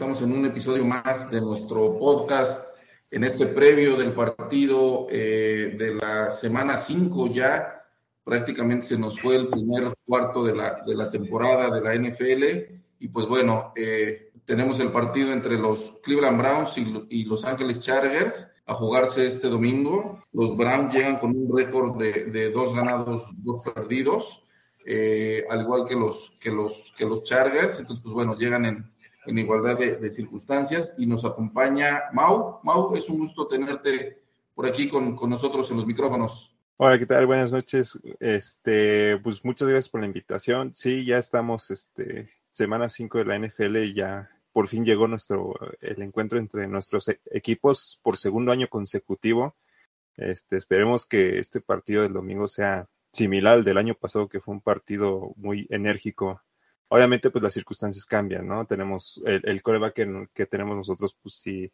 Estamos 0.00 0.22
en 0.22 0.32
un 0.32 0.46
episodio 0.46 0.82
más 0.86 1.30
de 1.30 1.42
nuestro 1.42 1.98
podcast 1.98 2.64
en 3.10 3.22
este 3.22 3.44
previo 3.44 3.98
del 3.98 4.14
partido 4.14 5.06
eh, 5.10 5.76
de 5.78 5.94
la 5.94 6.30
semana 6.30 6.78
5 6.78 7.26
ya. 7.34 7.84
Prácticamente 8.24 8.86
se 8.86 8.96
nos 8.96 9.20
fue 9.20 9.36
el 9.36 9.48
primer 9.48 9.92
cuarto 10.06 10.42
de 10.42 10.56
la, 10.56 10.82
de 10.86 10.94
la 10.94 11.10
temporada 11.10 11.68
de 11.68 11.82
la 11.82 11.94
NFL 11.94 12.44
y 12.98 13.08
pues 13.08 13.26
bueno, 13.26 13.74
eh, 13.76 14.32
tenemos 14.46 14.80
el 14.80 14.90
partido 14.90 15.34
entre 15.34 15.58
los 15.58 15.98
Cleveland 16.02 16.38
Browns 16.38 16.78
y, 16.78 17.06
y 17.10 17.24
Los 17.24 17.44
Ángeles 17.44 17.80
Chargers 17.80 18.48
a 18.64 18.72
jugarse 18.72 19.26
este 19.26 19.48
domingo. 19.48 20.24
Los 20.32 20.56
Browns 20.56 20.94
llegan 20.94 21.18
con 21.18 21.28
un 21.28 21.54
récord 21.54 21.98
de, 21.98 22.24
de 22.24 22.50
dos 22.50 22.74
ganados, 22.74 23.26
dos 23.36 23.60
perdidos. 23.74 24.46
Eh, 24.86 25.44
al 25.50 25.60
igual 25.60 25.84
que 25.86 25.94
los, 25.94 26.38
que 26.40 26.50
los, 26.50 26.90
que 26.96 27.04
los 27.04 27.22
Chargers. 27.24 27.78
Entonces, 27.78 28.02
pues 28.02 28.14
bueno, 28.14 28.34
llegan 28.34 28.64
en, 28.64 28.90
en 29.30 29.38
igualdad 29.38 29.78
de, 29.78 30.10
circunstancias 30.10 30.94
y 30.98 31.06
nos 31.06 31.24
acompaña 31.24 32.02
Mau. 32.12 32.60
Mau, 32.64 32.94
es 32.96 33.08
un 33.08 33.20
gusto 33.20 33.46
tenerte 33.46 34.20
por 34.54 34.66
aquí 34.66 34.88
con, 34.88 35.14
con, 35.14 35.30
nosotros 35.30 35.70
en 35.70 35.76
los 35.76 35.86
micrófonos. 35.86 36.56
Hola, 36.76 36.98
¿qué 36.98 37.06
tal? 37.06 37.26
Buenas 37.26 37.52
noches. 37.52 37.98
Este, 38.18 39.18
pues 39.18 39.44
muchas 39.44 39.68
gracias 39.68 39.88
por 39.88 40.00
la 40.00 40.06
invitación. 40.06 40.74
Sí, 40.74 41.04
ya 41.04 41.18
estamos, 41.18 41.70
este, 41.70 42.28
semana 42.50 42.88
5 42.88 43.18
de 43.18 43.24
la 43.24 43.38
NFL 43.38 43.76
y 43.76 43.94
ya 43.94 44.28
por 44.52 44.66
fin 44.66 44.84
llegó 44.84 45.06
nuestro, 45.06 45.54
el 45.80 46.02
encuentro 46.02 46.38
entre 46.38 46.66
nuestros 46.66 47.08
e, 47.08 47.20
equipos 47.30 48.00
por 48.02 48.16
segundo 48.16 48.50
año 48.50 48.68
consecutivo. 48.68 49.54
Este, 50.16 50.56
esperemos 50.56 51.06
que 51.06 51.38
este 51.38 51.60
partido 51.60 52.02
del 52.02 52.12
domingo 52.12 52.48
sea 52.48 52.88
similar 53.12 53.58
al 53.58 53.64
del 53.64 53.78
año 53.78 53.94
pasado, 53.94 54.28
que 54.28 54.40
fue 54.40 54.54
un 54.54 54.60
partido 54.60 55.32
muy 55.36 55.66
enérgico. 55.70 56.42
Obviamente, 56.92 57.30
pues 57.30 57.42
las 57.42 57.54
circunstancias 57.54 58.04
cambian, 58.04 58.46
¿no? 58.46 58.66
Tenemos 58.66 59.22
el, 59.24 59.40
el 59.44 59.62
coreback 59.62 59.94
que, 59.94 60.26
que, 60.34 60.46
tenemos 60.46 60.76
nosotros, 60.76 61.16
pues 61.22 61.36
sí, 61.36 61.72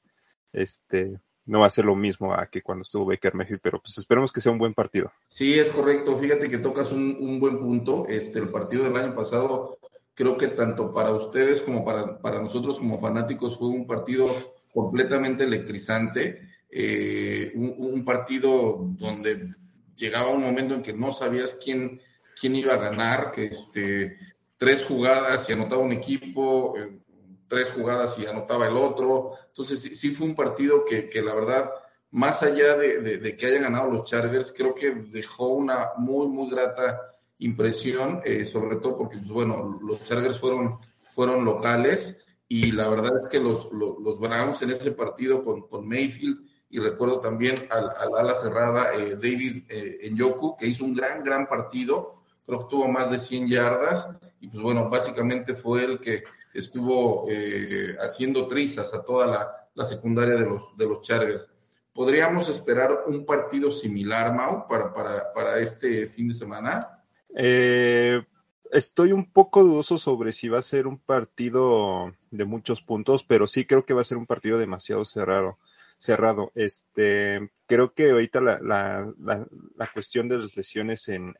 este, 0.53 1.19
no 1.47 1.61
va 1.61 1.67
a 1.67 1.71
ser 1.71 1.87
lo 1.87 1.97
mismo 1.97 2.35
a 2.35 2.49
que 2.49 2.61
cuando 2.61 2.83
estuvo 2.83 3.07
Baker 3.07 3.35
Mayfield, 3.35 3.63
pero 3.63 3.81
pues 3.81 3.97
esperemos 3.97 4.31
que 4.31 4.43
sea 4.43 4.53
un 4.53 4.59
buen 4.59 4.75
partido. 4.75 5.11
Sí, 5.29 5.59
es 5.59 5.71
correcto. 5.71 6.19
Fíjate 6.19 6.51
que 6.51 6.59
tocas 6.59 6.93
un, 6.93 7.17
un 7.19 7.41
buen 7.41 7.59
punto. 7.61 8.07
Este, 8.09 8.41
el 8.41 8.51
partido 8.51 8.85
del 8.85 8.97
año 8.97 9.15
pasado, 9.15 9.79
creo 10.13 10.37
que 10.37 10.49
tanto 10.49 10.93
para 10.93 11.13
ustedes 11.13 11.63
como 11.63 11.83
para, 11.83 12.21
para 12.21 12.43
nosotros 12.43 12.79
como 12.79 13.01
fanáticos 13.01 13.59
fue 13.59 13.69
un 13.69 13.87
partido 13.87 14.29
completamente 14.75 15.45
electrizante. 15.45 16.47
Eh, 16.69 17.53
un, 17.55 17.75
un 17.79 18.05
partido 18.05 18.79
donde 18.99 19.55
llegaba 19.97 20.29
un 20.29 20.43
momento 20.43 20.75
en 20.75 20.83
que 20.83 20.93
no 20.93 21.13
sabías 21.13 21.59
quién, 21.63 22.03
quién 22.39 22.55
iba 22.55 22.75
a 22.75 22.79
ganar, 22.79 23.33
este, 23.37 24.19
tres 24.57 24.85
jugadas 24.85 25.49
y 25.49 25.53
anotaba 25.53 25.83
un 25.83 25.93
equipo, 25.93 26.77
eh, 26.77 27.01
tres 27.49 27.71
jugadas 27.71 28.19
y 28.19 28.27
anotaba 28.27 28.67
el 28.67 28.77
otro. 28.77 29.33
Entonces 29.49 29.81
sí, 29.99 30.11
fue 30.11 30.27
un 30.27 30.35
partido 30.35 30.85
que, 30.85 31.09
que, 31.09 31.23
la 31.23 31.35
verdad, 31.35 31.71
más 32.11 32.43
allá 32.43 32.77
de, 32.77 33.01
de, 33.01 33.37
que 33.37 33.47
hayan 33.47 33.63
ganado 33.63 33.91
los 33.91 34.05
Chargers, 34.05 34.53
creo 34.57 34.75
que 34.75 34.91
dejó 34.91 35.49
una 35.49 35.91
muy, 35.97 36.29
muy 36.29 36.51
grata 36.51 37.01
impresión, 37.39 38.23
eh, 38.25 38.45
sobre 38.45 38.77
todo 38.77 38.99
porque, 38.99 39.19
pues, 39.19 39.31
bueno, 39.31 39.79
los 39.83 40.03
Chargers 40.05 40.39
fueron, 40.39 40.79
fueron 41.13 41.45
locales 41.45 42.25
y 42.49 42.73
la 42.73 42.89
verdad 42.89 43.13
es 43.17 43.29
que 43.31 43.41
los, 43.41 43.71
los, 43.73 43.99
los 44.01 44.19
Browns 44.19 44.63
en 44.63 44.71
ese 44.71 44.93
partido 44.93 45.43
con, 45.43 45.69
con 45.69 45.87
Mayfield 45.87 46.47
y 46.71 46.79
recuerdo 46.79 47.21
también 47.21 47.67
al, 47.71 47.91
al 47.91 48.15
ala 48.17 48.35
cerrada 48.35 48.95
eh, 48.95 49.17
David 49.17 49.65
eh, 49.69 50.11
Njoku, 50.11 50.57
que 50.57 50.67
hizo 50.67 50.85
un 50.85 50.95
gran, 50.95 51.23
gran 51.23 51.47
partido, 51.47 52.23
creo 52.47 52.61
que 52.61 52.71
tuvo 52.71 52.89
más 52.89 53.11
de 53.11 53.19
100 53.19 53.49
yardas, 53.49 54.09
y 54.41 54.49
pues 54.49 54.63
bueno, 54.63 54.89
básicamente 54.89 55.55
fue 55.55 55.85
el 55.85 56.01
que 56.01 56.25
estuvo 56.55 57.27
eh, 57.29 57.97
haciendo 58.01 58.47
trizas 58.47 58.95
a 58.95 59.05
toda 59.05 59.27
la, 59.27 59.69
la, 59.75 59.85
secundaria 59.85 60.35
de 60.35 60.47
los, 60.47 60.77
de 60.77 60.87
los 60.87 61.03
Chargers. 61.03 61.51
¿Podríamos 61.93 62.49
esperar 62.49 63.05
un 63.07 63.27
partido 63.27 63.73
similar, 63.73 64.35
Mau, 64.35 64.67
para, 64.69 64.93
para, 64.93 65.33
para 65.33 65.59
este 65.59 66.09
fin 66.09 66.29
de 66.29 66.35
semana? 66.35 67.03
Eh, 67.35 68.23
estoy 68.71 69.13
un 69.13 69.31
poco 69.31 69.65
dudoso 69.65 69.99
sobre 69.99 70.33
si 70.33 70.49
va 70.49 70.59
a 70.59 70.63
ser 70.63 70.87
un 70.87 70.99
partido 70.99 72.13
de 72.31 72.45
muchos 72.45 72.81
puntos, 72.83 73.25
pero 73.25 73.47
sí 73.47 73.65
creo 73.65 73.85
que 73.85 73.95
va 73.95 74.03
a 74.03 74.05
ser 74.05 74.19
un 74.19 74.27
partido 74.27 74.59
demasiado 74.59 75.05
cerrado 75.05 75.59
cerrado. 75.99 76.53
Este, 76.55 77.51
creo 77.67 77.95
que 77.95 78.11
ahorita 78.11 78.41
la, 78.41 78.61
la, 78.61 79.15
la, 79.19 79.87
cuestión 79.93 80.29
de 80.29 80.39
las 80.39 80.57
lesiones 80.57 81.09
en, 81.09 81.35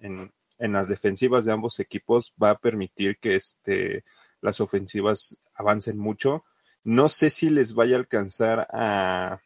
en, 0.59 0.73
las 0.73 0.89
defensivas 0.89 1.45
de 1.45 1.53
ambos 1.53 1.81
equipos 1.81 2.35
va 2.43 2.51
a 2.51 2.59
permitir 2.59 3.19
que 3.19 3.37
este, 3.37 4.05
las 4.41 4.61
ofensivas 4.61 5.37
avancen 5.55 5.99
mucho. 5.99 6.45
No 6.85 7.09
sé 7.09 7.31
si 7.31 7.51
les 7.51 7.75
vaya 7.75 7.97
a 7.97 7.99
alcanzar 7.99 8.69
a, 8.71 9.41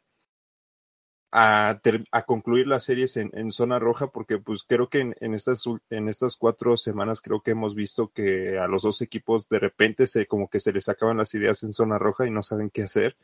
a, 1.33 1.81
a 2.11 2.23
concluir 2.23 2.67
las 2.67 2.85
series 2.85 3.17
en, 3.17 3.51
zona 3.51 3.79
roja, 3.79 4.09
porque 4.09 4.39
pues 4.39 4.65
creo 4.65 4.89
que 4.89 5.01
en, 5.01 5.15
en, 5.21 5.35
estas, 5.35 5.65
en 5.91 6.09
estas 6.09 6.37
cuatro 6.37 6.77
semanas 6.77 7.21
creo 7.21 7.41
que 7.41 7.53
hemos 7.53 7.75
visto 7.75 8.09
que 8.13 8.59
a 8.59 8.67
los 8.67 8.83
dos 8.83 9.01
equipos 9.01 9.49
de 9.49 9.59
repente 9.59 10.07
se 10.07 10.27
como 10.27 10.49
que 10.49 10.61
se 10.61 10.73
les 10.73 10.89
acaban 10.89 11.17
las 11.17 11.35
ideas 11.35 11.63
en 11.63 11.73
zona 11.73 11.99
roja 11.99 12.27
y 12.27 12.31
no 12.31 12.43
saben 12.43 12.71
qué 12.71 12.83
hacer. 12.83 13.17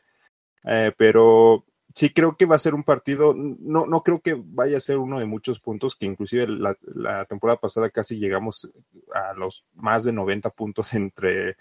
Eh, 0.63 0.91
pero 0.97 1.65
sí 1.97 2.11
creo 2.11 2.37
que 2.37 2.45
va 2.45 2.55
a 2.55 2.59
ser 2.59 2.75
un 2.75 2.83
partido, 2.83 3.33
no, 3.35 3.87
no 3.87 4.03
creo 4.03 4.21
que 4.21 4.35
vaya 4.37 4.77
a 4.77 4.79
ser 4.79 4.99
uno 4.99 5.19
de 5.19 5.25
muchos 5.25 5.59
puntos, 5.59 5.95
que 5.95 6.05
inclusive 6.05 6.47
la, 6.47 6.77
la, 6.83 7.25
temporada 7.25 7.59
pasada 7.59 7.89
casi 7.89 8.19
llegamos 8.19 8.69
a 9.11 9.33
los 9.33 9.65
más 9.73 10.03
de 10.03 10.13
90 10.13 10.51
puntos 10.51 10.93
entre, 10.93 11.57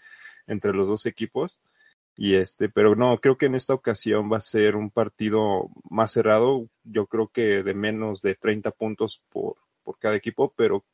entre 0.47 0.75
los 0.75 0.89
dos 0.89 1.07
equipos. 1.07 1.59
Y 2.19 2.35
este, 2.35 2.69
pero 2.69 2.95
no, 2.97 3.19
creo 3.19 3.39
que 3.39 3.47
en 3.47 3.55
esta 3.55 3.73
ocasión 3.73 4.31
va 4.31 4.37
a 4.37 4.41
ser 4.41 4.77
un 4.77 4.91
partido 4.91 5.71
más 5.89 6.11
cerrado, 6.13 6.69
yo 6.85 7.07
creo 7.07 7.29
que 7.29 7.63
de 7.63 7.73
menos 7.73 8.21
de 8.21 8.35
30 8.35 8.73
puntos 8.73 9.23
por, 9.31 9.57
por 9.85 9.99
cada 9.99 10.17
equipo, 10.17 10.53
pero 10.55 10.85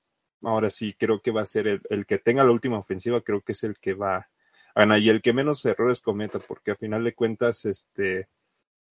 ahora 0.43 0.71
sí 0.71 0.95
creo 0.97 1.21
que 1.21 1.33
va 1.33 1.43
a 1.43 1.47
ser 1.47 1.67
el, 1.67 1.83
el 1.91 2.07
que 2.07 2.19
tenga 2.19 2.45
la 2.45 2.53
última 2.53 2.79
ofensiva, 2.79 3.21
creo 3.23 3.41
que 3.41 3.53
es 3.53 3.65
el 3.65 3.77
que 3.81 3.95
va 3.95 4.29
a 4.77 4.81
ganar 4.83 5.01
y 5.01 5.09
el 5.09 5.21
que 5.21 5.33
menos 5.33 5.65
errores 5.65 6.01
cometa, 6.01 6.39
porque 6.39 6.71
a 6.71 6.77
final 6.77 7.03
de 7.03 7.15
cuentas, 7.15 7.65
este, 7.65 8.29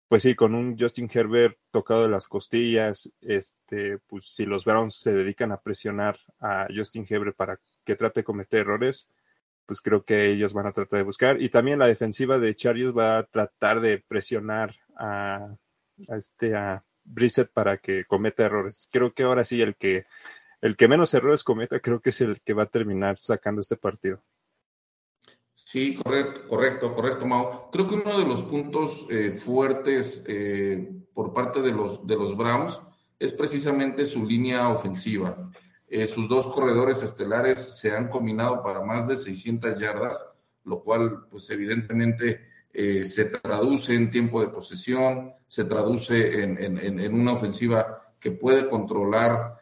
pues 0.08 0.24
sí, 0.24 0.36
con 0.36 0.54
un 0.54 0.78
Justin 0.78 1.10
Herbert 1.12 1.58
tocado 1.72 2.04
de 2.04 2.10
las 2.10 2.28
costillas, 2.28 3.12
este, 3.22 3.98
pues 4.08 4.30
si 4.34 4.46
los 4.46 4.66
Browns 4.66 4.96
se 5.00 5.14
dedican 5.14 5.52
a 5.52 5.62
presionar 5.62 6.18
a 6.40 6.68
Justin 6.74 7.06
Herbert 7.10 7.36
para 7.36 7.60
que 7.84 7.96
trate 7.96 8.22
de 8.22 8.24
cometer 8.24 8.62
errores, 8.62 9.08
pues 9.66 9.82
creo 9.82 10.04
que 10.06 10.28
ellos 10.28 10.54
van 10.54 10.68
a 10.68 10.74
tratar 10.74 11.00
de 11.00 11.04
buscar. 11.06 11.42
Y 11.42 11.50
también 11.50 11.80
la 11.80 11.88
defensiva 11.88 12.38
de 12.38 12.56
Chargers 12.56 12.96
va 12.96 13.18
a 13.18 13.24
tratar 13.24 13.80
de 13.80 14.04
presionar 14.08 14.76
a, 14.96 15.56
a 16.08 16.18
este, 16.18 16.56
a 16.56 16.84
Brissett 17.04 17.52
para 17.52 17.78
que 17.78 18.06
cometa 18.06 18.46
errores. 18.46 18.88
Creo 18.92 19.14
que 19.14 19.24
ahora 19.24 19.44
sí 19.44 19.62
el 19.62 19.76
que, 19.76 20.06
el 20.62 20.76
que 20.76 20.88
menos 20.88 21.14
errores 21.14 21.44
cometa, 21.44 21.80
creo 21.80 22.02
que 22.02 22.12
es 22.12 22.22
el 22.22 22.42
que 22.42 22.54
va 22.54 22.64
a 22.64 22.70
terminar 22.70 23.18
sacando 23.20 23.62
este 23.62 23.78
partido. 23.78 24.24
Sí, 25.66 25.96
correcto, 25.96 26.42
correcto, 26.48 26.94
correcto, 26.94 27.26
Mau. 27.26 27.72
Creo 27.72 27.88
que 27.88 27.96
uno 27.96 28.20
de 28.20 28.26
los 28.26 28.44
puntos 28.44 29.08
eh, 29.10 29.32
fuertes 29.32 30.24
eh, 30.28 30.92
por 31.12 31.34
parte 31.34 31.60
de 31.64 31.72
los, 31.72 32.06
de 32.06 32.16
los 32.16 32.38
Browns 32.38 32.80
es 33.18 33.34
precisamente 33.34 34.06
su 34.06 34.28
línea 34.28 34.70
ofensiva. 34.70 35.50
Eh, 35.88 36.06
sus 36.06 36.30
dos 36.30 36.46
corredores 36.54 37.02
estelares 37.02 37.80
se 37.80 37.92
han 37.92 38.10
combinado 38.10 38.62
para 38.62 38.84
más 38.84 39.08
de 39.08 39.18
600 39.18 39.80
yardas, 39.80 40.24
lo 40.66 40.84
cual, 40.84 41.26
pues 41.32 41.50
evidentemente, 41.50 42.42
eh, 42.72 43.04
se 43.06 43.26
traduce 43.26 43.96
en 43.96 44.12
tiempo 44.12 44.42
de 44.42 44.50
posesión, 44.50 45.34
se 45.48 45.66
traduce 45.66 46.44
en, 46.44 46.64
en, 46.64 47.00
en 47.00 47.14
una 47.20 47.34
ofensiva 47.34 48.14
que 48.20 48.30
puede 48.30 48.70
controlar 48.70 49.56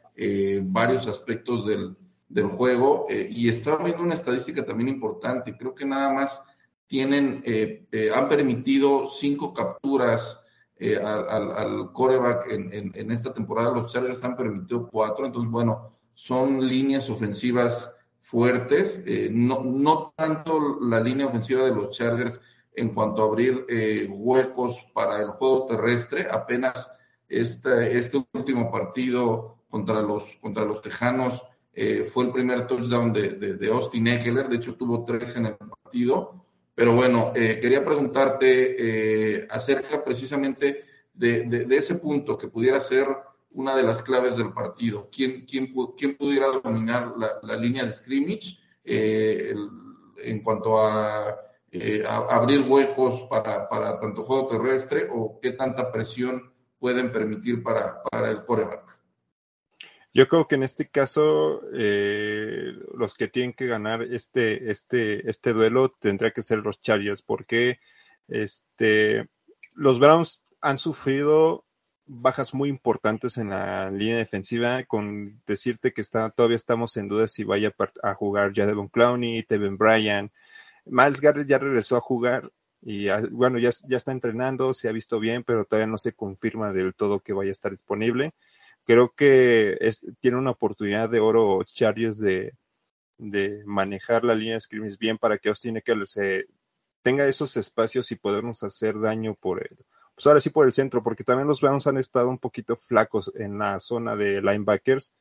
varios 0.64 1.08
aspectos 1.08 1.66
del, 1.66 1.96
del 2.34 2.48
juego 2.48 3.06
eh, 3.10 3.28
y 3.30 3.48
estaba 3.48 3.84
viendo 3.84 4.04
una 4.04 4.16
estadística 4.16 4.66
también 4.66 4.90
importante. 4.90 5.56
Creo 5.56 5.76
que 5.76 5.86
nada 5.86 6.12
más 6.12 6.42
tienen, 6.88 7.44
eh, 7.46 7.86
eh, 7.92 8.12
han 8.14 8.28
permitido 8.28 9.06
cinco 9.08 9.54
capturas 9.54 10.44
eh, 10.78 10.98
al, 10.98 11.52
al, 11.52 11.92
coreback 11.94 12.48
en, 12.50 13.12
esta 13.12 13.32
temporada. 13.32 13.72
Los 13.72 13.92
Chargers 13.92 14.24
han 14.24 14.36
permitido 14.36 14.88
cuatro. 14.90 15.26
Entonces, 15.26 15.52
bueno, 15.52 15.92
son 16.14 16.68
líneas 16.68 17.10
ofensivas 17.10 17.98
fuertes. 18.20 19.06
No, 19.32 19.64
no 19.64 20.14
tanto 20.16 20.80
la 20.82 21.00
línea 21.00 21.28
ofensiva 21.28 21.66
de 21.66 21.76
los 21.76 21.96
Chargers 21.96 22.42
en 22.74 22.90
cuanto 22.90 23.22
a 23.22 23.26
abrir 23.26 23.66
huecos 24.10 24.80
para 24.94 25.22
el 25.22 25.30
juego 25.30 25.68
terrestre. 25.68 26.28
Apenas 26.30 26.98
este, 27.30 27.98
este 27.98 28.24
último 28.34 28.72
partido 28.72 29.58
contra 29.70 30.02
los, 30.02 30.38
contra 30.42 30.66
los 30.66 30.82
Tejanos 30.82 31.42
eh, 31.74 32.04
fue 32.04 32.26
el 32.26 32.32
primer 32.32 32.68
touchdown 32.68 33.12
de, 33.12 33.56
de, 33.56 33.70
Austin 33.70 34.08
Eckler, 34.08 34.48
de 34.48 34.58
hecho 34.58 34.76
tuvo 34.76 35.04
tres 35.04 35.36
en 35.36 35.48
el 35.48 35.56
partido. 35.56 36.46
Pero 36.76 36.96
bueno, 36.96 37.34
eh, 37.36 37.60
quería 37.60 37.86
preguntarte 37.86 39.38
eh, 39.40 39.48
acerca 39.50 40.04
precisamente 40.04 40.86
de, 41.14 41.44
de, 41.44 41.76
ese 41.76 41.96
punto 41.96 42.38
que 42.38 42.48
pudiera 42.48 42.80
ser 42.80 43.08
una 43.52 43.76
de 43.76 43.84
las 43.84 44.02
claves 44.02 44.38
del 44.38 44.54
partido. 44.54 45.10
¿Quién, 45.12 45.46
quién, 45.46 45.72
quién 45.96 46.16
pudiera 46.16 46.48
dominar 46.48 47.14
la, 47.18 47.34
la 47.44 47.56
línea 47.56 47.86
de 47.86 47.94
scrimmage 47.94 48.58
el, 48.84 49.70
en 50.18 50.42
cuanto 50.42 50.80
a 50.82 51.38
eh, 51.76 52.04
a, 52.08 52.18
abrir 52.36 52.62
huecos 52.70 53.22
para, 53.22 53.68
para, 53.68 54.00
tanto 54.00 54.24
juego 54.24 54.46
terrestre 54.46 55.08
o 55.12 55.40
qué 55.42 55.54
tanta 55.54 55.92
presión 55.92 56.54
pueden 56.78 57.12
permitir 57.12 57.64
para, 57.64 58.04
para 58.04 58.30
el 58.30 58.46
coreback. 58.46 58.96
Yo 60.14 60.28
creo 60.28 60.48
que 60.48 60.56
en 60.56 60.64
este 60.64 60.90
caso 60.90 61.62
eh, 61.74 62.74
los 62.96 63.16
que 63.16 63.28
tienen 63.28 63.54
que 63.54 63.66
ganar 63.66 64.04
este, 64.04 64.70
este, 64.70 65.28
este 65.28 65.54
duelo 65.54 65.90
tendría 65.90 66.32
que 66.32 66.44
ser 66.44 66.60
los 66.60 66.80
Chargers 66.82 67.24
porque 67.24 67.80
este, 68.28 69.28
los 69.74 70.00
Browns 70.00 70.44
han 70.62 70.78
sufrido 70.78 71.66
bajas 72.06 72.54
muy 72.54 72.70
importantes 72.70 73.38
en 73.38 73.50
la 73.50 73.90
línea 73.90 74.18
defensiva, 74.18 74.84
con 74.84 75.42
decirte 75.48 75.94
que 75.94 76.02
está, 76.02 76.30
todavía 76.30 76.58
estamos 76.58 76.96
en 76.98 77.08
duda 77.08 77.28
si 77.28 77.44
vaya 77.44 77.74
a 78.04 78.14
jugar 78.14 78.54
ya 78.54 78.68
Devon 78.68 78.90
Clowney, 78.90 79.44
Tevin 79.44 79.78
Bryan, 79.78 80.32
Miles 80.86 81.22
Garrett 81.22 81.48
ya 81.48 81.58
regresó 81.58 81.98
a 81.98 82.02
jugar 82.02 82.52
y 82.82 83.08
bueno, 83.32 83.58
ya, 83.60 83.70
ya 83.88 83.98
está 83.98 84.12
entrenando, 84.12 84.74
se 84.74 84.90
ha 84.90 84.92
visto 84.92 85.20
bien, 85.20 85.44
pero 85.44 85.66
todavía 85.66 85.88
no 85.88 85.98
se 85.98 86.14
confirma 86.14 86.74
del 86.74 86.94
todo 86.94 87.22
que 87.22 87.32
vaya 87.32 87.50
a 87.50 87.54
estar 87.54 87.72
disponible. 87.72 88.34
Creo 88.86 89.14
que 89.16 89.78
es, 89.80 90.06
tiene 90.20 90.38
una 90.38 90.52
oportunidad 90.52 91.10
de 91.10 91.20
oro 91.20 91.64
Chargers 91.64 92.20
de, 92.20 92.54
manejar 93.66 94.26
la 94.26 94.36
línea 94.36 94.56
de 94.56 94.62
scrimmage 94.62 94.98
bien 95.00 95.18
para 95.18 95.38
que 95.38 95.50
Austin 95.50 95.78
Eckler 95.78 96.06
tenga 97.02 97.28
esos 97.28 97.56
espacios 97.58 98.12
y 98.12 98.16
podernos 98.16 98.64
hacer 98.64 99.00
daño 99.00 99.36
por 99.36 99.62
él. 99.62 99.78
Pues 100.16 100.28
ahora 100.28 100.40
sí 100.40 100.50
por 100.50 100.66
el 100.66 100.74
centro, 100.74 101.02
porque 101.04 101.24
también 101.24 101.48
los 101.48 101.62
Browns 101.62 101.88
han 101.88 101.98
estado 101.98 102.30
un 102.30 102.40
poquito 102.40 102.76
flacos 102.76 103.32
en 103.36 103.58
la 103.58 103.80
zona 103.80 104.16
de 104.16 104.42
linebackers 104.42 105.14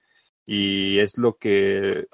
y 0.44 0.98
es 0.98 1.16
lo 1.18 1.36
que 1.36 2.06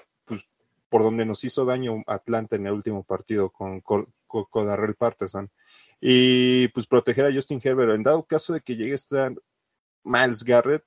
por 0.89 1.03
donde 1.03 1.25
nos 1.25 1.45
hizo 1.45 1.65
daño 1.65 2.03
Atlanta 2.07 2.57
en 2.57 2.67
el 2.67 2.73
último 2.73 3.05
partido 3.05 3.51
con, 3.51 3.83
Codarrell 4.27 4.95
Patterson. 4.95 5.51
Y 6.01 6.69
pues 6.69 6.87
proteger 6.87 7.27
a 7.27 7.33
Justin 7.33 7.61
Herbert. 7.63 7.93
En 7.93 8.03
dado 8.03 8.25
caso 8.25 8.53
de 8.53 8.61
que 8.61 8.77
llegue 8.77 8.93
a 8.93 8.95
estar 8.95 9.35
Miles 10.05 10.45
Garrett, 10.45 10.85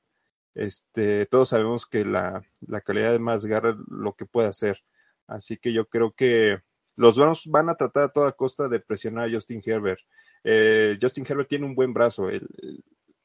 este, 0.55 1.25
todos 1.27 1.49
sabemos 1.49 1.85
que 1.85 2.05
la, 2.05 2.43
la 2.61 2.81
calidad 2.81 3.11
de 3.11 3.19
Miles 3.19 3.45
Garrett 3.45 3.77
lo 3.87 4.13
que 4.13 4.25
puede 4.25 4.47
hacer. 4.47 4.79
Así 5.27 5.57
que 5.57 5.73
yo 5.73 5.87
creo 5.87 6.13
que 6.13 6.59
los 6.95 7.17
Browns 7.17 7.43
van 7.47 7.69
a 7.69 7.75
tratar 7.75 8.03
a 8.03 8.09
toda 8.09 8.31
costa 8.33 8.67
de 8.67 8.79
presionar 8.79 9.29
a 9.29 9.33
Justin 9.33 9.61
Herbert. 9.65 10.01
Eh, 10.43 10.97
Justin 11.01 11.25
Herbert 11.27 11.49
tiene 11.49 11.65
un 11.65 11.75
buen 11.75 11.93
brazo. 11.93 12.27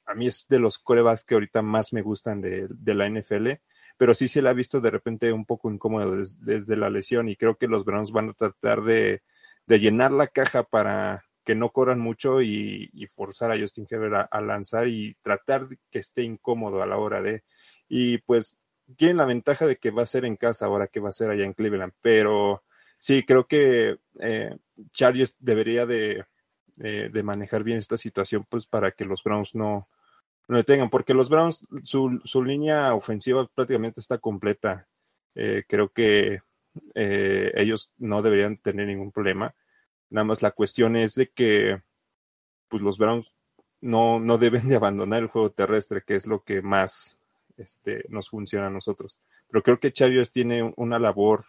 a 0.07 0.15
mí 0.15 0.27
es 0.27 0.47
de 0.49 0.59
los 0.59 0.79
corebacks 0.79 1.25
que 1.25 1.35
ahorita 1.35 1.63
más 1.63 1.93
me 1.93 2.03
gustan 2.03 2.41
de, 2.41 2.69
de 2.71 2.95
la 2.95 3.09
NFL 3.09 3.49
pero 3.97 4.15
sí 4.15 4.29
se 4.29 4.43
le 4.43 4.49
ha 4.49 4.55
visto 4.55 4.81
de 4.81 4.91
repente 4.91 5.33
un 5.33 5.45
poco 5.45 5.71
incómodo 5.71 6.17
desde 6.39 6.77
la 6.77 6.91
lesión 6.91 7.29
y 7.29 7.37
creo 7.37 7.57
que 7.57 7.69
los 7.69 7.85
Browns 7.85 8.13
van 8.13 8.31
a 8.31 8.35
tratar 8.35 8.83
de, 8.83 9.23
llenar 9.67 10.13
la 10.13 10.27
caja 10.27 10.63
para 10.63 11.25
que 11.47 11.55
no 11.55 11.71
corran 11.71 12.01
mucho 12.01 12.43
y, 12.43 12.91
forzar 13.15 13.53
a 13.53 13.59
Justin 13.59 13.87
Herbert 13.89 14.29
a, 14.31 14.41
lanzar 14.43 14.89
y 14.89 15.17
tratar 15.23 15.63
que 15.91 15.99
esté 15.99 16.23
incómodo 16.23 16.83
a 16.83 16.87
la 16.87 16.99
hora 16.99 17.23
de 17.23 17.45
y 17.89 18.19
pues 18.19 18.57
tienen 18.97 19.17
la 19.17 19.25
ventaja 19.25 19.67
de 19.67 19.77
que 19.77 19.91
va 19.91 20.03
a 20.03 20.07
ser 20.07 20.25
en 20.25 20.37
casa 20.37 20.67
ahora 20.67 20.89
que 20.89 21.01
va 21.01 21.09
a 21.11 21.13
ser 21.13 21.31
allá 21.31 21.45
en 21.45 21.55
Cleveland 21.55 21.93
pero 22.03 22.65
sí 22.99 23.25
creo 23.25 23.47
que 23.47 23.97
eh, 24.21 24.57
Chargers 24.91 25.37
debería 25.39 25.87
de, 25.87 26.25
de, 26.77 27.23
manejar 27.23 27.63
bien 27.65 27.79
esta 27.79 27.97
situación 27.97 28.45
pues 28.49 28.67
para 28.67 28.91
que 28.91 29.05
los 29.05 29.23
Browns 29.23 29.55
no 29.55 29.89
no 30.49 30.59
detengan, 30.59 30.91
porque 30.91 31.15
los 31.15 31.29
Browns, 31.29 31.67
su, 31.83 32.21
su 32.25 32.45
línea 32.45 32.95
ofensiva 32.95 33.49
prácticamente 33.53 34.01
está 34.01 34.19
completa. 34.19 34.87
Eh, 35.35 35.65
creo 35.67 35.89
que 35.89 36.41
eh, 36.95 37.53
ellos 37.55 37.93
no 37.99 38.23
deberían 38.23 38.59
tener 38.59 38.87
ningún 38.87 39.11
problema. 39.11 39.55
Nada 40.11 40.25
más 40.25 40.43
la 40.43 40.53
cuestión 40.53 40.97
es 40.97 41.15
de 41.15 41.29
que 41.29 41.83
pues 42.69 42.83
los 42.83 42.99
Browns 42.99 43.33
no, 43.81 44.19
no 44.21 44.39
deben 44.39 44.69
de 44.69 44.77
abandonar 44.77 45.23
el 45.23 45.29
juego 45.29 45.51
terrestre, 45.51 46.03
que 46.07 46.17
es 46.17 46.27
lo 46.27 46.43
que 46.43 46.63
más 46.63 47.23
este, 47.57 48.05
nos 48.09 48.31
funciona 48.31 48.67
a 48.67 48.71
nosotros. 48.71 49.19
Pero 49.49 49.63
creo 49.63 49.81
que 49.81 49.93
Chargers 49.93 50.31
tiene 50.31 50.73
una 50.77 50.99
labor 50.99 51.47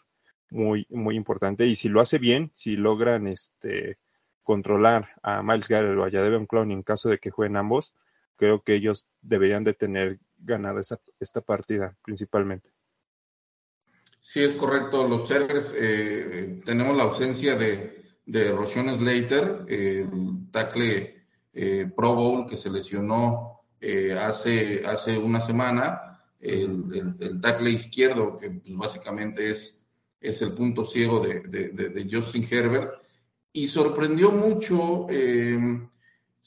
muy, 0.50 0.86
muy 0.90 1.16
importante 1.16 1.66
y 1.66 1.76
si 1.76 1.90
lo 1.90 2.00
hace 2.00 2.20
bien, 2.20 2.52
si 2.54 2.78
logran 2.78 3.28
este, 3.28 3.98
controlar 4.44 5.10
a 5.24 5.42
Miles 5.44 5.68
Garrett 5.68 5.98
o 5.98 6.04
a 6.04 6.10
Devon 6.10 6.46
Clown 6.46 6.72
en 6.72 6.84
caso 6.84 7.10
de 7.10 7.18
que 7.18 7.32
jueguen 7.32 7.58
ambos, 7.58 7.94
creo 8.38 8.62
que 8.62 8.76
ellos 8.76 9.06
deberían 9.22 9.64
de 9.64 9.74
tener 9.74 10.20
ganada 10.38 10.80
esa, 10.80 11.00
esta 11.20 11.42
partida 11.42 11.98
principalmente. 12.04 12.70
Sí, 14.22 14.44
es 14.44 14.56
correcto. 14.56 15.08
Los 15.08 15.24
Chargers 15.26 15.74
eh, 15.78 16.62
tenemos 16.66 16.96
la 16.96 17.04
ausencia 17.04 17.56
de, 17.56 17.97
de 18.28 18.52
Roshan 18.52 18.96
Slater, 18.96 19.66
el 19.68 20.52
tackle 20.52 21.24
eh, 21.54 21.92
Pro 21.96 22.14
Bowl 22.14 22.46
que 22.46 22.58
se 22.58 22.70
lesionó 22.70 23.62
eh, 23.82 24.14
hace, 24.14 24.86
hace 24.86 25.18
una 25.18 25.40
semana, 25.40 26.22
el, 26.40 27.42
tackle 27.42 27.72
izquierdo, 27.72 28.38
que 28.38 28.52
pues, 28.52 28.78
básicamente 28.78 29.50
es, 29.50 29.84
es 30.22 30.42
el 30.44 30.54
punto 30.54 30.86
ciego 30.86 31.20
de, 31.20 32.08
Justin 32.12 32.48
Herbert, 32.50 33.02
y 33.52 33.66
sorprendió 33.66 34.32
mucho 34.32 35.08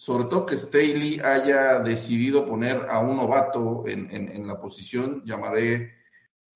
sobre 0.01 0.25
todo 0.25 0.47
que 0.47 0.57
Staley 0.57 1.21
haya 1.23 1.81
decidido 1.81 2.47
poner 2.47 2.87
a 2.89 3.01
un 3.01 3.19
novato 3.19 3.87
en, 3.87 4.11
en, 4.11 4.47
la 4.47 4.59
posición, 4.59 5.23
llamaré, 5.27 5.93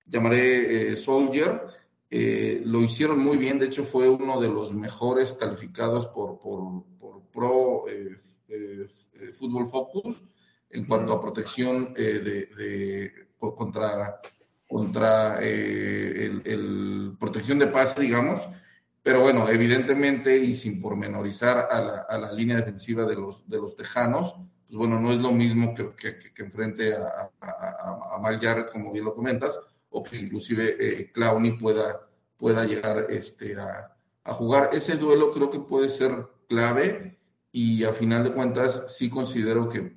llamaré 0.07 0.93
eh, 0.93 0.97
Soldier. 0.97 1.61
Eh, 2.17 2.61
lo 2.63 2.81
hicieron 2.81 3.19
muy 3.19 3.35
bien, 3.35 3.59
de 3.59 3.65
hecho 3.65 3.83
fue 3.83 4.07
uno 4.07 4.39
de 4.39 4.47
los 4.47 4.71
mejores 4.71 5.33
calificados 5.33 6.07
por, 6.07 6.39
por, 6.39 6.85
por 6.97 7.23
Pro 7.23 7.89
eh, 7.89 8.87
Football 9.33 9.67
Focus 9.67 10.23
en 10.69 10.85
cuanto 10.85 11.11
a 11.11 11.19
protección 11.19 11.93
de, 11.93 12.21
de, 12.21 13.11
contra, 13.37 14.21
contra 14.65 15.39
el, 15.41 16.41
el, 16.45 17.17
protección 17.19 17.59
de 17.59 17.67
pase, 17.67 17.99
digamos. 17.99 18.47
Pero 19.03 19.19
bueno, 19.19 19.49
evidentemente 19.49 20.37
y 20.37 20.55
sin 20.55 20.79
pormenorizar 20.79 21.67
a 21.69 21.81
la, 21.81 21.97
a 22.07 22.17
la 22.17 22.31
línea 22.31 22.55
defensiva 22.55 23.03
de 23.03 23.15
los, 23.15 23.45
de 23.45 23.57
los 23.57 23.75
Tejanos, 23.75 24.35
pues 24.67 24.77
bueno, 24.77 25.01
no 25.01 25.11
es 25.11 25.19
lo 25.19 25.33
mismo 25.33 25.75
que, 25.75 25.93
que, 25.95 26.33
que 26.33 26.43
enfrente 26.43 26.95
a, 26.95 27.29
a, 27.41 28.15
a, 28.15 28.19
Mal 28.19 28.39
Jarrett, 28.39 28.71
como 28.71 28.93
bien 28.93 29.03
lo 29.03 29.13
comentas, 29.13 29.59
o 29.95 30.03
que 30.03 30.17
inclusive 30.17 30.75
eh, 30.77 31.11
Clowney 31.13 31.53
pueda, 31.53 32.05
pueda 32.37 32.65
llegar 32.65 33.07
este, 33.09 33.57
a, 33.57 33.95
a 34.25 34.33
jugar. 34.33 34.71
Ese 34.73 34.97
duelo 34.97 35.31
creo 35.31 35.49
que 35.49 35.59
puede 35.59 35.87
ser 35.87 36.11
clave 36.49 37.17
y 37.53 37.85
a 37.85 37.93
final 37.93 38.25
de 38.25 38.33
cuentas 38.33 38.93
sí 38.97 39.09
considero 39.09 39.69
que 39.69 39.95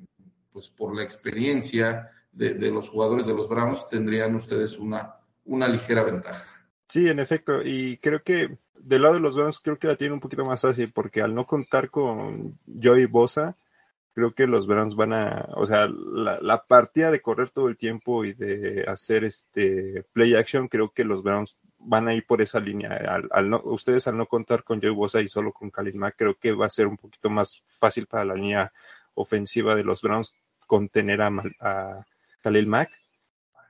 pues 0.52 0.68
por 0.68 0.94
la 0.94 1.02
experiencia 1.02 2.12
de, 2.30 2.54
de 2.54 2.70
los 2.70 2.88
jugadores 2.88 3.26
de 3.26 3.34
los 3.34 3.48
Browns 3.48 3.88
tendrían 3.88 4.36
ustedes 4.36 4.78
una, 4.78 5.16
una 5.44 5.66
ligera 5.66 6.04
ventaja. 6.04 6.46
Sí, 6.86 7.08
en 7.08 7.18
efecto, 7.18 7.60
y 7.64 7.96
creo 7.96 8.22
que 8.22 8.56
del 8.78 9.02
lado 9.02 9.14
de 9.14 9.20
los 9.20 9.34
Browns 9.34 9.58
creo 9.58 9.80
que 9.80 9.88
la 9.88 9.96
tiene 9.96 10.14
un 10.14 10.20
poquito 10.20 10.44
más 10.44 10.60
fácil 10.60 10.92
porque 10.92 11.22
al 11.22 11.34
no 11.34 11.44
contar 11.44 11.90
con 11.90 12.56
Joey 12.80 13.06
Bosa, 13.06 13.56
creo 14.18 14.34
que 14.34 14.48
los 14.48 14.66
Browns 14.66 14.96
van 14.96 15.12
a, 15.12 15.48
o 15.54 15.64
sea, 15.64 15.87
la, 15.87 16.40
la, 16.42 16.64
partida 16.64 17.12
de 17.12 17.22
correr 17.22 17.50
todo 17.50 17.68
el 17.68 17.76
tiempo 17.76 18.25
y 18.25 18.32
de 18.32 18.84
hacer 18.88 19.22
este 19.22 20.02
play 20.12 20.34
action, 20.34 20.66
creo 20.66 20.90
que 20.90 21.04
los 21.04 21.22
Browns 21.22 21.56
van 21.78 22.08
a 22.08 22.14
ir 22.14 22.26
por 22.26 22.42
esa 22.42 22.58
línea. 22.58 22.96
Al, 23.30 23.48
no, 23.48 23.62
ustedes 23.62 24.08
al 24.08 24.16
no 24.16 24.26
contar 24.26 24.64
con 24.64 24.80
Joey 24.80 24.92
Bosa 24.92 25.20
y 25.20 25.28
solo 25.28 25.52
con 25.52 25.70
Khalil 25.70 25.94
Mack, 25.94 26.16
creo 26.18 26.34
que 26.34 26.50
va 26.50 26.66
a 26.66 26.68
ser 26.68 26.88
un 26.88 26.96
poquito 26.96 27.30
más 27.30 27.62
fácil 27.68 28.08
para 28.08 28.25
la 28.25 28.34
línea 28.34 28.72
ofensiva 29.14 29.76
de 29.76 29.84
los 29.84 30.02
Browns 30.02 30.34
contener 30.66 31.22
a, 31.22 31.30
a 31.60 32.04
Khalil 32.42 32.66
Mack 32.66 32.90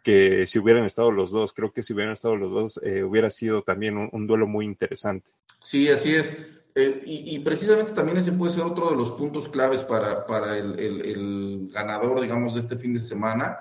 que 0.02 0.46
si 0.46 0.58
hubieran 0.58 0.86
estado 0.86 1.12
los 1.12 1.30
dos, 1.30 1.52
creo 1.52 1.72
que 1.72 1.82
si 1.82 1.92
hubieran 1.92 2.14
estado 2.14 2.36
los 2.36 2.52
dos, 2.52 2.80
eh, 2.82 3.02
hubiera 3.02 3.28
sido 3.28 3.60
también 3.60 3.98
un, 4.10 4.26
duelo 4.26 4.46
muy 4.46 4.64
interesante. 4.64 5.30
Sí, 5.62 5.90
así 5.90 6.14
es. 6.14 6.48
Eh, 6.80 7.02
y, 7.06 7.40
precisamente 7.40 7.90
también 7.90 8.18
ese 8.18 8.30
puede 8.30 8.52
ser 8.52 8.62
otro 8.62 8.90
de 8.90 8.96
los 8.96 9.10
puntos 9.10 9.48
claves 9.48 9.82
para, 9.82 10.24
para 10.26 10.56
el, 10.56 10.78
el, 10.78 11.68
ganador, 11.72 12.20
digamos, 12.20 12.54
de 12.54 12.60
este 12.60 12.76
fin 12.78 12.94
de 12.94 13.00
semana. 13.00 13.58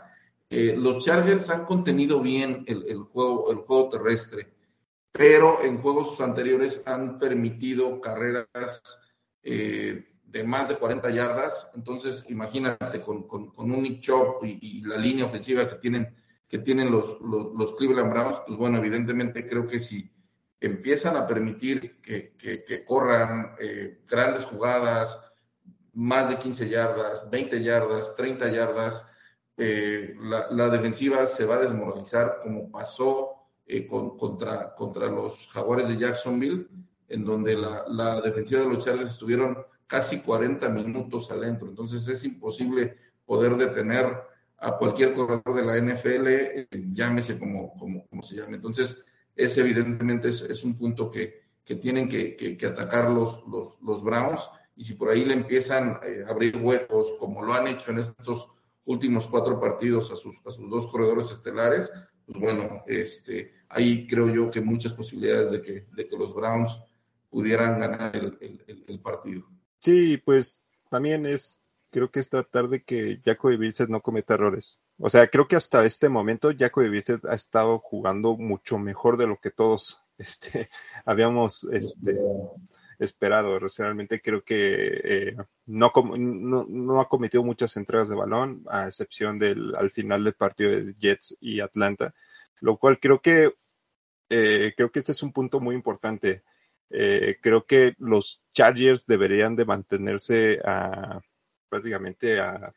Eh, 0.52 0.76
los 0.78 1.04
Chargers 1.04 1.50
han 1.50 1.66
contenido 1.66 2.22
bien 2.22 2.64
el, 2.68 2.86
el, 2.86 3.00
juego, 3.00 3.52
el 3.52 3.58
juego 3.58 3.90
terrestre, 3.90 4.54
pero 5.12 5.64
en 5.64 5.80
juegos 5.80 6.22
anteriores 6.22 6.84
han 6.86 7.18
permitido 7.18 8.00
carreras 8.00 8.48
de 9.42 10.44
más 10.46 10.70
de 10.70 10.78
40 10.78 11.10
yardas. 11.10 11.72
Entonces, 11.74 12.24
imagínate 12.30 13.02
con, 13.02 13.28
con, 13.28 13.52
un 13.58 13.82
Nick 13.82 14.02
Chop 14.02 14.44
y, 14.44 14.60
y, 14.62 14.82
la 14.82 14.98
línea 14.98 15.26
ofensiva 15.26 15.68
que 15.68 15.78
tienen, 15.78 16.14
que 16.48 16.60
tienen 16.60 16.92
los, 16.92 17.20
los, 17.22 17.48
los, 17.58 17.76
Cleveland 17.78 18.12
Browns, 18.12 18.42
pues 18.46 18.60
bueno, 18.60 18.78
evidentemente 18.78 19.48
creo 19.48 19.66
que 19.66 19.80
si 19.80 20.12
empiezan 20.60 21.16
a 21.18 21.28
permitir 21.28 22.02
que, 22.02 22.34
que, 22.38 22.64
que 22.64 22.84
corran 22.84 23.56
eh, 23.60 24.00
grandes 24.08 24.46
jugadas, 24.46 25.22
más 25.94 26.30
de 26.30 26.38
15 26.38 26.70
yardas, 26.70 27.30
20 27.30 27.64
yardas, 27.64 28.16
30 28.16 28.52
yardas, 28.52 29.06
eh, 29.58 30.16
la, 30.22 30.52
la, 30.52 30.70
defensiva 30.70 31.26
se 31.26 31.46
va 31.46 31.56
a 31.56 31.62
desmoralizar 31.62 32.38
como 32.44 32.70
pasó 32.70 33.38
eh, 33.66 33.88
con, 33.88 34.16
contra, 34.16 34.76
contra 34.76 35.08
los 35.08 35.48
jaguares 35.48 35.88
de 35.88 35.98
Jacksonville, 35.98 36.68
en 37.10 37.26
donde 37.26 37.56
la, 37.56 37.86
la 37.88 38.22
defensiva 38.22 38.62
de 38.62 38.68
los 38.68 38.86
Chargers 38.86 39.12
estuvieron 39.12 39.58
casi 39.88 40.20
40 40.20 40.70
minutos 40.70 41.32
adentro. 41.32 41.70
Entonces 41.70 42.08
es 42.08 42.24
imposible 42.26 42.98
poder 43.26 43.56
detener 43.56 44.22
a 44.60 44.78
cualquier 44.78 45.14
corredor 45.14 45.56
de 45.56 45.66
la 45.66 45.78
NFL, 45.78 46.28
eh, 46.28 46.68
llámese 46.92 47.40
como, 47.40 47.74
como, 47.74 48.08
como, 48.08 48.22
se 48.22 48.36
llame. 48.36 48.56
Entonces, 48.56 49.06
ese 49.38 49.62
evidentemente 49.62 50.30
es, 50.30 50.42
es 50.42 50.64
un 50.64 50.78
punto 50.78 51.10
que, 51.10 51.42
que 51.64 51.76
tienen 51.76 52.10
que, 52.10 52.36
que, 52.36 52.66
atacar 52.66 53.10
los, 53.10 53.46
los, 53.48 53.78
los, 53.82 54.04
Browns. 54.04 54.50
Y 54.76 54.84
si 54.84 54.96
por 54.96 55.10
ahí 55.10 55.26
le 55.26 55.34
empiezan 55.34 56.00
eh, 56.04 56.24
a 56.28 56.32
abrir 56.32 56.58
huecos, 56.58 57.14
como 57.20 57.44
lo 57.44 57.54
han 57.54 57.68
hecho 57.68 57.92
en 57.92 58.00
estos 58.00 58.48
últimos 58.86 59.28
cuatro 59.28 59.60
partidos 59.60 60.12
a 60.12 60.16
sus, 60.16 60.46
a 60.46 60.52
sus 60.52 60.70
dos 60.70 60.88
corredores 60.88 61.32
estelares, 61.32 61.92
pues 62.26 62.40
bueno, 62.40 62.84
este, 62.88 63.54
ahí 63.70 64.08
creo 64.08 64.30
yo 64.30 64.50
que 64.50 64.62
muchas 64.62 64.94
posibilidades 64.94 65.52
de 65.52 65.62
que, 65.62 65.86
de 65.96 66.08
que 66.08 66.18
los 66.18 66.34
Browns 66.34 66.80
pudieran 67.30 67.80
ganar 67.80 68.16
el, 68.16 68.38
el, 68.88 69.00
partido. 69.00 69.48
Sí, 69.80 70.18
pues 70.18 70.62
también 70.90 71.26
es, 71.26 71.60
creo 71.92 72.10
que 72.10 72.20
es 72.20 72.30
tratar 72.30 72.70
de 72.70 72.84
que 72.84 73.22
Jacoby 73.24 73.58
Brissett 73.58 73.90
no 73.90 74.02
cometa 74.02 74.34
errores. 74.34 74.80
O 75.00 75.10
sea, 75.10 75.28
creo 75.28 75.48
que 75.48 75.56
hasta 75.56 75.86
este 75.86 76.10
momento 76.10 76.52
Jacoby 76.58 76.90
Brissett 76.90 77.26
ha 77.26 77.36
estado 77.36 77.80
jugando 77.80 78.36
mucho 78.36 78.80
mejor 78.80 79.18
de 79.18 79.28
lo 79.28 79.38
que 79.40 79.52
todos 79.52 80.04
este, 80.18 80.70
habíamos 81.06 81.64
este, 81.66 82.18
esperado. 83.00 83.60
Realmente 83.60 84.22
creo 84.22 84.44
que 84.44 85.02
eh, 85.04 85.36
no, 85.66 85.92
no, 86.18 86.66
no, 86.68 87.00
ha 87.00 87.08
cometido 87.08 87.44
muchas 87.44 87.78
entregas 87.78 88.10
de 88.10 88.16
balón, 88.16 88.64
a 88.70 88.88
excepción 88.88 89.38
del 89.38 89.76
al 89.76 89.92
final 89.92 90.24
del 90.24 90.34
partido 90.34 90.72
de 90.72 90.94
Jets 90.96 91.38
y 91.40 91.60
Atlanta, 91.60 92.14
lo 92.60 92.78
cual 92.78 93.00
creo 93.00 93.22
que 93.22 93.54
eh, 94.30 94.74
creo 94.76 94.92
que 94.92 95.00
este 95.00 95.12
es 95.12 95.24
un 95.24 95.32
punto 95.32 95.60
muy 95.60 95.76
importante. 95.76 96.44
Eh, 96.90 97.38
creo 97.42 97.66
que 97.66 97.96
los 98.00 98.42
Chargers 98.54 99.06
deberían 99.06 99.56
de 99.56 99.66
mantenerse 99.66 100.60
a, 100.64 101.22
prácticamente 101.70 102.40
a, 102.40 102.74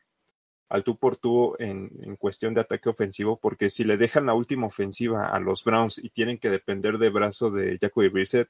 al 0.71 0.85
tú 0.85 0.97
por 0.97 1.17
tú 1.17 1.53
en, 1.59 1.91
en, 2.01 2.15
cuestión 2.15 2.53
de 2.53 2.61
ataque 2.61 2.87
ofensivo, 2.87 3.37
porque 3.37 3.69
si 3.69 3.83
le 3.83 3.97
dejan 3.97 4.25
la 4.25 4.33
última 4.33 4.67
ofensiva 4.67 5.27
a 5.27 5.37
los 5.41 5.65
Browns 5.65 5.97
y 5.97 6.09
tienen 6.11 6.37
que 6.37 6.49
depender 6.49 6.97
de 6.97 7.09
brazo 7.09 7.51
de 7.51 7.77
Jacoby 7.77 8.07
Brissett, 8.07 8.49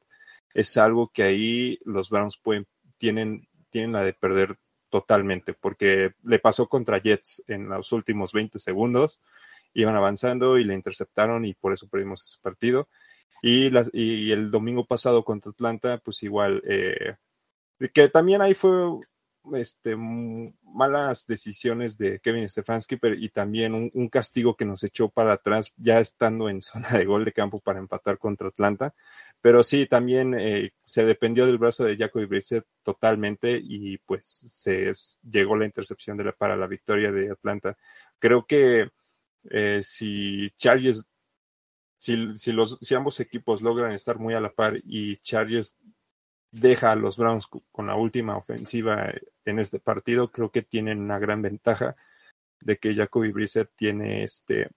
es 0.53 0.77
algo 0.77 1.09
que 1.11 1.23
ahí 1.23 1.79
los 1.83 2.11
Browns 2.11 2.37
pueden, 2.37 2.67
tienen, 2.99 3.47
tienen 3.71 3.93
la 3.93 4.03
de 4.03 4.13
perder 4.13 4.59
totalmente, 4.89 5.55
porque 5.55 6.13
le 6.23 6.37
pasó 6.37 6.67
contra 6.67 6.99
Jets 6.99 7.43
en 7.47 7.69
los 7.69 7.91
últimos 7.91 8.33
20 8.33 8.59
segundos, 8.59 9.19
iban 9.73 9.95
avanzando 9.95 10.59
y 10.59 10.63
le 10.63 10.75
interceptaron 10.75 11.43
y 11.45 11.55
por 11.55 11.73
eso 11.73 11.87
perdimos 11.87 12.23
ese 12.23 12.37
partido. 12.39 12.87
Y, 13.41 13.71
las, 13.71 13.89
y 13.93 14.31
el 14.31 14.51
domingo 14.51 14.85
pasado 14.85 15.23
contra 15.23 15.49
Atlanta, 15.49 15.97
pues 15.97 16.21
igual, 16.21 16.61
eh, 16.67 17.15
que 17.95 18.09
también 18.09 18.43
ahí 18.43 18.53
fue 18.53 18.99
este, 19.55 19.95
malas 19.95 21.25
decisiones 21.27 21.97
de 21.97 22.19
Kevin 22.19 22.47
Stefanski 22.47 22.97
pero, 22.97 23.15
y 23.15 23.29
también 23.29 23.73
un, 23.73 24.09
castigo 24.09 24.55
que 24.55 24.65
nos 24.65 24.83
echó 24.83 25.09
para 25.09 25.33
atrás 25.33 25.73
ya 25.77 25.99
estando 25.99 26.49
en 26.49 26.61
zona 26.61 26.89
de 26.89 27.05
gol 27.05 27.25
de 27.25 27.33
campo 27.33 27.59
para 27.59 27.79
empatar 27.79 28.17
contra 28.17 28.49
Atlanta. 28.49 28.93
Pero 29.41 29.63
sí, 29.63 29.87
también 29.87 30.35
eh, 30.37 30.71
se 30.85 31.03
dependió 31.05 31.47
del 31.47 31.57
brazo 31.57 31.83
de 31.83 31.97
Jacoby 31.97 32.25
Brissett 32.25 32.65
totalmente 32.83 33.59
y 33.61 33.97
pues 33.99 34.21
se 34.25 34.91
llegó 35.23 35.57
la 35.57 35.65
intercepción 35.65 36.17
para 36.37 36.55
la 36.55 36.67
victoria 36.67 37.11
de 37.11 37.31
Atlanta. 37.31 37.75
Creo 38.19 38.45
que 38.45 38.91
eh, 39.49 39.81
si 39.83 40.51
Chargers 40.57 41.05
si, 41.97 42.35
si, 42.35 42.51
los, 42.51 42.79
si 42.81 42.95
ambos 42.95 43.19
equipos 43.19 43.61
logran 43.61 43.93
estar 43.93 44.17
muy 44.17 44.33
a 44.33 44.39
la 44.39 44.51
par 44.51 44.81
y 44.83 45.17
Chargers 45.17 45.77
deja 46.51 46.91
a 46.91 46.95
los 46.95 47.17
Browns 47.17 47.47
con 47.71 47.87
la 47.87 47.95
última 47.95 48.37
ofensiva 48.37 49.11
en 49.45 49.59
este 49.59 49.79
partido, 49.79 50.31
creo 50.31 50.51
que 50.51 50.61
tienen 50.61 50.99
una 50.99 51.19
gran 51.19 51.41
ventaja 51.41 51.95
de 52.59 52.77
que 52.77 52.93
Jacoby 52.93 53.31
Brissett 53.31 53.71
tiene 53.75 54.23
este, 54.23 54.69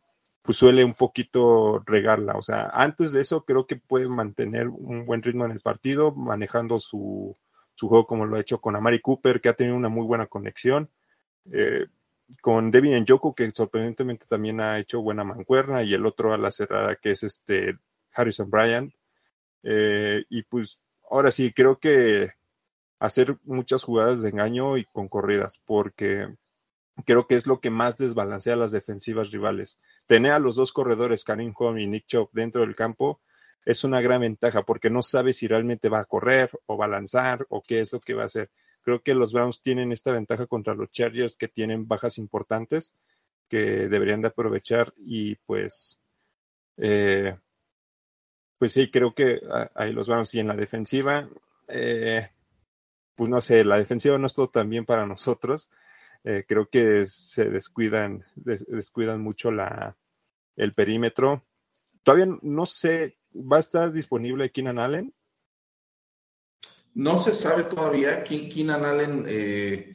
pues 0.43 0.59
suele 0.59 0.85
un 0.85 0.95
poquito 0.95 1.83
regarla. 1.85 2.35
O 2.35 2.43
sea, 2.43 2.71
antes 2.73 3.13
de 3.13 3.21
eso 3.21 3.45
creo 3.45 3.67
que 3.67 3.77
puede 3.77 4.09
mantener 4.09 4.69
un 4.69 5.07
buen 5.07 5.23
ritmo 5.23 5.45
en 5.45 5.53
el 5.53 5.61
partido, 5.61 6.15
manejando 6.15 6.79
su, 6.79 7.37
su 7.75 7.89
juego 7.89 8.07
como 8.07 8.27
lo 8.27 8.37
ha 8.37 8.41
hecho 8.41 8.61
con 8.61 8.77
Amari 8.77 9.01
Cooper, 9.01 9.41
que 9.41 9.49
ha 9.49 9.55
tenido 9.55 9.77
una 9.77 9.89
muy 9.89 10.07
buena 10.07 10.27
conexión. 10.27 10.91
Eh, 11.53 11.87
con 12.41 12.71
Devin 12.71 13.03
Njoku, 13.03 13.35
que 13.35 13.51
sorprendentemente 13.51 14.27
también 14.27 14.61
ha 14.61 14.79
hecho 14.79 15.03
buena 15.03 15.25
mancuerna, 15.25 15.83
y 15.83 15.95
el 15.95 16.07
otro 16.07 16.33
a 16.33 16.39
la 16.39 16.51
cerrada, 16.51 16.97
que 16.97 17.11
es 17.13 17.23
este 17.23 17.79
Harrison 18.13 18.51
Bryant. 18.51 18.95
Eh, 19.63 20.25
y 20.29 20.43
pues 20.43 20.81
ahora 21.11 21.31
sí, 21.31 21.53
creo 21.53 21.79
que 21.79 22.31
hacer 22.99 23.39
muchas 23.45 23.85
jugadas 23.85 24.23
de 24.23 24.31
engaño 24.31 24.77
y 24.77 24.85
con 24.85 25.09
corridas, 25.09 25.61
porque 25.65 26.29
creo 27.05 27.27
que 27.27 27.35
es 27.35 27.47
lo 27.47 27.61
que 27.61 27.71
más 27.71 27.97
desbalancea 27.97 28.57
las 28.57 28.73
defensivas 28.73 29.31
rivales. 29.31 29.79
Tener 30.07 30.33
a 30.33 30.39
los 30.39 30.57
dos 30.57 30.73
corredores, 30.73 31.25
Karim 31.25 31.53
Home 31.57 31.83
y 31.83 31.87
Nick 31.87 32.07
Chop, 32.07 32.31
dentro 32.33 32.63
del 32.63 32.77
campo 32.77 33.21
es 33.65 33.85
una 33.85 34.01
gran 34.01 34.21
ventaja 34.21 34.63
porque 34.63 34.91
no 34.91 35.03
sabes 35.03 35.39
si 35.39 35.49
realmente 35.49 35.89
va 35.89 36.01
a 36.01 36.05
correr 36.05 36.51
o 36.67 36.77
va 36.77 36.85
a 36.85 36.89
lanzar 36.89 37.47
o 37.49 37.63
qué 37.63 37.81
es 37.81 37.93
lo 37.93 38.01
que 38.01 38.15
va 38.15 38.25
a 38.25 38.27
hacer. 38.27 38.51
Creo 38.83 39.03
que 39.03 39.15
los 39.15 39.33
Browns 39.33 39.63
tienen 39.63 39.93
esta 39.93 40.13
ventaja 40.13 40.47
contra 40.47 40.75
los 40.75 40.91
Chargers 40.91 41.37
que 41.37 41.49
tienen 41.49 41.89
bajas 41.89 42.19
importantes 42.19 42.93
que 43.49 43.89
deberían 43.89 44.21
de 44.21 44.29
aprovechar 44.29 44.93
y 44.99 45.37
pues 45.47 45.99
eh, 46.77 47.37
pues 48.65 48.73
sí, 48.73 48.91
creo 48.91 49.15
que 49.15 49.43
ahí 49.75 49.93
los 49.93 50.09
Browns 50.09 50.35
y 50.35 50.41
en 50.41 50.49
la 50.49 50.57
defensiva 50.57 51.29
eh, 51.69 52.31
pues 53.15 53.29
no 53.29 53.43
sé, 53.43 53.63
la 53.63 53.77
defensiva 53.77 54.17
no 54.17 54.27
es 54.27 54.33
todo 54.33 54.49
tan 54.49 54.71
bien 54.71 54.87
para 54.87 55.05
nosotros. 55.05 55.69
Eh, 56.25 56.47
creo 56.49 56.71
que 56.71 57.05
se 57.05 57.51
descuidan, 57.51 58.25
des, 58.37 58.65
descuidan 58.67 59.21
mucho 59.21 59.51
la, 59.51 59.99
el 60.57 60.73
perímetro. 60.73 61.45
Todavía 62.05 62.39
no 62.41 62.65
sé, 62.65 63.19
¿va 63.35 63.59
a 63.59 63.61
estar 63.61 63.93
disponible 63.93 64.51
Keenan 64.51 64.79
Allen? 64.79 65.15
No 66.95 67.19
se 67.19 67.35
sabe 67.35 67.65
todavía. 67.65 68.25
Keenan 68.25 68.87
Allen, 68.87 69.27
eh, 69.29 69.95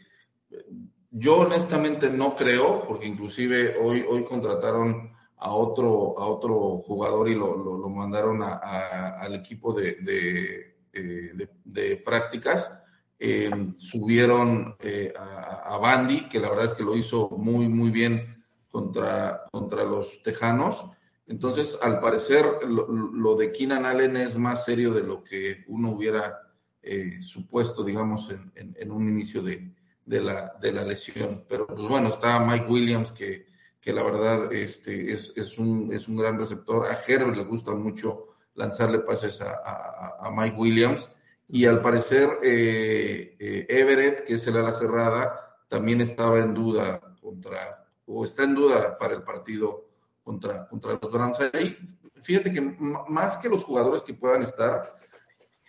yo 1.10 1.40
honestamente 1.40 2.12
no 2.12 2.36
creo, 2.36 2.86
porque 2.88 3.08
inclusive 3.08 3.78
hoy, 3.78 4.06
hoy 4.08 4.24
contrataron 4.24 5.18
a 5.40 5.54
otro, 5.54 6.20
a 6.20 6.28
otro 6.28 6.78
jugador 6.80 7.30
y 7.30 7.36
lo, 7.36 7.56
lo, 7.56 7.78
lo 7.78 7.90
mandaron 7.90 8.44
a, 8.44 8.58
a, 8.58 9.22
al 9.22 9.36
equipo 9.36 9.74
de, 9.74 9.96
de, 10.02 10.78
eh, 10.94 11.32
de, 11.34 11.50
de 11.64 11.98
prácticas. 11.98 12.74
Eh, 13.18 13.52
subieron 13.78 14.76
eh, 14.80 15.14
a, 15.18 15.76
a, 15.76 15.78
Bandy, 15.78 16.30
que 16.30 16.40
la 16.40 16.50
verdad 16.50 16.66
es 16.66 16.74
que 16.74 16.84
lo 16.84 16.96
hizo 16.96 17.30
muy, 17.30 17.68
muy 17.68 17.90
bien 17.90 18.46
contra, 18.70 19.42
contra 19.52 19.84
los 19.84 20.24
Tejanos. 20.24 20.84
Entonces, 21.28 21.78
al 21.82 22.00
parecer, 22.00 22.46
lo, 22.68 22.88
lo 22.88 23.36
de 23.36 23.52
Keenan 23.52 23.86
Allen 23.86 24.18
es 24.18 24.38
más 24.38 24.66
serio 24.66 24.94
de 24.94 25.04
lo 25.04 25.24
que 25.24 25.64
uno 25.68 25.92
hubiera 25.92 26.40
eh, 26.82 27.22
supuesto, 27.22 27.84
digamos, 27.84 28.30
en, 28.30 28.52
en, 28.56 28.76
en 28.80 28.92
un 28.92 29.08
inicio 29.08 29.42
de, 29.42 29.74
de, 30.06 30.22
la, 30.22 30.54
de, 30.62 30.72
la, 30.72 30.84
lesión. 30.84 31.46
Pero 31.48 31.68
pues 31.68 31.88
bueno, 31.88 32.10
está 32.10 32.40
Mike 32.40 32.66
Williams, 32.68 33.12
que, 33.12 33.49
que 33.82 33.94
la 33.94 34.04
verdad 34.04 34.52
este, 34.54 35.14
es, 35.14 35.34
es, 35.36 35.58
un, 35.58 35.92
es 35.94 36.08
un 36.08 36.18
gran 36.18 36.38
receptor. 36.38 36.86
A 36.86 37.00
Herbert 37.08 37.36
le 37.36 37.46
gusta 37.46 37.72
mucho 37.72 38.28
lanzarle 38.56 39.00
pases 39.00 39.42
a, 39.42 40.18
a, 40.20 40.32
Mike 40.32 40.58
Williams. 40.58 41.10
Y 41.48 41.66
al 41.66 41.82
parecer 41.82 42.30
eh, 42.44 43.36
eh, 43.40 43.66
Everett, 43.70 44.26
que 44.26 44.34
es 44.34 44.46
el 44.48 44.58
ala 44.58 44.72
cerrada, 44.72 45.58
también 45.68 46.02
estaba 46.02 46.40
en 46.40 46.54
duda 46.54 47.00
contra, 47.22 47.88
o 48.06 48.26
está 48.26 48.44
en 48.44 48.56
duda 48.56 48.98
para 48.98 49.16
el 49.16 49.24
partido 49.24 49.88
contra, 50.24 50.68
contra 50.68 51.00
los 51.02 51.12
Browns. 51.12 51.40
Ahí, 51.54 51.76
fíjate 52.22 52.52
que 52.52 52.62
más 52.62 53.38
que 53.38 53.50
los 53.50 53.64
jugadores 53.64 54.04
que 54.04 54.14
puedan 54.14 54.44
estar, 54.44 54.94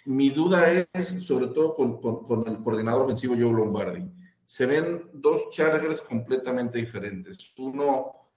mi 0.05 0.31
duda 0.31 0.87
es 0.93 1.07
sobre 1.25 1.49
todo 1.49 1.75
con, 1.75 2.01
con, 2.01 2.25
con, 2.25 2.47
el 2.49 2.61
coordinador 2.61 3.05
ofensivo 3.05 3.35
Joe 3.39 3.53
Lombardi. 3.53 4.11
Se 4.51 4.67
ven 4.67 5.09
dos 5.13 5.51
Chargers 5.53 6.03
completamente 6.03 6.79
diferentes. 6.79 7.55
Uno, 7.57 8.33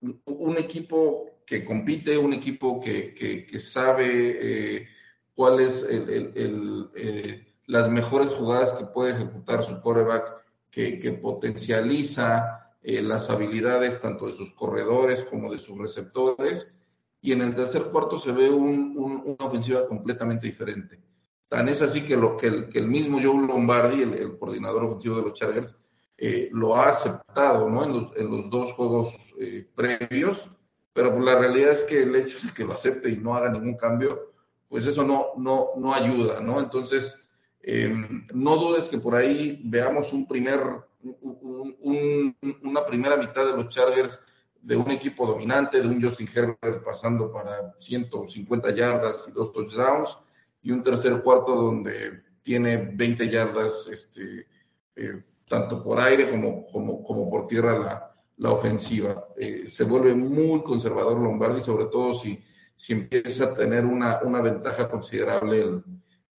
un 0.00 0.56
equipo 0.56 1.42
que 1.46 1.64
compite, 1.64 2.18
un 2.18 2.32
equipo 2.32 2.80
que, 2.80 3.14
que, 3.14 3.46
que 3.46 3.58
sabe 3.60 4.08
eh, 4.08 4.88
cuál 5.36 5.60
es 5.60 5.84
el, 5.84 6.32
el, 6.34 6.90
eh, 6.96 7.46
las 7.66 7.88
mejores 7.88 8.34
jugadas 8.34 8.72
que 8.72 8.86
puede 8.86 9.12
ejecutar 9.12 9.62
su 9.62 9.78
quarterback, 9.78 10.34
que, 10.68 11.20
potencializa 11.22 12.74
eh, 12.82 13.00
las 13.00 13.30
habilidades 13.30 14.00
tanto 14.00 14.26
de 14.26 14.32
sus 14.32 14.50
corredores 14.50 15.22
como 15.22 15.52
de 15.52 15.60
sus 15.60 15.78
receptores. 15.78 16.76
Y 17.20 17.30
en 17.30 17.42
el 17.42 17.54
tercer 17.54 17.84
cuarto 17.84 18.18
se 18.18 18.32
ve 18.32 18.50
un, 18.50 18.96
una 18.96 19.46
ofensiva 19.46 19.86
completamente 19.86 20.48
diferente. 20.48 21.00
Tan 21.48 21.68
es 21.68 21.80
así 21.82 22.02
que, 22.02 22.16
lo, 22.16 22.36
que, 22.36 22.46
el, 22.46 22.86
mismo 22.86 23.20
Joe 23.22 23.46
Lombardi, 23.46 24.02
el, 24.02 24.14
el, 24.14 24.38
coordinador 24.38 24.84
ofensivo 24.84 25.16
de 25.16 25.22
los 25.22 25.34
Chargers, 25.34 25.76
eh, 26.18 26.48
lo 26.52 26.74
ha 26.74 26.88
aceptado 26.88 27.70
¿no? 27.70 27.84
en, 27.84 27.92
los, 27.92 28.16
en 28.16 28.30
los 28.30 28.50
dos 28.50 28.72
juegos 28.72 29.34
eh, 29.40 29.68
previos, 29.74 30.50
pero 30.92 31.12
pues, 31.12 31.24
la 31.24 31.38
realidad 31.38 31.72
es 31.72 31.82
que 31.82 32.02
el 32.02 32.16
hecho 32.16 32.38
de 32.44 32.52
que 32.52 32.64
lo 32.64 32.72
acepte 32.72 33.10
y 33.10 33.18
no 33.18 33.36
haga 33.36 33.50
ningún 33.50 33.76
cambio, 33.76 34.32
pues 34.68 34.86
eso 34.86 35.04
no, 35.04 35.28
no, 35.36 35.68
no 35.76 35.94
ayuda, 35.94 36.40
¿no? 36.40 36.58
Entonces, 36.58 37.30
eh, 37.60 37.94
no 38.32 38.56
dudes 38.56 38.88
que 38.88 38.98
por 38.98 39.14
ahí 39.14 39.60
veamos 39.64 40.12
un 40.12 40.26
primer, 40.26 40.60
un, 41.02 41.76
un, 41.80 42.36
una 42.62 42.84
primera 42.86 43.16
mitad 43.16 43.44
de 43.44 43.56
los 43.56 43.68
Chargers 43.68 44.20
de 44.62 44.76
un 44.76 44.90
equipo 44.90 45.26
dominante, 45.26 45.80
de 45.80 45.86
un 45.86 46.02
Justin 46.02 46.28
Herbert 46.34 46.82
pasando 46.82 47.30
para 47.30 47.74
150 47.78 48.74
yardas 48.74 49.26
y 49.28 49.32
dos 49.32 49.52
touchdowns, 49.52 50.18
y 50.66 50.72
un 50.72 50.82
tercer 50.82 51.22
cuarto 51.22 51.54
donde 51.54 52.24
tiene 52.42 52.76
20 52.92 53.30
yardas, 53.30 53.86
este, 53.86 54.48
eh, 54.96 55.22
tanto 55.48 55.80
por 55.80 56.00
aire 56.00 56.28
como, 56.28 56.64
como, 57.04 57.30
por 57.30 57.46
tierra 57.46 57.78
la, 57.78 58.12
la 58.38 58.50
ofensiva. 58.50 59.28
Eh, 59.36 59.68
se 59.68 59.84
vuelve 59.84 60.16
muy 60.16 60.64
conservador 60.64 61.20
Lombardi, 61.20 61.60
sobre 61.60 61.84
todo 61.84 62.14
si, 62.14 62.42
si 62.74 62.94
empieza 62.94 63.44
a 63.44 63.54
tener 63.54 63.86
una, 63.86 64.22
una 64.22 64.40
ventaja 64.40 64.88
considerable 64.88 65.60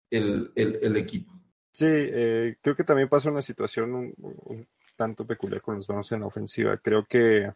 el, 0.10 0.52
el, 0.56 0.80
el, 0.82 0.98
equipo. 0.98 1.32
Sí, 1.72 1.86
eh, 1.88 2.58
creo 2.62 2.76
que 2.76 2.84
también 2.84 3.08
pasa 3.08 3.32
una 3.32 3.42
situación 3.42 3.96
un, 3.96 4.14
un, 4.18 4.68
tanto 4.98 5.26
peculiar 5.26 5.62
con 5.62 5.76
los 5.76 5.88
Browns 5.88 6.12
en 6.12 6.20
la 6.20 6.28
ofensiva. 6.28 6.78
Creo 6.80 7.06
que 7.06 7.54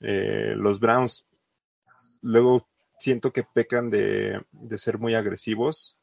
eh, 0.00 0.54
los 0.54 0.80
Browns 0.80 1.26
luego 2.20 2.68
siento 2.98 3.32
que 3.32 3.42
pecan 3.42 3.88
de, 3.88 4.42
de 4.52 4.78
ser 4.78 4.98
muy 4.98 5.14
agresivos 5.14 5.96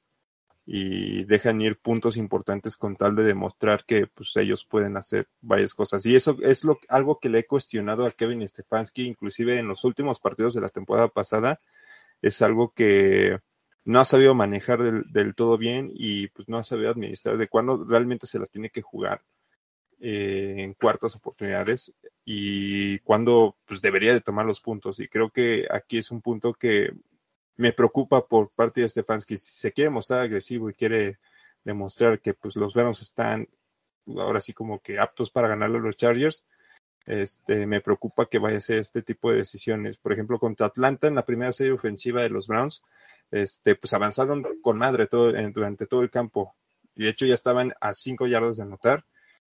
y 0.69 1.23
dejan 1.23 1.61
ir 1.61 1.79
puntos 1.79 2.17
importantes 2.17 2.75
con 2.75 2.97
tal 2.97 3.15
de 3.15 3.23
demostrar 3.23 3.85
que 3.85 4.05
pues 4.05 4.35
ellos 4.35 4.65
pueden 4.65 4.97
hacer 4.97 5.29
varias 5.39 5.73
cosas. 5.73 6.05
Y 6.05 6.13
eso 6.13 6.37
es 6.43 6.65
lo, 6.65 6.77
algo 6.89 7.19
que 7.19 7.29
le 7.29 7.39
he 7.39 7.45
cuestionado 7.45 8.05
a 8.05 8.11
Kevin 8.11 8.45
Stefanski, 8.45 9.07
inclusive 9.07 9.57
en 9.59 9.69
los 9.69 9.85
últimos 9.85 10.19
partidos 10.19 10.53
de 10.53 10.59
la 10.59 10.67
temporada 10.67 11.07
pasada, 11.07 11.61
es 12.21 12.41
algo 12.41 12.73
que 12.73 13.39
no 13.85 14.01
ha 14.01 14.05
sabido 14.05 14.35
manejar 14.35 14.83
del, 14.83 15.35
todo 15.35 15.57
bien 15.57 15.89
y 15.93 16.27
pues 16.27 16.49
no 16.49 16.57
ha 16.57 16.63
sabido 16.63 16.91
administrar 16.91 17.37
de 17.37 17.47
cuándo 17.47 17.85
realmente 17.85 18.27
se 18.27 18.37
las 18.37 18.51
tiene 18.51 18.69
que 18.69 18.81
jugar 18.81 19.21
eh, 20.01 20.55
en 20.57 20.73
cuartas 20.73 21.15
oportunidades 21.15 21.93
y 22.25 22.99
cuándo 22.99 23.55
pues 23.65 23.79
debería 23.81 24.13
de 24.13 24.19
tomar 24.19 24.45
los 24.45 24.59
puntos. 24.59 24.99
Y 24.99 25.07
creo 25.07 25.29
que 25.29 25.65
aquí 25.71 25.97
es 25.97 26.11
un 26.11 26.21
punto 26.21 26.53
que 26.53 26.91
me 27.57 27.73
preocupa 27.73 28.25
por 28.25 28.51
parte 28.51 28.81
de 28.81 28.89
Stefanski. 28.89 29.37
Si 29.37 29.59
se 29.59 29.73
quiere 29.73 29.89
mostrar 29.89 30.21
agresivo 30.21 30.69
y 30.69 30.73
quiere 30.73 31.19
demostrar 31.63 32.21
que 32.21 32.33
pues 32.33 32.55
los 32.55 32.73
Browns 32.73 33.01
están 33.01 33.47
ahora 34.15 34.39
sí 34.39 34.53
como 34.53 34.79
que 34.79 34.99
aptos 34.99 35.31
para 35.31 35.49
ganarle 35.49 35.79
a 35.79 35.81
los 35.81 35.95
Chargers, 35.95 36.45
este, 37.05 37.65
me 37.65 37.81
preocupa 37.81 38.27
que 38.29 38.39
vaya 38.39 38.55
a 38.55 38.59
hacer 38.59 38.79
este 38.79 39.01
tipo 39.01 39.31
de 39.31 39.37
decisiones. 39.37 39.97
Por 39.97 40.13
ejemplo, 40.13 40.39
contra 40.39 40.67
Atlanta 40.67 41.07
en 41.07 41.15
la 41.15 41.25
primera 41.25 41.51
serie 41.51 41.73
ofensiva 41.73 42.21
de 42.21 42.29
los 42.29 42.47
Browns, 42.47 42.81
este, 43.31 43.75
pues 43.75 43.93
avanzaron 43.93 44.45
con 44.61 44.77
madre 44.77 45.07
todo, 45.07 45.31
durante 45.51 45.87
todo 45.87 46.01
el 46.01 46.11
campo. 46.11 46.55
Y 46.95 47.03
de 47.03 47.09
hecho 47.09 47.25
ya 47.25 47.33
estaban 47.33 47.73
a 47.81 47.93
cinco 47.93 48.27
yardas 48.27 48.57
de 48.57 48.63
anotar. 48.63 49.05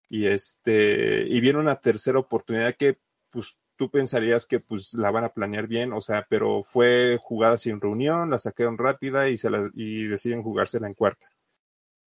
Y 0.09 0.27
este, 0.27 1.27
y 1.29 1.41
viene 1.41 1.59
una 1.59 1.81
tercera 1.81 2.19
oportunidad 2.19 2.75
que 2.75 2.99
pues 3.31 3.59
tú 3.81 3.89
pensarías 3.89 4.45
que 4.45 4.61
pues 4.61 4.93
la 4.93 5.11
van 5.11 5.25
a 5.25 5.31
planear 5.31 5.67
bien, 5.67 5.95
o 5.95 6.03
sea, 6.03 6.27
pero 6.29 6.63
fue 6.63 7.19
jugada 7.19 7.57
sin 7.57 7.81
reunión, 7.81 8.29
la 8.29 8.39
sacaron 8.39 8.77
rápida 8.77 9.31
y, 9.31 9.39
se 9.39 9.49
la, 9.49 9.71
y 9.73 10.05
deciden 10.05 10.43
jugársela 10.43 10.87
en 10.87 10.93
cuarta. 10.93 11.31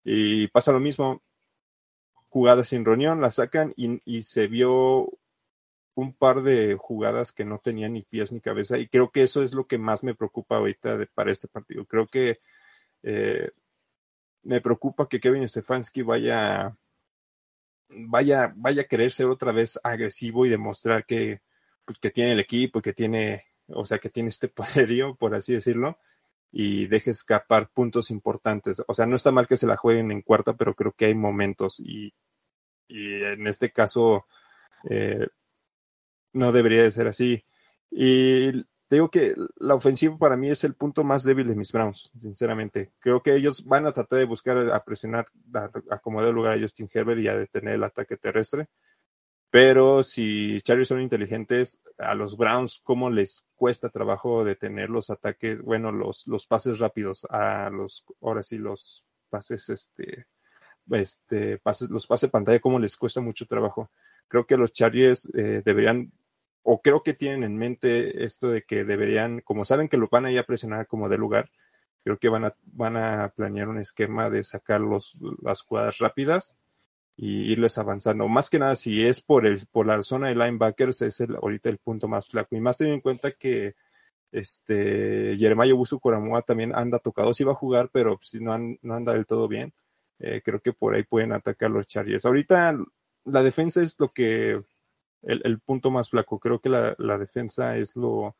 Y 0.03 0.49
pasa 0.49 0.71
lo 0.71 0.79
mismo, 0.79 1.23
jugada 2.29 2.63
sin 2.63 2.85
reunión, 2.85 3.21
la 3.21 3.31
sacan 3.31 3.73
y, 3.75 3.99
y, 4.05 4.21
se 4.21 4.45
vio 4.45 5.09
un 5.95 6.13
par 6.13 6.43
de 6.43 6.75
jugadas 6.75 7.31
que 7.31 7.43
no 7.43 7.57
tenían 7.57 7.93
ni 7.93 8.03
pies 8.03 8.31
ni 8.31 8.39
cabeza 8.39 8.77
y 8.77 8.87
creo 8.87 9.09
que 9.09 9.23
eso 9.23 9.41
es 9.41 9.55
lo 9.55 9.65
que 9.65 9.79
más 9.79 10.03
me 10.03 10.13
preocupa 10.13 10.57
ahorita 10.57 10.95
de, 10.99 11.07
para 11.07 11.31
este 11.31 11.47
partido. 11.47 11.85
Creo 11.85 12.05
que 12.05 12.39
eh, 13.01 13.49
me 14.43 14.61
preocupa 14.61 15.09
que 15.09 15.19
Kevin 15.19 15.49
Stefanski 15.49 16.03
vaya 16.03 16.77
vaya 17.89 18.53
vaya 18.55 18.83
a 18.83 18.85
querer 18.85 19.11
ser 19.11 19.25
otra 19.25 19.51
vez 19.51 19.79
agresivo 19.83 20.45
y 20.45 20.49
demostrar 20.49 21.07
que 21.07 21.41
pues, 21.85 21.99
que 21.99 22.11
tiene 22.11 22.33
el 22.33 22.39
equipo, 22.39 22.81
que 22.81 22.93
tiene, 22.93 23.43
o 23.67 23.85
sea, 23.85 23.99
que 23.99 24.09
tiene 24.09 24.29
este 24.29 24.47
poderío, 24.87 25.15
por 25.15 25.35
así 25.35 25.53
decirlo, 25.53 25.97
y 26.51 26.87
deje 26.87 27.11
escapar 27.11 27.69
puntos 27.73 28.11
importantes. 28.11 28.81
O 28.87 28.93
sea, 28.93 29.05
no 29.05 29.15
está 29.15 29.31
mal 29.31 29.47
que 29.47 29.57
se 29.57 29.67
la 29.67 29.77
jueguen 29.77 30.11
en 30.11 30.21
cuarta, 30.21 30.55
pero 30.55 30.75
creo 30.75 30.93
que 30.93 31.05
hay 31.05 31.15
momentos 31.15 31.79
y, 31.79 32.13
en 32.89 33.47
este 33.47 33.71
caso 33.71 34.27
eh, 34.89 35.27
no 36.33 36.51
debería 36.51 36.83
de 36.83 36.91
ser 36.91 37.07
así. 37.07 37.43
Y 37.89 38.51
digo 38.89 39.09
que 39.09 39.35
la 39.57 39.75
ofensiva 39.75 40.17
para 40.17 40.37
mí 40.37 40.49
es 40.49 40.63
el 40.63 40.75
punto 40.75 41.03
más 41.03 41.23
débil 41.23 41.47
de 41.47 41.55
mis 41.55 41.71
Browns, 41.71 42.11
sinceramente. 42.17 42.91
Creo 42.99 43.23
que 43.23 43.35
ellos 43.35 43.65
van 43.65 43.87
a 43.87 43.93
tratar 43.93 44.19
de 44.19 44.25
buscar 44.25 44.57
a 44.57 44.83
presionar, 44.83 45.27
a 45.55 45.71
acomodar 45.89 46.29
el 46.29 46.35
lugar 46.35 46.57
a 46.57 46.61
Justin 46.61 46.89
Herbert 46.93 47.19
y 47.19 47.27
a 47.27 47.35
detener 47.35 47.75
el 47.75 47.83
ataque 47.83 48.17
terrestre. 48.17 48.67
Pero 49.53 50.01
si 50.01 50.59
Chargers 50.63 50.87
son 50.87 50.99
inteligentes, 50.99 51.79
a 51.99 52.15
los 52.15 52.37
Browns, 52.37 52.81
¿cómo 52.83 53.11
les 53.11 53.45
cuesta 53.53 53.89
trabajo 53.89 54.43
detener 54.43 54.89
los 54.89 55.11
ataques? 55.11 55.61
Bueno, 55.61 55.91
los, 55.91 56.25
los 56.25 56.47
pases 56.47 56.79
rápidos, 56.79 57.27
a 57.29 57.69
los, 57.69 58.03
ahora 58.19 58.41
sí, 58.41 58.57
los 58.57 59.05
pases, 59.29 59.69
este, 59.69 60.25
este, 60.89 61.59
pases, 61.59 61.91
los 61.91 62.07
pases 62.07 62.31
pantalla, 62.31 62.59
¿cómo 62.61 62.79
les 62.79 62.97
cuesta 62.97 63.21
mucho 63.21 63.45
trabajo? 63.45 63.91
Creo 64.27 64.47
que 64.47 64.57
los 64.57 64.73
Chargers 64.73 65.29
eh, 65.35 65.61
deberían, 65.63 66.11
o 66.63 66.81
creo 66.81 67.03
que 67.03 67.13
tienen 67.13 67.43
en 67.43 67.55
mente 67.55 68.23
esto 68.23 68.49
de 68.49 68.63
que 68.63 68.85
deberían, 68.85 69.41
como 69.41 69.65
saben 69.65 69.87
que 69.87 69.97
lo 69.97 70.07
van 70.11 70.25
a 70.25 70.31
ir 70.31 70.39
a 70.39 70.47
presionar 70.47 70.87
como 70.87 71.09
de 71.09 71.19
lugar, 71.19 71.51
creo 72.03 72.17
que 72.17 72.29
van 72.29 72.45
a, 72.45 72.55
van 72.63 72.97
a 72.97 73.29
planear 73.29 73.67
un 73.67 73.77
esquema 73.77 74.31
de 74.31 74.43
sacar 74.43 74.81
los, 74.81 75.19
las 75.43 75.61
jugadas 75.61 75.99
rápidas 75.99 76.57
y 77.15 77.51
irles 77.51 77.77
avanzando. 77.77 78.27
Más 78.27 78.49
que 78.49 78.59
nada, 78.59 78.75
si 78.75 79.05
es 79.05 79.21
por 79.21 79.45
el, 79.45 79.65
por 79.71 79.85
la 79.85 80.01
zona 80.03 80.29
de 80.29 80.35
linebackers, 80.35 81.01
es 81.03 81.19
el, 81.21 81.35
ahorita 81.35 81.69
el 81.69 81.77
punto 81.77 82.07
más 82.07 82.29
flaco. 82.29 82.55
Y 82.55 82.61
más 82.61 82.77
teniendo 82.77 82.95
en 82.95 83.01
cuenta 83.01 83.31
que 83.31 83.75
este 84.31 85.35
Jeremiah 85.37 85.75
Busu 85.75 85.99
Coramoa 85.99 86.41
también 86.41 86.73
anda 86.75 86.99
tocado, 86.99 87.33
sí 87.33 87.43
va 87.43 87.51
a 87.53 87.55
jugar, 87.55 87.89
pero 87.93 88.17
si 88.21 88.39
no, 88.39 88.57
no 88.81 88.93
anda 88.95 89.13
del 89.13 89.27
todo 89.27 89.47
bien. 89.47 89.73
Eh, 90.19 90.41
creo 90.43 90.59
que 90.61 90.73
por 90.73 90.95
ahí 90.95 91.03
pueden 91.03 91.33
atacar 91.33 91.69
los 91.71 91.87
Chargers. 91.87 92.25
Ahorita 92.25 92.75
la 93.25 93.43
defensa 93.43 93.81
es 93.81 93.95
lo 93.99 94.11
que, 94.11 94.61
el, 95.21 95.41
el 95.43 95.59
punto 95.59 95.91
más 95.91 96.09
flaco. 96.09 96.39
Creo 96.39 96.59
que 96.59 96.69
la, 96.69 96.95
la 96.97 97.17
defensa 97.17 97.77
es 97.77 97.95
lo, 97.95 98.35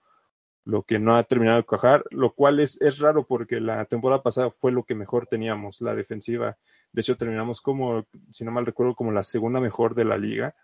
lo 0.65 0.83
que 0.83 0.99
no 0.99 1.15
ha 1.15 1.23
terminado 1.23 1.57
de 1.57 1.65
cuajar, 1.65 2.05
lo 2.09 2.33
cual 2.33 2.59
es, 2.59 2.81
es 2.81 2.99
raro 2.99 3.27
porque 3.27 3.59
la 3.59 3.85
temporada 3.85 4.23
pasada 4.23 4.51
fue 4.51 4.71
lo 4.71 4.83
que 4.83 4.95
mejor 4.95 5.27
teníamos, 5.27 5.81
la 5.81 5.95
defensiva. 5.95 6.57
De 6.93 7.01
hecho, 7.01 7.17
terminamos 7.17 7.59
como, 7.59 8.05
si 8.31 8.45
no 8.45 8.51
mal 8.51 8.65
recuerdo, 8.65 8.95
como 8.95 9.11
la 9.11 9.23
segunda 9.23 9.59
mejor 9.59 9.95
de 9.95 10.05
la 10.05 10.17
liga. 10.17 10.55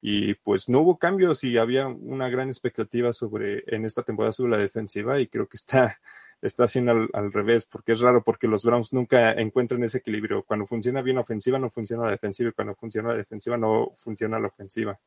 Y 0.00 0.34
pues 0.34 0.68
no 0.68 0.80
hubo 0.80 0.98
cambios 0.98 1.44
y 1.44 1.58
había 1.58 1.88
una 1.88 2.28
gran 2.28 2.48
expectativa 2.48 3.12
sobre, 3.12 3.64
en 3.66 3.84
esta 3.84 4.02
temporada 4.02 4.32
sobre 4.32 4.52
la 4.52 4.58
defensiva 4.58 5.18
y 5.18 5.26
creo 5.26 5.48
que 5.48 5.56
está, 5.56 5.98
está 6.42 6.64
haciendo 6.64 7.08
al, 7.12 7.32
revés, 7.32 7.66
porque 7.66 7.92
es 7.92 8.00
raro 8.00 8.22
porque 8.22 8.46
los 8.46 8.64
Browns 8.64 8.92
nunca 8.92 9.32
encuentran 9.32 9.82
ese 9.82 9.98
equilibrio. 9.98 10.44
Cuando 10.44 10.66
funciona 10.66 11.02
bien 11.02 11.16
la 11.16 11.22
ofensiva, 11.22 11.58
no 11.58 11.70
funciona 11.70 12.04
la 12.04 12.10
defensiva 12.12 12.50
y 12.50 12.52
cuando 12.52 12.74
funciona 12.76 13.10
la 13.10 13.16
defensiva, 13.16 13.56
no 13.56 13.92
funciona 13.96 14.38
la 14.38 14.48
ofensiva. 14.48 15.00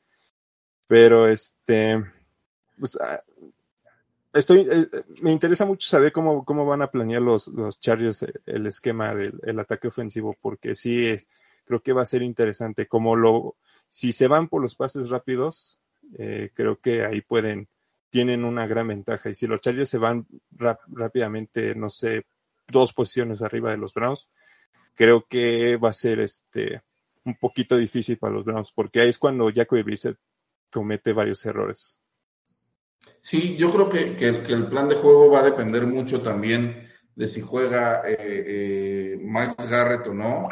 Pero 0.88 1.28
este, 1.28 2.04
pues, 2.78 2.98
estoy, 4.34 4.68
eh, 4.70 4.88
me 5.22 5.32
interesa 5.32 5.66
mucho 5.66 5.88
saber 5.88 6.12
cómo, 6.12 6.46
cómo 6.46 6.66
van 6.66 6.82
a 6.82 6.92
planear 6.92 7.22
los, 7.22 7.48
los 7.50 7.80
Chargers 7.80 8.24
eh, 8.24 8.34
el 8.46 8.66
esquema 8.68 9.16
del 9.16 9.40
el 9.44 9.60
ataque 9.60 9.88
ofensivo, 9.88 10.36
porque 10.42 10.76
sí 10.76 11.06
eh, 11.06 11.28
creo 11.66 11.82
que 11.82 11.94
va 11.94 12.04
a 12.04 12.06
ser 12.06 12.22
interesante. 12.22 12.88
Como 12.88 13.16
lo, 13.16 13.56
si 13.90 14.12
se 14.12 14.28
van 14.28 14.48
por 14.48 14.62
los 14.62 14.76
pases 14.76 15.10
rápidos, 15.10 15.80
creo 16.54 16.80
que 16.80 17.04
ahí 17.04 17.20
pueden, 17.20 17.68
tienen 18.10 18.46
una 18.46 18.66
gran 18.66 18.88
ventaja. 18.88 19.30
Y 19.30 19.36
si 19.36 19.46
los 19.46 19.60
Chargers 19.60 19.90
se 19.90 19.98
van 19.98 20.26
rápidamente, 20.88 21.76
no 21.76 21.90
sé, 21.90 22.26
dos 22.68 22.94
posiciones 22.94 23.42
arriba 23.42 23.72
de 23.72 23.78
los 23.78 23.94
Browns, 23.94 24.30
creo 24.96 25.26
que 25.28 25.76
va 25.78 25.90
a 25.90 25.94
ser 25.94 26.22
este 26.22 26.82
un 27.26 27.36
poquito 27.36 27.76
difícil 27.76 28.18
para 28.18 28.34
los 28.34 28.46
Browns, 28.46 28.72
porque 28.72 29.02
ahí 29.02 29.10
es 29.10 29.20
cuando 29.20 29.52
Jacoby 29.54 29.84
Brissett 29.84 30.18
comete 30.72 31.12
varios 31.12 31.46
errores. 31.46 32.00
Sí, 33.22 33.58
yo 33.58 33.72
creo 33.72 33.90
que, 33.90 34.16
que, 34.16 34.28
el 34.28 34.68
plan 34.68 34.88
de 34.88 34.96
juego 34.96 35.30
va 35.30 35.40
a 35.40 35.50
depender 35.50 35.86
mucho 35.86 36.22
también 36.22 36.88
de 37.16 37.28
si 37.28 37.42
juega 37.42 38.04
eh, 38.08 39.18
eh, 39.18 39.56
Garrett 39.70 40.08
o 40.08 40.14
no. 40.14 40.48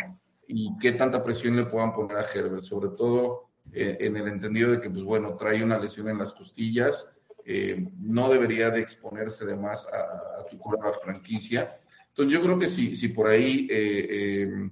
y 0.47 0.77
qué 0.79 0.91
tanta 0.91 1.23
presión 1.23 1.55
le 1.55 1.65
puedan 1.65 1.93
poner 1.93 2.17
a 2.17 2.25
Herbert, 2.25 2.63
sobre 2.63 2.89
todo 2.97 3.49
eh, 3.71 3.97
en 4.01 4.17
el 4.17 4.27
entendido 4.27 4.71
de 4.71 4.81
que, 4.81 4.89
pues 4.89 5.03
bueno, 5.03 5.35
trae 5.35 5.63
una 5.63 5.79
lesión 5.79 6.09
en 6.09 6.17
las 6.17 6.33
costillas, 6.33 7.15
eh, 7.47 7.87
no 7.99 8.29
debería 8.29 8.71
de 8.71 8.81
exponerse 8.81 9.45
de 9.45 9.55
más 9.55 9.87
a, 9.87 10.41
a 10.41 10.45
tu 10.47 10.57
quarterback 10.57 10.99
franquicia. 10.99 11.77
Entonces 12.09 12.33
yo 12.33 12.41
creo 12.41 12.57
que 12.57 12.67
si, 12.67 12.95
si 12.95 13.09
por 13.09 13.27
ahí 13.27 13.67
eh, 13.69 14.07
eh, 14.09 14.69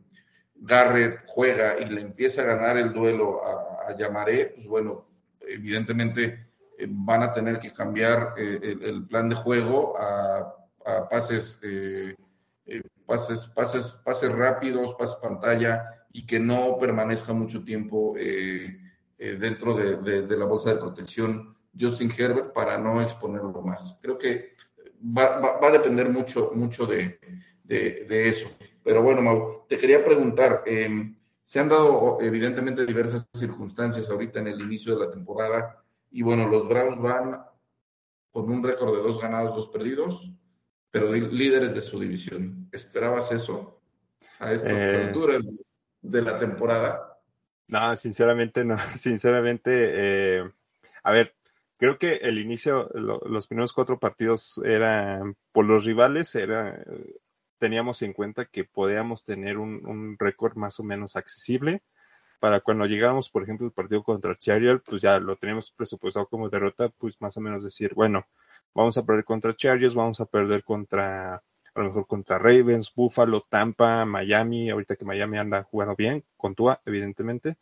Garrett 0.55 1.23
juega 1.27 1.79
y 1.79 1.85
le 1.85 2.01
empieza 2.01 2.41
a 2.41 2.45
ganar 2.45 2.77
el 2.77 2.91
duelo 2.91 3.45
a, 3.45 3.91
a 3.91 3.95
pues 3.95 4.67
bueno, 4.67 5.05
evidentemente 5.41 6.42
van 6.89 7.23
a 7.23 7.33
tener 7.33 7.59
que 7.59 7.71
cambiar 7.73 8.33
eh, 8.37 8.77
el, 8.81 9.07
plan 9.07 9.29
de 9.29 9.35
juego 9.35 9.95
a, 9.97 10.53
pases, 11.09 11.59
eh, 11.63 12.15
eh, 12.65 12.81
pases, 13.05 13.47
pases, 13.47 14.01
pases 14.03 14.31
rápidos, 14.31 14.95
pases 14.95 15.17
pantalla 15.21 16.05
y 16.11 16.25
que 16.25 16.39
no 16.39 16.77
permanezca 16.77 17.33
mucho 17.33 17.63
tiempo 17.63 18.15
eh, 18.17 18.77
eh, 19.17 19.37
dentro 19.39 19.75
de, 19.75 20.37
la 20.37 20.45
bolsa 20.45 20.73
de 20.73 20.79
protección 20.79 21.55
Justin 21.79 22.11
Herbert 22.15 22.53
para 22.53 22.77
no 22.77 23.01
exponerlo 23.01 23.61
más. 23.61 23.97
Creo 24.01 24.17
que 24.17 24.53
va, 25.01 25.39
va- 25.39 25.59
va 25.59 25.67
a 25.69 25.71
depender 25.71 26.09
mucho, 26.09 26.51
mucho 26.53 26.85
de, 26.85 27.19
de- 27.63 28.29
eso. 28.29 28.49
Pero 28.83 29.01
bueno, 29.01 29.21
Mau, 29.21 29.65
te 29.67 29.77
quería 29.77 30.03
preguntar, 30.03 30.63
eh, 30.65 31.15
se 31.45 31.59
han 31.59 31.69
dado 31.69 32.19
evidentemente 32.21 32.85
diversas 32.85 33.27
circunstancias 33.33 34.09
ahorita 34.09 34.39
en 34.39 34.47
el 34.47 34.61
inicio 34.61 34.97
de 34.97 35.05
la 35.05 35.11
temporada 35.11 35.83
y 36.13 36.21
bueno, 36.21 36.47
los 36.47 36.69
Browns 36.69 37.01
van 37.01 37.43
con 38.31 38.49
un 38.49 38.63
récord 38.63 38.95
de 38.95 39.01
dos 39.01 39.19
ganados, 39.19 39.55
dos 39.55 39.67
perdidos, 39.67 40.31
pero 40.91 41.11
líderes 41.11 41.73
de 41.73 41.81
su 41.81 41.99
división. 41.99 42.69
¿Esperabas 42.71 43.31
eso 43.31 43.81
a 44.39 44.53
estas 44.53 44.79
Eh. 44.79 44.95
alturas 45.07 45.43
de 46.01 46.21
la 46.21 46.37
temporada? 46.39 47.19
No, 47.67 47.95
sinceramente 47.97 48.63
no. 48.63 48.77
Sinceramente, 48.95 49.71
eh, 50.37 50.51
a 51.03 51.11
ver, 51.11 51.35
creo 51.77 51.97
que 51.97 52.17
el 52.17 52.37
inicio, 52.37 52.89
lo- 52.93 53.21
los 53.25 53.47
primeros 53.47 53.73
cuatro 53.73 53.99
partidos 53.99 54.61
eran 54.63 55.35
por 55.51 55.65
los 55.65 55.83
rivales, 55.85 56.35
era, 56.35 56.75
eh, 56.75 57.15
teníamos 57.57 58.03
en 58.03 58.13
cuenta 58.13 58.45
que 58.45 58.65
podíamos 58.65 59.23
tener 59.23 59.57
un, 59.57 59.85
un 59.85 60.15
récord 60.19 60.55
más 60.57 60.79
o 60.79 60.83
menos 60.83 61.15
accesible. 61.15 61.81
Para 62.43 62.59
cuando 62.59 62.85
llegáramos, 62.85 63.29
por 63.29 63.43
ejemplo, 63.43 63.65
el 63.65 63.71
partido 63.71 64.03
contra 64.03 64.37
Chargers, 64.37 64.81
pues 64.85 65.01
ya 65.01 65.17
lo 65.17 65.37
teníamos 65.37 65.71
presupuestado 65.71 66.27
como 66.27 66.49
derrota, 66.49 66.89
pues 66.89 67.15
más 67.21 67.37
o 67.37 67.39
menos 67.39 67.63
decir, 67.63 67.93
bueno, 67.93 68.27
vamos 68.75 68.97
a 68.97 69.05
perder 69.05 69.23
contra 69.23 69.55
Chargers, 69.55 69.95
vamos 69.95 70.19
a 70.19 70.25
perder 70.25 70.61
contra, 70.65 71.35
a 71.35 71.41
lo 71.73 71.85
mejor 71.85 72.05
contra 72.05 72.37
Ravens, 72.37 72.93
Buffalo, 72.93 73.45
Tampa, 73.47 74.03
Miami, 74.03 74.69
ahorita 74.69 74.97
que 74.97 75.05
Miami 75.05 75.37
anda 75.37 75.63
jugando 75.63 75.95
bien, 75.95 76.25
con 76.35 76.53
Tua, 76.53 76.81
evidentemente. 76.85 77.55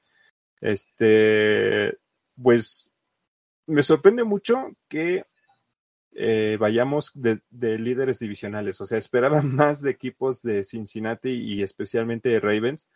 Este, 0.59 1.99
pues 2.41 2.91
me 3.67 3.83
sorprende 3.83 4.23
mucho 4.23 4.71
que 4.87 5.25
eh, 6.13 6.57
vayamos 6.59 7.11
de, 7.13 7.41
de 7.51 7.77
líderes 7.77 8.17
divisionales. 8.17 8.81
O 8.81 8.87
sea, 8.87 8.97
esperaba 8.97 9.41
más 9.43 9.83
de 9.83 9.91
equipos 9.91 10.41
de 10.41 10.63
Cincinnati 10.63 11.29
y 11.29 11.61
especialmente 11.61 12.29
de 12.29 12.39
Ravens, 12.39 12.87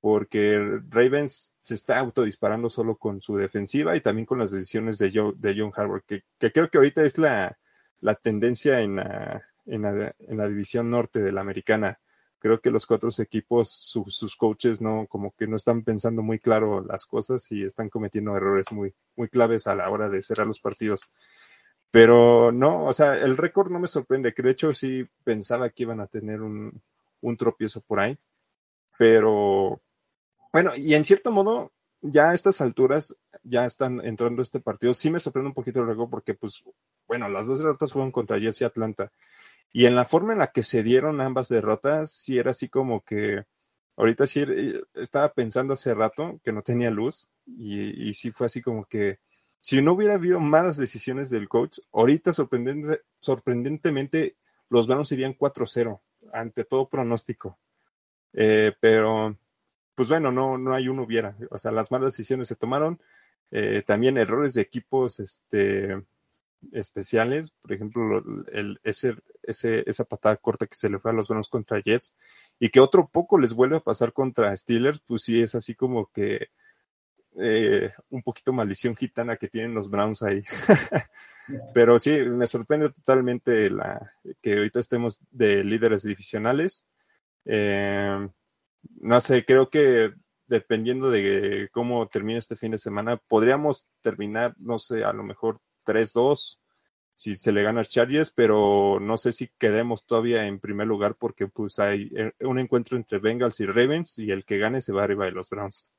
porque 0.00 0.80
Ravens 0.88 1.52
se 1.62 1.74
está 1.74 1.98
autodisparando 1.98 2.70
solo 2.70 2.96
con 2.96 3.20
su 3.20 3.36
defensiva 3.36 3.96
y 3.96 4.00
también 4.00 4.26
con 4.26 4.38
las 4.38 4.50
decisiones 4.50 4.98
de, 4.98 5.10
Joe, 5.12 5.34
de 5.36 5.54
John 5.58 5.72
Harbaugh, 5.74 6.02
que, 6.06 6.22
creo 6.52 6.70
que 6.70 6.78
ahorita 6.78 7.02
es 7.04 7.18
la, 7.18 7.58
la 8.00 8.14
tendencia 8.14 8.80
en 8.80 8.96
la, 8.96 9.42
en, 9.66 9.82
la, 9.82 10.48
división 10.48 10.90
norte 10.90 11.20
de 11.20 11.32
la 11.32 11.42
americana. 11.42 12.00
Creo 12.38 12.60
que 12.60 12.70
los 12.70 12.86
cuatro 12.86 13.10
equipos, 13.18 13.68
su- 13.68 14.06
sus 14.08 14.34
coaches 14.36 14.80
no, 14.80 15.06
como 15.06 15.32
que 15.36 15.46
no 15.46 15.56
están 15.56 15.82
pensando 15.82 16.22
muy 16.22 16.38
claro 16.38 16.82
las 16.82 17.04
cosas 17.04 17.52
y 17.52 17.64
están 17.64 17.90
cometiendo 17.90 18.34
errores 18.34 18.72
muy, 18.72 18.94
muy 19.16 19.28
claves 19.28 19.66
a 19.66 19.74
la 19.74 19.90
hora 19.90 20.08
de 20.08 20.22
cerrar 20.22 20.46
los 20.46 20.60
partidos. 20.60 21.02
Pero 21.90 22.52
no, 22.52 22.84
o 22.86 22.92
sea, 22.92 23.16
el 23.18 23.36
récord 23.36 23.70
no 23.70 23.80
me 23.80 23.86
sorprende, 23.88 24.32
que 24.32 24.42
de 24.42 24.52
hecho 24.52 24.72
sí 24.72 25.06
pensaba 25.24 25.70
que 25.70 25.82
iban 25.82 26.00
a 26.00 26.06
tener 26.06 26.40
un, 26.40 26.80
un 27.20 27.36
tropiezo 27.36 27.80
por 27.82 28.00
ahí. 28.00 28.16
Pero 28.98 29.80
bueno, 30.52 30.74
y 30.76 30.94
en 30.94 31.04
cierto 31.04 31.30
modo, 31.30 31.72
ya 32.02 32.30
a 32.30 32.34
estas 32.34 32.60
alturas, 32.60 33.16
ya 33.42 33.66
están 33.66 34.04
entrando 34.04 34.42
este 34.42 34.60
partido. 34.60 34.94
Sí 34.94 35.10
me 35.10 35.20
sorprende 35.20 35.48
un 35.48 35.54
poquito 35.54 35.84
récord 35.84 36.10
porque, 36.10 36.34
pues, 36.34 36.62
bueno, 37.06 37.28
las 37.28 37.46
dos 37.46 37.58
derrotas 37.58 37.92
fueron 37.92 38.12
contra 38.12 38.38
Jets 38.38 38.60
y 38.60 38.64
Atlanta. 38.64 39.12
Y 39.72 39.86
en 39.86 39.94
la 39.94 40.04
forma 40.04 40.32
en 40.32 40.40
la 40.40 40.48
que 40.48 40.62
se 40.62 40.82
dieron 40.82 41.20
ambas 41.20 41.48
derrotas, 41.48 42.10
sí 42.10 42.38
era 42.38 42.52
así 42.52 42.68
como 42.68 43.02
que, 43.04 43.44
ahorita 43.96 44.26
sí 44.26 44.44
eh, 44.46 44.82
estaba 44.94 45.32
pensando 45.32 45.74
hace 45.74 45.94
rato 45.94 46.40
que 46.42 46.52
no 46.52 46.62
tenía 46.62 46.90
luz 46.90 47.28
y, 47.46 48.08
y 48.08 48.14
sí 48.14 48.32
fue 48.32 48.46
así 48.46 48.62
como 48.62 48.84
que, 48.86 49.18
si 49.60 49.82
no 49.82 49.92
hubiera 49.92 50.14
habido 50.14 50.40
malas 50.40 50.76
decisiones 50.78 51.30
del 51.30 51.48
coach, 51.48 51.80
ahorita 51.92 52.32
sorprendente, 52.32 53.02
sorprendentemente 53.20 54.36
los 54.70 54.86
Browns 54.86 55.12
irían 55.12 55.34
4-0 55.34 56.00
ante 56.32 56.64
todo 56.64 56.88
pronóstico. 56.88 57.58
Eh, 58.32 58.72
pero, 58.80 59.36
pues 60.00 60.08
bueno, 60.08 60.32
no, 60.32 60.56
no 60.56 60.72
hay 60.72 60.88
uno 60.88 61.02
hubiera. 61.02 61.36
O 61.50 61.58
sea, 61.58 61.72
las 61.72 61.90
malas 61.90 62.12
decisiones 62.12 62.48
se 62.48 62.56
tomaron. 62.56 62.98
Eh, 63.50 63.82
también 63.86 64.16
errores 64.16 64.54
de 64.54 64.62
equipos 64.62 65.20
este, 65.20 66.02
especiales. 66.72 67.50
Por 67.60 67.74
ejemplo, 67.74 68.02
lo- 68.22 68.46
el, 68.50 68.80
ese, 68.82 69.14
esa 69.44 70.04
patada 70.06 70.38
corta 70.38 70.66
que 70.66 70.74
se 70.74 70.88
le 70.88 70.98
fue 71.00 71.10
a 71.10 71.14
los 71.14 71.28
Browns 71.28 71.50
contra 71.50 71.82
Jets 71.82 72.14
y 72.58 72.70
que 72.70 72.80
otro 72.80 73.10
poco 73.12 73.38
les 73.38 73.52
vuelve 73.52 73.76
a 73.76 73.80
pasar 73.80 74.14
contra 74.14 74.56
Steelers, 74.56 75.00
pues 75.00 75.20
sí 75.24 75.42
es 75.42 75.54
así 75.54 75.74
como 75.74 76.06
que 76.06 76.46
eh, 77.38 77.92
un 78.08 78.22
poquito 78.22 78.54
maldición 78.54 78.96
gitana 78.96 79.36
que 79.36 79.48
tienen 79.48 79.74
los 79.74 79.90
Browns 79.90 80.22
ahí. 80.22 80.42
Pero 81.74 81.98
sí, 81.98 82.12
me 82.22 82.46
sorprende 82.46 82.88
totalmente 82.88 83.68
la, 83.68 84.14
que 84.40 84.54
ahorita 84.54 84.80
estemos 84.80 85.20
de 85.30 85.62
líderes 85.62 86.04
divisionales. 86.04 86.86
Eh, 87.44 88.30
no 89.00 89.20
sé, 89.20 89.44
creo 89.44 89.70
que 89.70 90.12
dependiendo 90.46 91.10
de 91.10 91.68
cómo 91.72 92.08
termine 92.08 92.38
este 92.38 92.56
fin 92.56 92.72
de 92.72 92.78
semana, 92.78 93.16
podríamos 93.16 93.86
terminar, 94.02 94.54
no 94.58 94.78
sé, 94.78 95.04
a 95.04 95.12
lo 95.12 95.22
mejor 95.22 95.60
3-2 95.84 96.60
si 97.14 97.36
se 97.36 97.52
le 97.52 97.62
gana 97.62 97.82
a 97.82 97.84
Chargers, 97.84 98.30
pero 98.30 98.98
no 98.98 99.18
sé 99.18 99.32
si 99.32 99.50
quedemos 99.58 100.06
todavía 100.06 100.46
en 100.46 100.58
primer 100.58 100.86
lugar 100.86 101.16
porque 101.16 101.48
pues 101.48 101.78
hay 101.78 102.10
eh, 102.16 102.32
un 102.40 102.58
encuentro 102.58 102.96
entre 102.96 103.18
Bengals 103.18 103.60
y 103.60 103.66
Ravens 103.66 104.18
y 104.18 104.30
el 104.30 104.44
que 104.44 104.56
gane 104.56 104.80
se 104.80 104.92
va 104.92 105.04
arriba 105.04 105.26
de 105.26 105.32
los 105.32 105.50
Browns. 105.50 105.90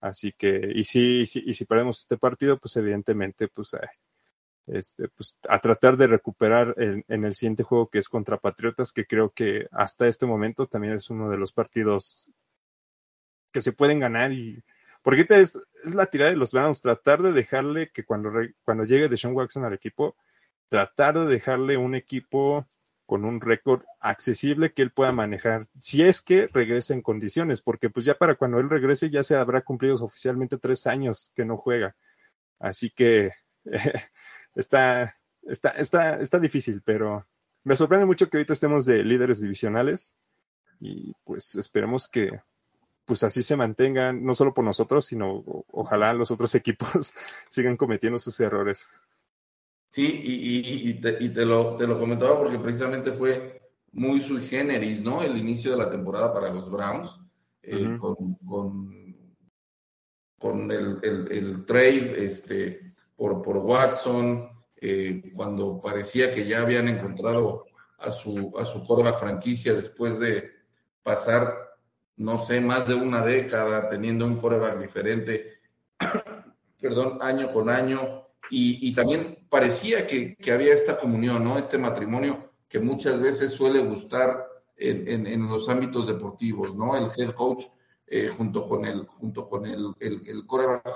Así 0.00 0.32
que, 0.32 0.72
y 0.74 0.84
si, 0.84 1.20
y 1.20 1.26
si, 1.26 1.42
y 1.44 1.52
si 1.52 1.64
perdemos 1.66 2.00
este 2.00 2.16
partido, 2.16 2.58
pues 2.58 2.76
evidentemente, 2.76 3.48
pues, 3.48 3.76
este, 4.66 5.08
pues 5.08 5.36
a 5.48 5.58
tratar 5.60 5.96
de 5.96 6.06
recuperar 6.06 6.74
en, 6.78 7.04
en 7.08 7.24
el 7.24 7.34
siguiente 7.34 7.62
juego 7.62 7.88
que 7.88 7.98
es 7.98 8.08
contra 8.08 8.38
Patriotas, 8.38 8.92
que 8.92 9.06
creo 9.06 9.30
que 9.30 9.68
hasta 9.72 10.08
este 10.08 10.26
momento 10.26 10.66
también 10.66 10.94
es 10.94 11.10
uno 11.10 11.30
de 11.30 11.38
los 11.38 11.52
partidos 11.52 12.30
que 13.52 13.60
se 13.60 13.72
pueden 13.72 14.00
ganar 14.00 14.32
y 14.32 14.62
porque 15.06 15.20
ahorita 15.20 15.38
es, 15.38 15.56
la 15.84 16.06
tirada 16.06 16.32
de 16.32 16.36
los 16.36 16.50
Browns, 16.50 16.82
tratar 16.82 17.22
de 17.22 17.32
dejarle 17.32 17.92
que 17.92 18.04
cuando, 18.04 18.32
cuando 18.64 18.82
llegue 18.82 19.08
Deshaun 19.08 19.36
Watson 19.36 19.64
al 19.64 19.72
equipo, 19.72 20.16
tratar 20.68 21.16
de 21.16 21.26
dejarle 21.26 21.76
un 21.76 21.94
equipo 21.94 22.66
con 23.06 23.24
un 23.24 23.40
récord 23.40 23.84
accesible 24.00 24.72
que 24.72 24.82
él 24.82 24.90
pueda 24.90 25.12
manejar, 25.12 25.68
si 25.80 26.02
es 26.02 26.20
que 26.20 26.48
regresa 26.48 26.92
en 26.92 27.02
condiciones, 27.02 27.62
porque 27.62 27.88
pues 27.88 28.04
ya 28.04 28.16
para 28.16 28.34
cuando 28.34 28.58
él 28.58 28.68
regrese 28.68 29.08
ya 29.08 29.22
se 29.22 29.36
habrá 29.36 29.60
cumplido 29.60 29.94
oficialmente 30.04 30.58
tres 30.58 30.88
años 30.88 31.30
que 31.36 31.44
no 31.44 31.56
juega. 31.56 31.94
Así 32.58 32.90
que 32.90 33.30
está, 34.56 35.16
está, 35.42 35.70
está, 35.70 36.20
está 36.20 36.40
difícil, 36.40 36.82
pero 36.84 37.24
me 37.62 37.76
sorprende 37.76 38.06
mucho 38.06 38.28
que 38.28 38.38
ahorita 38.38 38.54
estemos 38.54 38.84
de 38.84 39.04
líderes 39.04 39.40
divisionales 39.40 40.16
y 40.80 41.12
pues 41.24 41.54
esperemos 41.54 42.08
que 42.08 42.40
pues 43.04 43.22
así 43.22 43.42
se 43.44 43.56
mantengan, 43.56 44.24
no 44.24 44.34
solo 44.34 44.52
por 44.52 44.64
nosotros, 44.64 45.06
sino 45.06 45.44
ojalá 45.70 46.12
los 46.12 46.32
otros 46.32 46.54
equipos 46.56 47.14
sigan 47.48 47.76
cometiendo 47.76 48.18
sus 48.18 48.40
errores. 48.40 48.88
Sí, 49.90 50.20
y, 50.24 50.32
y- 50.58 50.90
y 50.90 51.00
te, 51.00 51.16
y 51.20 51.28
te 51.30 51.46
lo, 51.46 51.76
te 51.76 51.86
lo 51.86 51.98
comentaba 51.98 52.36
porque 52.36 52.58
precisamente 52.58 53.12
fue 53.12 53.62
muy 53.92 54.20
sui 54.20 54.42
generis, 54.42 55.00
¿no? 55.02 55.22
El 55.22 55.36
inicio 55.38 55.70
de 55.70 55.78
la 55.78 55.90
temporada 55.90 56.32
para 56.34 56.52
los 56.52 56.70
Browns, 56.70 57.18
eh, 57.62 57.96
con, 57.98 58.34
con, 58.44 59.36
con 60.38 60.70
el, 60.70 60.98
el- 61.02 61.32
el 61.32 61.64
trade 61.64 62.24
este, 62.24 62.92
por, 63.16 63.42
por 63.42 63.56
Watson, 63.58 64.48
eh, 64.76 65.32
cuando 65.34 65.80
parecía 65.80 66.34
que 66.34 66.46
ya 66.46 66.60
habían 66.60 66.88
encontrado 66.88 67.64
a 67.98 68.10
su, 68.10 68.52
a 68.58 68.64
su 68.64 68.82
quarterback 68.82 69.18
franquicia 69.18 69.72
después 69.74 70.18
de 70.20 70.50
pasar, 71.02 71.54
no 72.16 72.38
sé, 72.38 72.60
más 72.60 72.86
de 72.86 72.94
una 72.94 73.24
década 73.24 73.88
teniendo 73.88 74.26
un 74.26 74.36
quarterback 74.36 74.78
diferente, 74.80 75.60
perdón, 76.80 77.18
año 77.20 77.50
con 77.50 77.70
año, 77.70 78.22
y, 78.48 78.94
también 78.94 79.44
parecía 79.48 80.06
que, 80.06 80.36
que 80.36 80.52
había 80.52 80.72
esta 80.72 80.98
comunión, 80.98 81.42
¿no? 81.42 81.58
Este 81.58 81.78
matrimonio 81.78 82.52
que 82.68 82.78
muchas 82.78 83.20
veces 83.20 83.52
suele 83.52 83.80
gustar 83.80 84.46
en, 84.76 85.08
en- 85.08 85.26
en 85.26 85.48
los 85.48 85.68
ámbitos 85.68 86.06
deportivos, 86.06 86.76
¿no? 86.76 86.96
El 86.96 87.08
head 87.16 87.32
coach 87.34 87.64
eh, 88.06 88.28
junto 88.28 88.68
con 88.68 88.84
el, 88.84 89.04
junto 89.06 89.46
con 89.46 89.66
el, 89.66 89.94
el, 89.98 90.22
el 90.28 90.44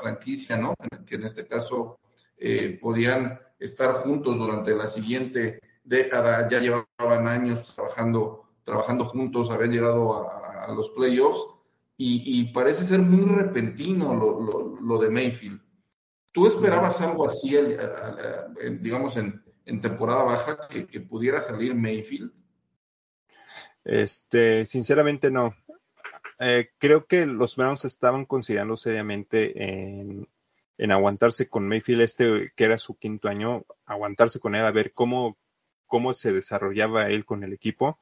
franquicia, 0.01 0.57
¿no? 0.57 0.75
Que 1.07 1.17
en 1.17 1.25
este 1.25 1.47
caso 1.47 1.99
eh, 2.41 2.79
podían 2.81 3.39
estar 3.59 3.93
juntos 3.93 4.39
durante 4.39 4.75
la 4.75 4.87
siguiente 4.87 5.61
década, 5.85 6.49
ya 6.49 6.59
llevaban 6.59 7.29
años 7.29 7.75
trabajando, 7.75 8.49
trabajando 8.65 9.05
juntos, 9.05 9.51
habían 9.51 9.73
llegado 9.73 10.27
a, 10.29 10.65
a 10.65 10.73
los 10.73 10.89
playoffs 10.91 11.41
y, 11.97 12.23
y, 12.25 12.53
parece 12.53 12.85
ser 12.85 13.01
muy 13.01 13.27
repentino 13.27 14.15
lo, 14.15 14.41
lo, 14.41 14.81
lo 14.81 14.99
de 14.99 15.11
Mayfield. 15.11 15.61
¿Tú 16.33 16.47
esperabas 16.47 17.01
algo 17.03 17.27
así, 17.27 17.55
digamos, 18.81 19.17
en, 19.19 19.45
en 19.67 19.81
temporada 19.83 20.23
baja, 20.23 20.59
que, 20.71 20.87
que, 20.87 21.01
pudiera 21.01 21.43
salir 21.43 21.75
Mayfield? 21.75 22.33
Este, 23.85 24.65
sinceramente 24.65 25.31
no. 25.31 25.55
Eh, 26.39 26.71
creo 26.79 27.05
que 27.05 27.27
los 27.27 27.57
Browns 27.57 27.85
estaban 27.85 28.25
considerando 28.25 28.77
seriamente 28.77 29.63
en, 29.63 30.27
en, 30.81 30.93
aguantarse 30.93 31.49
con 31.49 31.69
Mayfield, 31.69 32.03
este 32.03 32.53
que 32.57 32.65
era 32.65 32.79
su 32.79 32.97
quinto 32.97 33.29
año, 33.29 33.65
aguantarse 33.85 34.41
con 34.41 34.55
él, 34.55 34.65
a 34.65 34.73
ver 34.73 34.93
cómo, 34.93 35.37
cómo 35.87 36.15
se 36.15 36.33
desarrollaba 36.33 37.09
él 37.09 37.25
con 37.25 37.45
el 37.45 37.53
equipo 37.53 37.99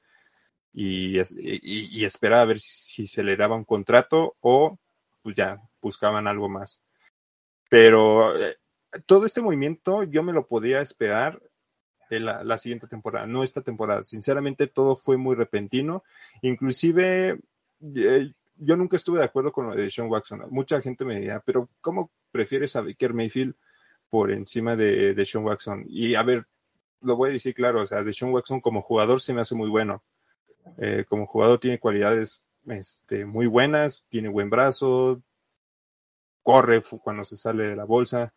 y, 0.72 1.18
y, 1.40 2.04
esperar 2.04 2.40
a 2.40 2.44
ver 2.44 2.60
si, 2.60 3.06
se 3.06 3.24
le 3.24 3.36
daba 3.36 3.56
un 3.56 3.64
contrato 3.64 4.36
o 4.40 4.78
pues 5.22 5.34
ya 5.34 5.60
buscaban 5.82 6.28
algo 6.28 6.48
más. 6.48 6.80
Pero 7.68 8.36
eh, 8.38 8.56
todo 9.06 9.26
este 9.26 9.40
movimiento 9.40 10.04
yo 10.04 10.22
me 10.22 10.32
lo 10.32 10.46
podía 10.46 10.80
esperar 10.80 11.42
la, 12.10 12.44
la, 12.44 12.58
siguiente 12.58 12.86
temporada, 12.86 13.26
no 13.26 13.42
esta 13.42 13.62
temporada. 13.62 14.04
Sinceramente 14.04 14.68
todo 14.68 14.94
fue 14.94 15.16
muy 15.16 15.34
repentino. 15.34 16.04
Inclusive 16.42 17.40
eh, 17.96 18.32
yo 18.56 18.76
nunca 18.76 18.96
estuve 18.96 19.18
de 19.18 19.24
acuerdo 19.24 19.52
con 19.52 19.68
lo 19.68 19.74
de 19.74 19.90
Sean 19.90 20.08
Watson. 20.08 20.44
Mucha 20.50 20.80
gente 20.80 21.04
me 21.04 21.16
decía, 21.16 21.42
pero 21.44 21.68
¿cómo 21.80 22.10
prefieres 22.30 22.76
a 22.76 22.82
Baker 22.82 23.14
Mayfield 23.14 23.54
por 24.10 24.30
encima 24.30 24.76
de, 24.76 25.14
de 25.14 25.26
Sean 25.26 25.44
Watson? 25.44 25.84
Y 25.88 26.14
a 26.14 26.22
ver, 26.22 26.46
lo 27.00 27.16
voy 27.16 27.30
a 27.30 27.32
decir 27.32 27.54
claro, 27.54 27.82
o 27.82 27.86
sea, 27.86 28.02
de 28.02 28.12
Sean 28.12 28.32
Watson 28.32 28.60
como 28.60 28.82
jugador 28.82 29.20
se 29.20 29.34
me 29.34 29.40
hace 29.40 29.54
muy 29.54 29.68
bueno. 29.68 30.02
Eh, 30.76 31.04
como 31.08 31.26
jugador 31.26 31.58
tiene 31.60 31.78
cualidades 31.78 32.46
este, 32.66 33.24
muy 33.24 33.46
buenas, 33.46 34.04
tiene 34.08 34.28
buen 34.28 34.50
brazo, 34.50 35.22
corre 36.42 36.82
cuando 37.02 37.24
se 37.24 37.36
sale 37.36 37.68
de 37.68 37.76
la 37.76 37.84
bolsa. 37.84 38.34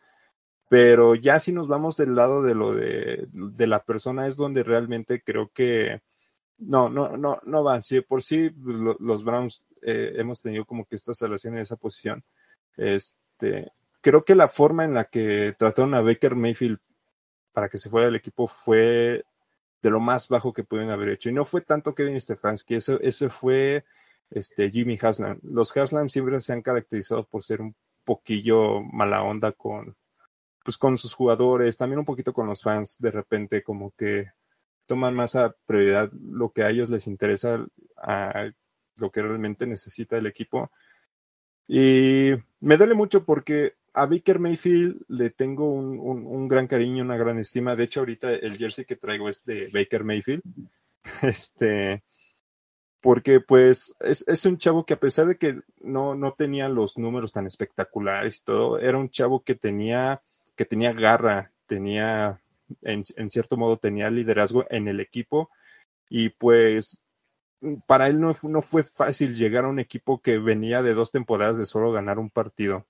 Pero 0.69 1.15
ya 1.15 1.39
si 1.39 1.51
nos 1.51 1.67
vamos 1.67 1.97
del 1.97 2.15
lado 2.15 2.43
de 2.43 2.55
lo 2.55 2.73
de, 2.73 3.27
de 3.31 3.67
la 3.67 3.83
persona 3.83 4.27
es 4.27 4.37
donde 4.37 4.63
realmente 4.63 5.21
creo 5.21 5.49
que 5.53 6.01
no, 6.57 6.89
no, 6.89 7.17
no, 7.17 7.41
no 7.43 7.63
van. 7.63 7.83
Si 7.83 7.99
por 8.01 8.23
sí 8.23 8.51
lo, 8.63 8.95
los 8.99 9.23
Browns 9.23 9.65
eh, 9.81 10.13
hemos 10.15 10.41
tenido 10.41 10.63
como 10.65 10.85
que 10.85 10.95
esta 10.95 11.11
relación 11.19 11.55
en 11.55 11.61
esa 11.61 11.75
posición. 11.75 12.23
Este, 12.77 13.71
creo 14.01 14.25
que 14.25 14.35
la 14.35 14.47
forma 14.47 14.83
en 14.83 14.93
la 14.93 15.05
que 15.05 15.55
trataron 15.57 15.93
a 15.93 16.01
Baker 16.01 16.35
Mayfield 16.35 16.79
para 17.53 17.69
que 17.69 17.77
se 17.77 17.89
fuera 17.89 18.07
del 18.07 18.15
equipo 18.15 18.47
fue 18.47 19.23
de 19.81 19.89
lo 19.89 19.99
más 19.99 20.27
bajo 20.27 20.53
que 20.53 20.63
pueden 20.63 20.89
haber 20.89 21.09
hecho. 21.09 21.29
Y 21.29 21.33
no 21.33 21.45
fue 21.45 21.61
tanto 21.61 21.95
Kevin 21.95 22.19
Stefanski, 22.19 22.75
ese, 22.75 22.99
ese 23.01 23.29
fue 23.29 23.83
este, 24.29 24.69
Jimmy 24.69 24.97
Haslam. 25.01 25.39
Los 25.43 25.75
Haslam 25.75 26.09
siempre 26.09 26.39
se 26.41 26.53
han 26.53 26.61
caracterizado 26.61 27.25
por 27.25 27.43
ser 27.43 27.61
un 27.61 27.75
poquillo 28.03 28.81
mala 28.81 29.23
onda 29.23 29.51
con, 29.51 29.95
pues 30.63 30.77
con 30.77 30.97
sus 30.97 31.13
jugadores, 31.13 31.77
también 31.77 31.99
un 31.99 32.05
poquito 32.05 32.33
con 32.33 32.47
los 32.47 32.63
fans, 32.63 32.97
de 32.99 33.11
repente 33.11 33.63
como 33.63 33.91
que 33.91 34.31
toman 34.85 35.15
más 35.15 35.35
a 35.35 35.55
prioridad 35.65 36.11
lo 36.11 36.51
que 36.51 36.63
a 36.63 36.69
ellos 36.69 36.89
les 36.89 37.07
interesa, 37.07 37.65
a 37.97 38.51
lo 38.97 39.11
que 39.11 39.21
realmente 39.21 39.65
necesita 39.65 40.17
el 40.17 40.25
equipo. 40.27 40.71
Y 41.67 42.31
me 42.59 42.77
duele 42.77 42.93
mucho 42.93 43.25
porque 43.25 43.75
a 43.93 44.05
Baker 44.05 44.39
Mayfield 44.39 45.03
le 45.07 45.29
tengo 45.29 45.69
un, 45.69 45.99
un, 45.99 46.47
gran 46.47 46.67
cariño, 46.67 47.03
una 47.03 47.17
gran 47.17 47.39
estima. 47.39 47.75
De 47.75 47.85
hecho, 47.85 48.01
ahorita 48.01 48.33
el 48.33 48.57
jersey 48.57 48.85
que 48.85 48.95
traigo 48.95 49.29
es 49.29 49.43
de 49.45 49.69
Baker 49.73 50.03
Mayfield. 50.03 50.43
Este, 51.23 52.03
porque 53.01 53.39
pues 53.39 53.95
es, 53.99 54.23
es, 54.27 54.45
un 54.45 54.59
chavo 54.59 54.85
que 54.85 54.93
a 54.93 54.99
pesar 54.99 55.25
de 55.25 55.35
que 55.35 55.61
no, 55.79 56.13
no 56.13 56.33
tenía 56.33 56.69
los 56.69 56.97
números 56.97 57.31
tan 57.31 57.47
espectaculares 57.47 58.37
y 58.37 58.43
todo, 58.43 58.77
era 58.77 58.99
un 58.99 59.09
chavo 59.09 59.43
que 59.43 59.55
tenía, 59.55 60.21
que 60.55 60.65
tenía 60.65 60.93
garra, 60.93 61.51
tenía, 61.65 62.39
en, 62.83 63.01
en 63.15 63.29
cierto 63.31 63.57
modo 63.57 63.77
tenía 63.77 64.11
liderazgo 64.11 64.65
en 64.69 64.87
el 64.87 64.99
equipo 64.99 65.49
y 66.07 66.29
pues 66.29 67.01
para 67.87 68.07
él 68.07 68.19
no, 68.19 68.35
no 68.43 68.61
fue 68.61 68.83
fácil 68.83 69.35
llegar 69.35 69.65
a 69.65 69.69
un 69.69 69.79
equipo 69.79 70.21
que 70.21 70.37
venía 70.37 70.81
de 70.81 70.93
dos 70.93 71.11
temporadas 71.11 71.57
de 71.57 71.65
solo 71.65 71.91
ganar 71.91 72.19
un 72.19 72.29
partido. 72.29 72.85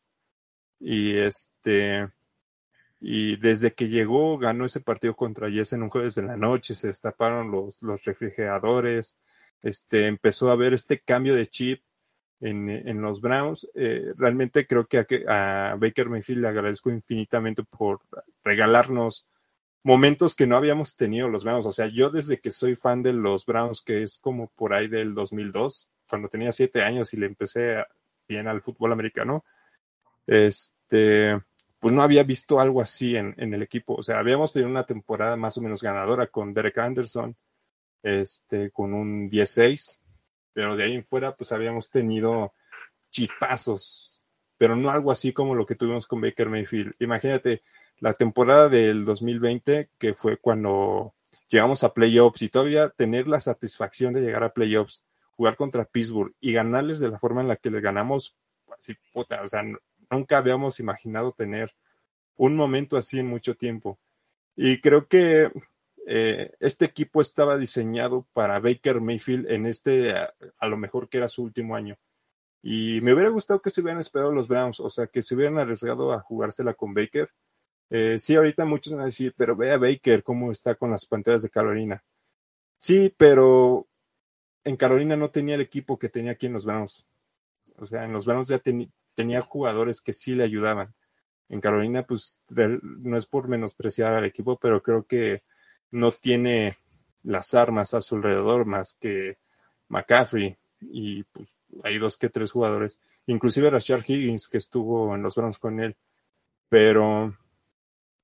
Y 0.81 1.15
este, 1.17 2.07
y 2.99 3.37
desde 3.37 3.73
que 3.73 3.87
llegó, 3.87 4.37
ganó 4.37 4.65
ese 4.65 4.81
partido 4.81 5.15
contra 5.15 5.49
Jess 5.49 5.73
en 5.73 5.83
un 5.83 5.89
jueves 5.89 6.15
de 6.15 6.23
la 6.23 6.37
noche, 6.37 6.75
se 6.75 6.87
destaparon 6.87 7.51
los, 7.51 7.81
los 7.81 8.03
refrigeradores, 8.03 9.17
este, 9.61 10.07
empezó 10.07 10.49
a 10.49 10.55
ver 10.55 10.73
este 10.73 10.99
cambio 10.99 11.35
de 11.35 11.45
chip 11.45 11.83
en, 12.39 12.69
en 12.69 13.01
los 13.01 13.21
Browns. 13.21 13.69
Eh, 13.75 14.13
realmente 14.17 14.65
creo 14.65 14.87
que 14.87 14.99
a, 14.99 15.71
a, 15.71 15.75
Baker 15.75 16.09
Mayfield 16.09 16.41
le 16.41 16.47
agradezco 16.47 16.89
infinitamente 16.89 17.63
por 17.63 18.01
regalarnos 18.43 19.27
momentos 19.83 20.35
que 20.35 20.47
no 20.47 20.55
habíamos 20.55 20.95
tenido 20.95 21.27
los 21.29 21.43
Browns. 21.43 21.65
O 21.65 21.71
sea, 21.71 21.87
yo 21.87 22.09
desde 22.09 22.39
que 22.39 22.51
soy 22.51 22.75
fan 22.75 23.03
de 23.03 23.13
los 23.13 23.45
Browns, 23.45 23.81
que 23.81 24.03
es 24.03 24.17
como 24.19 24.47
por 24.55 24.73
ahí 24.73 24.87
del 24.87 25.13
2002, 25.13 25.87
cuando 26.09 26.27
tenía 26.27 26.51
siete 26.51 26.81
años 26.81 27.13
y 27.13 27.17
le 27.17 27.27
empecé 27.27 27.83
bien 28.27 28.47
al 28.47 28.61
fútbol 28.61 28.91
americano, 28.91 29.43
este, 30.27 31.39
pues 31.79 31.93
no 31.93 32.03
había 32.03 32.23
visto 32.23 32.59
algo 32.59 32.81
así 32.81 33.15
en, 33.15 33.33
en 33.37 33.53
el 33.53 33.63
equipo. 33.63 33.95
O 33.95 34.03
sea, 34.03 34.19
habíamos 34.19 34.53
tenido 34.53 34.69
una 34.69 34.85
temporada 34.85 35.35
más 35.35 35.57
o 35.57 35.61
menos 35.61 35.81
ganadora 35.81 36.27
con 36.27 36.53
Derek 36.53 36.77
Anderson, 36.77 37.35
este, 38.03 38.71
con 38.71 38.93
un 38.93 39.29
16, 39.29 40.01
pero 40.53 40.75
de 40.75 40.83
ahí 40.83 40.95
en 40.95 41.03
fuera 41.03 41.35
pues 41.35 41.51
habíamos 41.51 41.89
tenido 41.89 42.53
chispazos, 43.09 44.25
pero 44.57 44.75
no 44.75 44.89
algo 44.89 45.11
así 45.11 45.33
como 45.33 45.55
lo 45.55 45.65
que 45.65 45.75
tuvimos 45.75 46.07
con 46.07 46.21
Baker 46.21 46.49
Mayfield. 46.49 46.93
Imagínate 46.99 47.63
la 47.99 48.13
temporada 48.13 48.69
del 48.69 49.05
2020, 49.05 49.89
que 49.97 50.13
fue 50.13 50.37
cuando 50.37 51.13
llegamos 51.49 51.83
a 51.83 51.93
playoffs 51.93 52.41
y 52.41 52.49
todavía 52.49 52.89
tener 52.89 53.27
la 53.27 53.39
satisfacción 53.39 54.13
de 54.13 54.21
llegar 54.21 54.43
a 54.43 54.53
playoffs, 54.53 55.03
jugar 55.35 55.55
contra 55.55 55.85
Pittsburgh 55.85 56.33
y 56.39 56.53
ganarles 56.53 56.99
de 56.99 57.09
la 57.09 57.19
forma 57.19 57.41
en 57.41 57.47
la 57.47 57.57
que 57.57 57.69
le 57.69 57.81
ganamos, 57.81 58.35
así, 58.77 58.95
puta, 59.13 59.41
o 59.43 59.47
sea, 59.47 59.63
nunca 60.11 60.37
habíamos 60.37 60.79
imaginado 60.79 61.31
tener 61.31 61.73
un 62.35 62.55
momento 62.55 62.97
así 62.97 63.19
en 63.19 63.27
mucho 63.27 63.55
tiempo. 63.55 63.99
Y 64.55 64.81
creo 64.81 65.07
que 65.07 65.51
eh, 66.07 66.51
este 66.59 66.85
equipo 66.85 67.21
estaba 67.21 67.57
diseñado 67.57 68.27
para 68.33 68.59
Baker 68.59 68.99
Mayfield 69.01 69.49
en 69.49 69.65
este, 69.65 70.13
a, 70.13 70.67
lo 70.67 70.77
mejor 70.77 71.09
que 71.09 71.17
era 71.17 71.27
su 71.27 71.43
último 71.43 71.75
año. 71.75 71.97
Y 72.61 73.01
me 73.01 73.13
hubiera 73.13 73.29
gustado 73.29 73.61
que 73.61 73.69
se 73.69 73.81
hubieran 73.81 73.99
esperado 73.99 74.31
los 74.31 74.47
Browns, 74.47 74.79
o 74.79 74.89
sea, 74.89 75.07
que 75.07 75.21
se 75.21 75.35
hubieran 75.35 75.57
arriesgado 75.57 76.11
a 76.11 76.19
jugársela 76.19 76.73
con 76.73 76.93
Baker. 76.93 77.29
Eh, 77.89 78.19
sí, 78.19 78.35
ahorita 78.35 78.65
muchos 78.65 78.93
van 78.93 79.01
a 79.01 79.05
decir, 79.05 79.33
pero 79.35 79.55
ve 79.55 79.71
a 79.71 79.77
Baker 79.77 80.23
cómo 80.23 80.51
está 80.51 80.75
con 80.75 80.91
las 80.91 81.05
panteras 81.05 81.41
de 81.41 81.49
Carolina. 81.49 82.03
Sí, 82.77 83.13
pero 83.17 83.87
en 84.63 84.75
Carolina 84.75 85.15
no 85.15 85.31
tenía 85.31 85.55
el 85.55 85.61
equipo 85.61 85.97
que 85.97 86.09
tenía 86.09 86.33
aquí 86.33 86.47
en 86.47 86.53
los 86.53 86.65
Browns. 86.65 87.05
O 87.77 87.85
sea, 87.85 88.03
en 88.05 88.13
los 88.13 88.25
Browns 88.25 88.47
ya 88.49 88.59
ten, 88.59 88.91
tenía 89.21 89.41
jugadores 89.41 90.01
que 90.01 90.13
sí 90.13 90.33
le 90.33 90.43
ayudaban. 90.43 90.95
En 91.47 91.61
Carolina, 91.61 92.01
pues, 92.01 92.39
no 92.49 93.17
es 93.17 93.27
por 93.27 93.47
menospreciar 93.47 94.15
al 94.15 94.25
equipo, 94.25 94.57
pero 94.57 94.81
creo 94.81 95.03
que 95.03 95.43
no 95.91 96.11
tiene 96.11 96.77
las 97.21 97.53
armas 97.53 97.93
a 97.93 98.01
su 98.01 98.15
alrededor 98.15 98.65
más 98.65 98.97
que 98.99 99.37
McCaffrey 99.89 100.57
y 100.79 101.23
pues 101.25 101.55
hay 101.83 101.99
dos 101.99 102.17
que 102.17 102.29
tres 102.29 102.51
jugadores, 102.51 102.97
inclusive 103.27 103.69
Rashard 103.69 104.03
Higgins 104.07 104.47
que 104.47 104.57
estuvo 104.57 105.13
en 105.13 105.21
los 105.21 105.35
Browns 105.35 105.59
con 105.59 105.79
él, 105.79 105.95
pero 106.67 107.37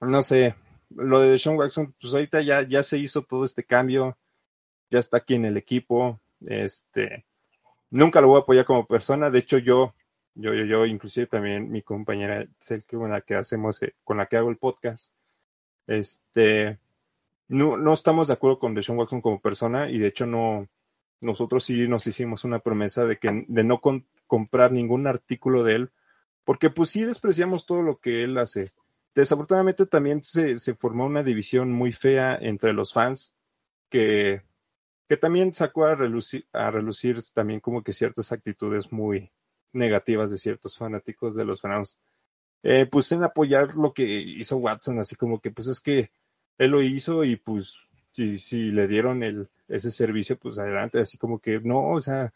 no 0.01 0.23
sé, 0.23 0.55
lo 0.89 1.19
de 1.19 1.38
Sean 1.38 1.57
Watson, 1.57 1.93
pues 2.01 2.12
ahorita 2.15 2.41
ya, 2.41 2.67
ya 2.67 2.81
se 2.81 2.97
hizo 2.97 3.21
todo 3.21 3.45
este 3.45 3.63
cambio, 3.63 4.17
ya 4.89 4.97
está 4.97 5.17
aquí 5.17 5.36
en 5.36 5.45
el 5.45 5.57
equipo, 5.57 6.19
este, 6.47 7.25
nunca 7.91 8.19
lo 8.19 8.29
voy 8.29 8.38
a 8.38 8.41
apoyar 8.41 8.65
como 8.65 8.88
persona, 8.88 9.29
de 9.29 9.39
hecho 9.39 9.60
yo, 9.60 9.93
yo, 10.38 10.54
yo, 10.54 10.65
yo, 10.65 10.86
inclusive 10.86 11.28
también 11.28 11.71
mi 11.71 11.82
compañera 11.82 12.47
con 12.89 13.10
la 13.10 13.21
que 13.21 13.36
hacemos, 13.36 13.82
eh, 13.82 13.95
con 14.04 14.17
la 14.17 14.28
que 14.28 14.38
hago 14.38 14.50
el 14.50 14.58
podcast, 14.58 15.12
este, 15.88 16.80
no, 17.47 17.78
no 17.78 17.93
estamos 17.93 18.28
de 18.28 18.34
acuerdo 18.34 18.60
con 18.60 18.76
Deshaun 18.76 19.00
Watson 19.00 19.21
como 19.21 19.41
persona 19.41 19.89
y 19.89 19.97
de 19.97 20.08
hecho 20.08 20.26
no, 20.26 20.67
nosotros 21.21 21.63
sí 21.63 21.88
nos 21.88 22.06
hicimos 22.06 22.43
una 22.43 22.60
promesa 22.60 23.06
de 23.06 23.17
que 23.17 23.45
de 23.47 23.63
no 23.63 23.82
comprar 24.28 24.71
ningún 24.71 25.08
artículo 25.08 25.63
de 25.63 25.76
él, 25.76 25.91
porque 26.43 26.69
pues 26.69 26.91
sí 26.91 27.04
despreciamos 27.04 27.65
todo 27.65 27.82
lo 27.82 28.00
que 28.00 28.23
él 28.23 28.38
hace. 28.38 28.73
Desafortunadamente 29.15 29.88
también 29.88 30.21
se, 30.21 30.60
se 30.60 30.76
formó 30.76 31.06
una 31.06 31.23
división 31.23 31.71
muy 31.71 31.91
fea 31.91 32.38
entre 32.39 32.73
los 32.73 32.93
fans 32.93 33.34
que, 33.89 34.43
que 35.10 35.17
también 35.17 35.54
sacó 35.54 35.86
a 35.86 35.95
relucir, 35.95 36.47
a 36.54 36.69
relucir 36.69 37.23
también 37.34 37.60
como 37.60 37.84
que 37.84 37.93
ciertas 37.93 38.32
actitudes 38.32 38.91
muy, 38.91 39.32
negativas 39.73 40.32
de 40.32 40.38
ciertos 40.38 40.77
fanáticos 40.77 41.36
de 41.36 41.45
los 41.45 41.62
Browns. 41.62 41.97
Eh, 42.63 42.86
pues 42.86 43.12
en 43.12 43.23
apoyar 43.23 43.75
lo 43.75 43.93
que 43.93 44.03
hizo 44.03 44.58
Watson, 44.58 44.99
así 44.99 45.15
como 45.15 45.39
que 45.39 45.51
pues 45.51 45.67
es 45.67 45.80
que 45.80 46.12
él 46.58 46.71
lo 46.71 46.82
hizo 46.82 47.23
y 47.23 47.36
pues 47.36 47.80
si, 48.12 48.38
si 48.38 48.71
le 48.71 48.88
dieron 48.88 49.23
el, 49.23 49.49
ese 49.67 49.91
servicio, 49.91 50.38
pues 50.38 50.58
adelante, 50.58 50.99
así 50.99 51.17
como 51.17 51.39
que 51.39 51.60
no, 51.60 51.91
o 51.91 52.01
sea, 52.01 52.34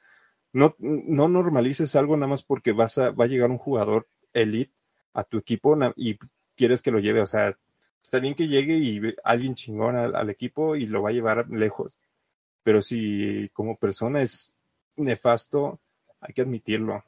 no, 0.54 0.76
no 0.80 1.28
normalices 1.28 1.96
algo 1.96 2.16
nada 2.18 2.28
más 2.28 2.44
porque 2.44 2.72
vas 2.72 2.98
a, 2.98 3.12
va 3.12 3.26
a 3.26 3.28
llegar 3.28 3.50
un 3.50 3.58
jugador 3.58 4.08
elite 4.34 4.74
a 5.14 5.24
tu 5.24 5.38
equipo 5.38 5.78
y 5.96 6.18
quieres 6.56 6.82
que 6.82 6.92
lo 6.92 7.00
lleve, 7.00 7.22
o 7.22 7.26
sea, 7.28 7.58
está 8.02 8.20
bien 8.20 8.36
que 8.36 8.48
llegue 8.48 8.78
y 8.78 9.02
alguien 9.24 9.56
chingón 9.56 9.96
al, 9.96 10.16
al 10.16 10.30
equipo 10.30 10.76
y 10.76 10.86
lo 10.88 11.02
va 11.02 11.10
a 11.10 11.14
llevar 11.14 11.50
lejos, 11.50 11.98
pero 12.64 12.82
si 12.82 13.50
como 13.54 13.78
persona 13.78 14.22
es 14.22 14.56
nefasto, 14.96 15.80
hay 16.20 16.34
que 16.34 16.42
admitirlo. 16.42 17.04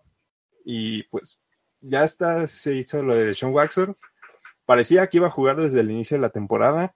Y 0.63 1.03
pues 1.03 1.39
ya 1.81 2.03
está, 2.03 2.47
se 2.47 2.75
hizo 2.75 3.03
lo 3.03 3.15
de 3.15 3.33
Sean 3.33 3.53
Waxer. 3.53 3.95
Parecía 4.65 5.07
que 5.07 5.17
iba 5.17 5.27
a 5.27 5.31
jugar 5.31 5.57
desde 5.57 5.81
el 5.81 5.91
inicio 5.91 6.17
de 6.17 6.21
la 6.21 6.29
temporada. 6.29 6.95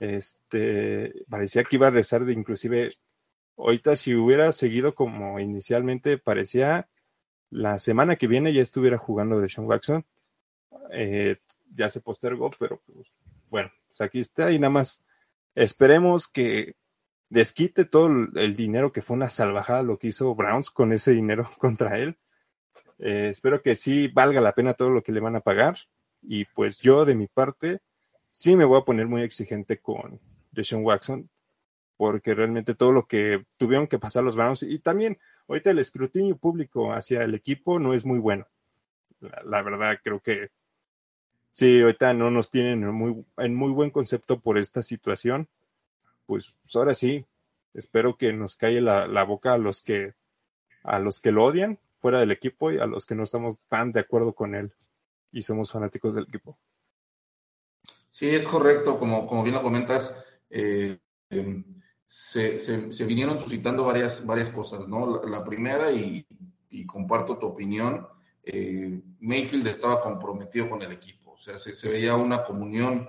Este, 0.00 1.24
parecía 1.28 1.64
que 1.64 1.76
iba 1.76 1.88
a 1.88 1.90
rezar 1.90 2.24
de 2.24 2.32
inclusive 2.32 2.94
ahorita 3.56 3.96
si 3.96 4.14
hubiera 4.14 4.50
seguido 4.52 4.94
como 4.94 5.38
inicialmente 5.38 6.18
parecía 6.18 6.88
la 7.50 7.78
semana 7.78 8.16
que 8.16 8.26
viene 8.26 8.52
ya 8.52 8.62
estuviera 8.62 8.98
jugando 8.98 9.40
de 9.40 9.48
Sean 9.48 9.66
Watson. 9.66 10.04
Eh, 10.90 11.36
ya 11.74 11.88
se 11.88 12.00
postergó, 12.00 12.50
pero 12.58 12.80
pues, 12.86 13.06
bueno, 13.48 13.70
pues 13.88 14.00
aquí 14.00 14.20
está 14.20 14.52
y 14.52 14.58
nada 14.58 14.70
más 14.70 15.02
esperemos 15.54 16.28
que 16.28 16.76
desquite 17.28 17.84
todo 17.84 18.08
el 18.34 18.56
dinero 18.56 18.92
que 18.92 19.02
fue 19.02 19.16
una 19.16 19.30
salvajada 19.30 19.82
lo 19.82 19.98
que 19.98 20.08
hizo 20.08 20.34
Browns 20.34 20.70
con 20.70 20.92
ese 20.92 21.12
dinero 21.12 21.48
contra 21.58 21.98
él. 21.98 22.18
Eh, 23.04 23.30
espero 23.30 23.62
que 23.62 23.74
sí 23.74 24.06
valga 24.06 24.40
la 24.40 24.52
pena 24.52 24.74
todo 24.74 24.90
lo 24.90 25.02
que 25.02 25.10
le 25.10 25.18
van 25.18 25.34
a 25.34 25.40
pagar 25.40 25.76
y 26.22 26.44
pues 26.44 26.78
yo 26.78 27.04
de 27.04 27.16
mi 27.16 27.26
parte 27.26 27.80
sí 28.30 28.54
me 28.54 28.64
voy 28.64 28.80
a 28.80 28.84
poner 28.84 29.08
muy 29.08 29.22
exigente 29.22 29.78
con 29.78 30.20
Deshaun 30.52 30.84
Watson 30.84 31.28
porque 31.96 32.32
realmente 32.32 32.76
todo 32.76 32.92
lo 32.92 33.08
que 33.08 33.44
tuvieron 33.56 33.88
que 33.88 33.98
pasar 33.98 34.22
los 34.22 34.36
Browns 34.36 34.62
y 34.62 34.78
también 34.78 35.18
ahorita 35.48 35.72
el 35.72 35.80
escrutinio 35.80 36.36
público 36.36 36.92
hacia 36.92 37.24
el 37.24 37.34
equipo 37.34 37.80
no 37.80 37.92
es 37.92 38.04
muy 38.04 38.20
bueno. 38.20 38.46
La, 39.18 39.62
verdad 39.62 39.98
creo 40.00 40.20
que 40.20 40.50
sí, 41.50 41.80
ahorita 41.80 42.14
no 42.14 42.30
nos 42.30 42.50
tienen 42.50 42.84
en 42.84 42.94
muy, 42.94 43.24
en 43.36 43.54
muy 43.56 43.72
buen 43.72 43.90
concepto 43.90 44.38
por 44.38 44.58
esta 44.58 44.80
situación. 44.80 45.48
Pues, 46.26 46.54
pues 46.62 46.76
ahora 46.76 46.94
sí, 46.94 47.26
espero 47.74 48.16
que 48.16 48.32
nos 48.32 48.54
calle 48.54 48.80
la, 48.80 49.08
la 49.08 49.24
boca 49.24 49.54
a 49.54 49.58
los 49.58 49.80
que 49.80 50.14
a 50.84 51.00
los 51.00 51.20
que 51.20 51.32
lo 51.32 51.44
odian 51.44 51.80
fuera 52.02 52.18
del 52.18 52.32
equipo 52.32 52.72
y 52.72 52.78
a 52.78 52.86
los 52.86 53.06
que 53.06 53.14
no 53.14 53.22
estamos 53.22 53.62
tan 53.68 53.92
de 53.92 54.00
acuerdo 54.00 54.34
con 54.34 54.56
él 54.56 54.74
y 55.30 55.42
somos 55.42 55.70
fanáticos 55.70 56.14
del 56.16 56.24
equipo. 56.24 56.58
Sí, 58.10 58.28
es 58.28 58.44
correcto, 58.46 58.98
como, 58.98 59.26
como 59.26 59.44
bien 59.44 59.54
lo 59.54 59.62
comentas, 59.62 60.14
eh, 60.50 60.98
eh, 61.30 61.64
se, 62.04 62.58
se, 62.58 63.04
vinieron 63.06 63.38
suscitando 63.38 63.84
varias, 63.84 64.26
varias 64.26 64.50
cosas, 64.50 64.86
¿no? 64.88 65.24
La, 65.24 65.44
primera, 65.44 65.92
y, 65.92 66.26
y, 66.68 66.84
comparto 66.84 67.38
tu 67.38 67.46
opinión, 67.46 68.06
eh, 68.42 69.00
Mayfield 69.20 69.66
estaba 69.68 70.02
comprometido 70.02 70.68
con 70.68 70.82
el 70.82 70.92
equipo, 70.92 71.32
o 71.32 71.38
sea, 71.38 71.58
se, 71.58 71.72
se, 71.72 71.88
veía 71.88 72.16
una 72.16 72.42
comunión 72.42 73.08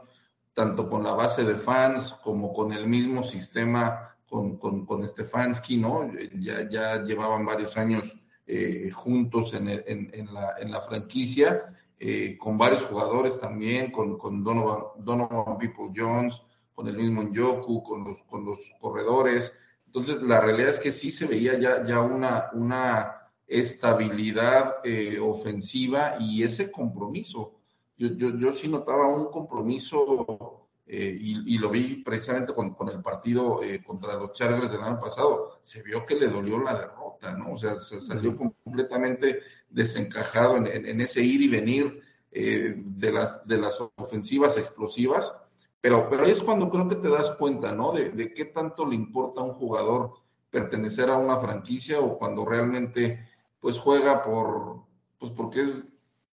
tanto 0.53 0.88
con 0.88 1.03
la 1.03 1.13
base 1.13 1.43
de 1.43 1.56
fans 1.56 2.13
como 2.23 2.53
con 2.53 2.71
el 2.71 2.88
mismo 2.88 3.23
sistema, 3.23 4.15
con, 4.29 4.58
con, 4.58 4.86
con 4.86 5.06
Stefanski, 5.06 5.77
¿no? 5.77 6.10
Ya, 6.39 6.69
ya 6.69 7.03
llevaban 7.03 7.45
varios 7.45 7.75
años 7.75 8.22
eh, 8.45 8.91
juntos 8.91 9.53
en, 9.53 9.69
el, 9.69 9.84
en, 9.88 10.12
en, 10.13 10.34
la, 10.34 10.56
en 10.60 10.71
la 10.71 10.82
franquicia 10.82 11.73
eh, 12.06 12.38
con 12.38 12.58
varios 12.58 12.84
jugadores 12.84 13.39
también, 13.39 13.89
con, 13.89 14.17
Donovan, 14.43 14.84
Donovan 14.97 15.58
People 15.58 15.89
Jones, 15.95 16.41
con 16.75 16.88
el 16.89 16.97
mismo 16.97 17.23
Njoku, 17.23 17.82
con 17.82 18.03
los, 18.03 18.23
con 18.23 18.43
los 18.43 18.60
corredores. 18.77 19.58
Entonces, 19.86 20.21
la 20.21 20.41
realidad 20.41 20.71
es 20.71 20.79
que 20.79 20.91
sí 20.91 21.12
se 21.12 21.27
veía 21.27 21.58
ya, 21.58 21.82
ya 21.84 22.01
una, 22.01 22.49
una 22.51 23.29
estabilidad 23.47 24.77
eh, 24.84 25.17
ofensiva 25.17 26.17
y 26.19 26.43
ese 26.43 26.73
compromiso. 26.73 27.53
Yo, 27.97 28.10
yo, 28.10 28.38
yo 28.38 28.51
sí 28.51 28.67
notaba 28.67 29.08
un 29.08 29.32
compromiso 29.32 30.67
eh, 30.86 31.17
y, 31.17 31.56
y, 31.56 31.58
lo 31.58 31.69
vi 31.69 32.03
precisamente 32.03 32.53
con, 32.53 32.73
con 32.73 32.89
el 32.89 33.01
partido 33.01 33.63
eh, 33.63 33.82
contra 33.82 34.15
los 34.15 34.34
Chargers 34.34 34.71
del 34.71 34.82
año 34.82 34.99
pasado. 34.99 35.60
Se 35.62 35.82
vio 35.82 36.06
que 36.06 36.15
le 36.15 36.27
dolió 36.27 36.60
la 36.60 36.73
derrota, 36.73 37.03
¿no? 37.38 37.54
O 37.54 37.58
sea, 37.58 37.76
se 37.80 38.02
salió 38.02 38.36
completamente 38.36 39.41
desencajado 39.69 40.58
en, 40.58 40.67
en, 40.67 40.86
en 40.86 41.02
ese 41.02 41.23
ir 41.23 41.41
y 41.41 41.47
venir 41.47 42.02
eh, 42.32 42.73
de, 42.78 43.12
las, 43.12 43.45
de 43.47 43.58
las 43.58 43.80
ofensivas 43.95 44.58
explosivas. 44.58 45.36
Pero, 45.82 46.10
pero 46.10 46.23
ahí 46.23 46.32
es 46.32 46.41
cuando 46.41 46.69
creo 46.69 46.88
que 46.88 46.95
te 46.95 47.10
das 47.10 47.32
cuenta, 47.32 47.73
¿no? 47.73 47.91
De, 47.91 48.10
de, 48.10 48.34
qué 48.34 48.45
tanto 48.45 48.88
le 48.88 48.95
importa 48.95 49.41
a 49.41 49.43
un 49.43 49.54
jugador 49.54 50.13
pertenecer 50.49 51.10
a 51.10 51.17
una 51.17 51.38
franquicia 51.38 51.99
o 51.99 52.17
cuando 52.17 52.45
realmente 52.45 53.28
pues 53.60 53.78
juega 53.78 54.23
por, 54.23 54.84
pues 55.19 55.32
porque 55.34 55.62
es, 55.62 55.84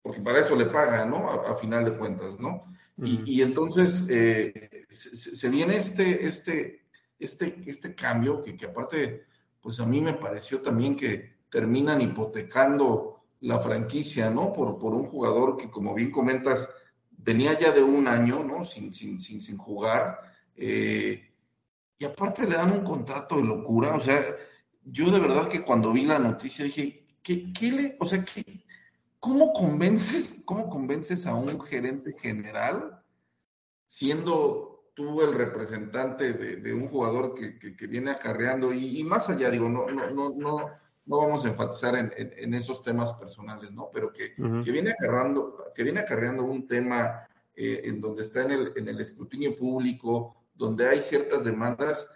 porque 0.02 0.20
para 0.20 0.40
eso 0.40 0.54
le 0.54 0.66
paga, 0.66 1.04
¿no? 1.04 1.30
A, 1.30 1.52
a 1.52 1.56
final 1.56 1.84
de 1.84 1.96
cuentas, 1.96 2.38
¿no? 2.38 2.64
Uh 2.96 3.02
-huh. 3.02 3.22
y, 3.26 3.38
y, 3.38 3.42
entonces 3.42 4.06
eh, 4.08 4.86
se, 4.88 5.14
se, 5.16 5.48
viene 5.48 5.76
este, 5.76 6.26
este, 6.26 6.82
este, 7.18 7.58
este 7.66 7.94
cambio 7.94 8.40
que, 8.42 8.56
que 8.56 8.66
aparte, 8.66 9.26
pues 9.60 9.80
a 9.80 9.86
mí 9.86 10.00
me 10.00 10.14
pareció 10.14 10.60
también 10.60 10.96
que 10.96 11.38
terminan 11.50 12.00
hipotecando 12.00 13.24
la 13.40 13.58
franquicia, 13.60 14.30
¿no? 14.30 14.52
Por, 14.52 14.78
por 14.78 14.94
un 14.94 15.04
jugador 15.04 15.56
que, 15.56 15.70
como 15.70 15.94
bien 15.94 16.10
comentas, 16.10 16.68
venía 17.10 17.58
ya 17.58 17.72
de 17.72 17.82
un 17.82 18.08
año, 18.08 18.44
¿no? 18.44 18.64
Sin, 18.64 18.92
sin, 18.92 19.20
sin, 19.20 19.40
sin 19.40 19.56
jugar. 19.56 20.20
Eh, 20.56 21.22
y 21.98 22.04
aparte 22.04 22.46
le 22.46 22.56
dan 22.56 22.72
un 22.72 22.84
contrato 22.84 23.36
de 23.36 23.44
locura. 23.44 23.94
O 23.94 24.00
sea, 24.00 24.20
yo 24.84 25.10
de 25.10 25.20
verdad 25.20 25.48
que 25.48 25.62
cuando 25.62 25.92
vi 25.92 26.04
la 26.04 26.18
noticia 26.18 26.64
dije, 26.64 27.06
¿qué, 27.22 27.52
qué 27.52 27.72
le, 27.72 27.96
o 28.00 28.06
sea, 28.06 28.24
¿qué, 28.24 28.64
¿cómo 29.20 29.52
convences, 29.52 30.42
cómo 30.44 30.68
convences 30.68 31.26
a 31.26 31.34
un 31.34 31.60
gerente 31.60 32.12
general 32.12 33.02
siendo 33.86 34.67
tú 34.98 35.22
el 35.22 35.32
representante 35.32 36.32
de, 36.32 36.56
de 36.56 36.74
un 36.74 36.88
jugador 36.88 37.32
que, 37.34 37.56
que, 37.60 37.76
que 37.76 37.86
viene 37.86 38.10
acarreando 38.10 38.72
y, 38.72 38.98
y, 38.98 39.04
más 39.04 39.30
allá, 39.30 39.48
digo, 39.50 39.68
no, 39.68 39.86
no, 39.88 40.10
no, 40.10 40.30
no 40.30 40.70
no 41.08 41.16
vamos 41.16 41.44
a 41.44 41.48
enfatizar 41.48 41.94
en, 41.96 42.12
en, 42.16 42.34
en 42.36 42.52
esos 42.54 42.82
temas 42.82 43.14
personales, 43.14 43.72
¿no? 43.72 43.88
Pero 43.94 44.12
que, 44.12 44.34
uh 44.36 44.44
-huh. 44.44 44.64
que, 44.64 44.70
viene, 44.70 44.90
acarreando, 44.90 45.56
que 45.74 45.82
viene 45.82 46.00
acarreando 46.00 46.44
un 46.44 46.66
tema 46.66 47.26
eh, 47.56 47.80
en 47.84 47.98
donde 47.98 48.22
está 48.22 48.42
en 48.42 48.50
el, 48.50 48.72
en 48.76 48.88
el 48.88 49.00
escrutinio 49.00 49.56
público, 49.56 50.36
donde 50.54 50.86
hay 50.86 51.00
ciertas 51.00 51.44
demandas, 51.44 52.06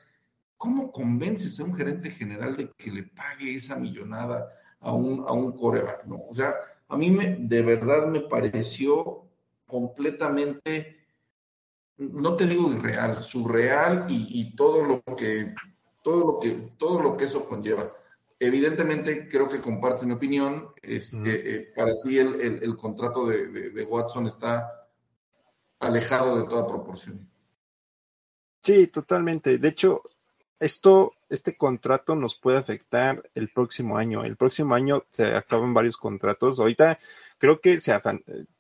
¿cómo 0.59 0.93
convences 0.93 1.59
a 1.59 1.65
un 1.65 1.75
gerente 1.75 2.11
general 2.11 2.55
de 2.55 2.69
que 2.77 2.91
le 2.91 3.05
pague 3.05 3.55
esa 3.55 3.77
millonada 3.77 4.47
a 4.81 4.93
un, 4.93 5.25
a 5.27 5.33
un 5.33 5.53
coreback, 5.53 6.05
¿no? 6.05 6.19
O 6.29 6.35
sea, 6.35 6.55
a 6.89 6.97
mí 6.99 7.11
me, 7.11 7.37
de 7.41 7.63
verdad 7.63 8.09
me 8.09 8.21
pareció 8.21 9.25
completamente, 9.67 11.02
no 11.99 12.37
te 12.37 12.47
digo 12.47 12.73
irreal, 12.73 13.23
surreal 13.23 14.07
y, 14.09 14.41
y 14.41 14.57
todo 14.57 14.85
lo 14.85 15.03
que, 15.17 15.55
todo 16.03 16.27
lo 16.27 16.41
que, 16.41 16.73
todo 16.79 17.03
lo 17.03 17.17
que 17.17 17.25
eso 17.25 17.49
conlleva 17.49 17.93
evidentemente 18.43 19.29
creo 19.29 19.49
que 19.49 19.61
compartes 19.61 20.05
mi 20.05 20.13
opinión. 20.13 20.73
Es, 20.83 21.13
-huh. 21.13 21.23
eh, 21.27 21.73
para 21.77 21.93
ti 22.03 22.19
el, 22.19 22.41
el, 22.41 22.63
el 22.63 22.77
contrato 22.77 23.27
de, 23.27 23.47
de, 23.47 23.71
de, 23.71 23.85
Watson 23.85 24.27
está 24.27 24.89
alejado 25.79 26.39
de 26.39 26.49
toda 26.49 26.67
proporción. 26.67 27.31
Sí, 28.63 28.89
totalmente. 28.89 29.59
De 29.59 29.69
hecho, 29.69 30.03
esto, 30.59 31.13
este 31.29 31.57
contrato 31.57 32.17
nos 32.17 32.37
puede 32.37 32.59
afectar 32.59 33.23
el 33.35 33.49
próximo 33.49 33.97
año. 33.97 34.25
El 34.25 34.37
próximo 34.37 34.75
año 34.75 35.05
se 35.11 35.27
acaban 35.27 35.73
varios 35.73 35.97
contratos. 35.97 36.59
Ahorita 36.59 36.99
creo 37.43 37.61
que 37.61 37.81
se 37.81 37.93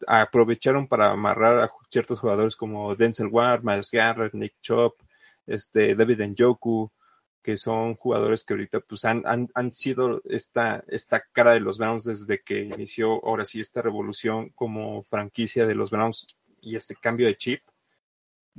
aprovecharon 0.08 0.88
para 0.88 1.12
amarrar 1.12 1.60
a 1.60 1.70
ciertos 1.88 2.18
jugadores 2.18 2.56
como 2.56 2.96
Denzel 2.96 3.28
Ward, 3.28 3.62
Miles 3.62 3.92
Garrett, 3.92 4.34
Nick 4.34 4.56
Chop, 4.60 5.00
este, 5.46 5.94
David 5.94 6.20
Njoku, 6.22 6.90
que 7.42 7.56
son 7.56 7.94
jugadores 7.94 8.42
que 8.42 8.54
ahorita 8.54 8.80
pues 8.80 9.04
han, 9.04 9.22
han, 9.24 9.48
han 9.54 9.70
sido 9.70 10.20
esta, 10.24 10.82
esta 10.88 11.22
cara 11.30 11.54
de 11.54 11.60
los 11.60 11.78
Browns 11.78 12.02
desde 12.02 12.42
que 12.42 12.64
inició 12.64 13.24
ahora 13.24 13.44
sí 13.44 13.60
esta 13.60 13.82
revolución 13.82 14.48
como 14.48 15.04
franquicia 15.04 15.64
de 15.64 15.76
los 15.76 15.92
Browns 15.92 16.26
y 16.60 16.74
este 16.74 16.96
cambio 16.96 17.28
de 17.28 17.36
chip. 17.36 17.62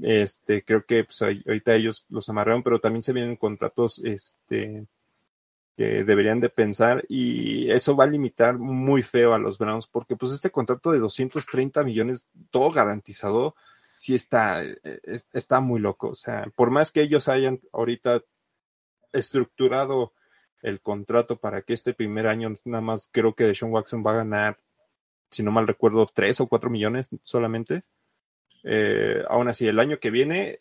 Este, 0.01 0.63
creo 0.63 0.85
que 0.85 1.03
pues, 1.03 1.21
ahorita 1.21 1.75
ellos 1.75 2.05
los 2.07 2.29
amarraron, 2.29 2.63
pero 2.63 2.79
también 2.79 3.03
se 3.03 3.11
vienen 3.11 3.35
contratos 3.35 3.99
este, 4.05 4.87
que 5.75 6.03
deberían 6.03 6.39
de 6.39 6.49
pensar 6.49 7.03
y 7.09 7.71
eso 7.71 7.95
va 7.95 8.03
a 8.03 8.07
limitar 8.07 8.57
muy 8.57 9.01
feo 9.01 9.33
a 9.33 9.39
los 9.39 9.57
Browns 9.57 9.87
porque 9.87 10.15
pues 10.15 10.33
este 10.33 10.51
contrato 10.51 10.91
de 10.91 10.99
230 10.99 11.83
millones, 11.83 12.27
todo 12.51 12.71
garantizado, 12.71 13.55
sí 13.97 14.13
está, 14.13 14.63
está 15.31 15.59
muy 15.61 15.79
loco. 15.79 16.09
O 16.09 16.15
sea, 16.15 16.51
por 16.55 16.69
más 16.71 16.91
que 16.91 17.01
ellos 17.01 17.27
hayan 17.27 17.61
ahorita 17.71 18.21
estructurado 19.13 20.13
el 20.61 20.81
contrato 20.81 21.37
para 21.37 21.61
que 21.61 21.73
este 21.73 21.93
primer 21.93 22.27
año 22.27 22.53
nada 22.65 22.81
más 22.81 23.09
creo 23.11 23.33
que 23.33 23.45
Deshaun 23.45 23.71
Watson 23.71 24.03
va 24.05 24.11
a 24.11 24.17
ganar, 24.17 24.57
si 25.29 25.43
no 25.43 25.51
mal 25.51 25.67
recuerdo, 25.67 26.05
3 26.05 26.41
o 26.41 26.47
4 26.47 26.69
millones 26.69 27.09
solamente. 27.23 27.83
Eh, 28.63 29.23
aún 29.27 29.47
así, 29.49 29.67
el 29.67 29.79
año 29.79 29.99
que 29.99 30.11
viene, 30.11 30.59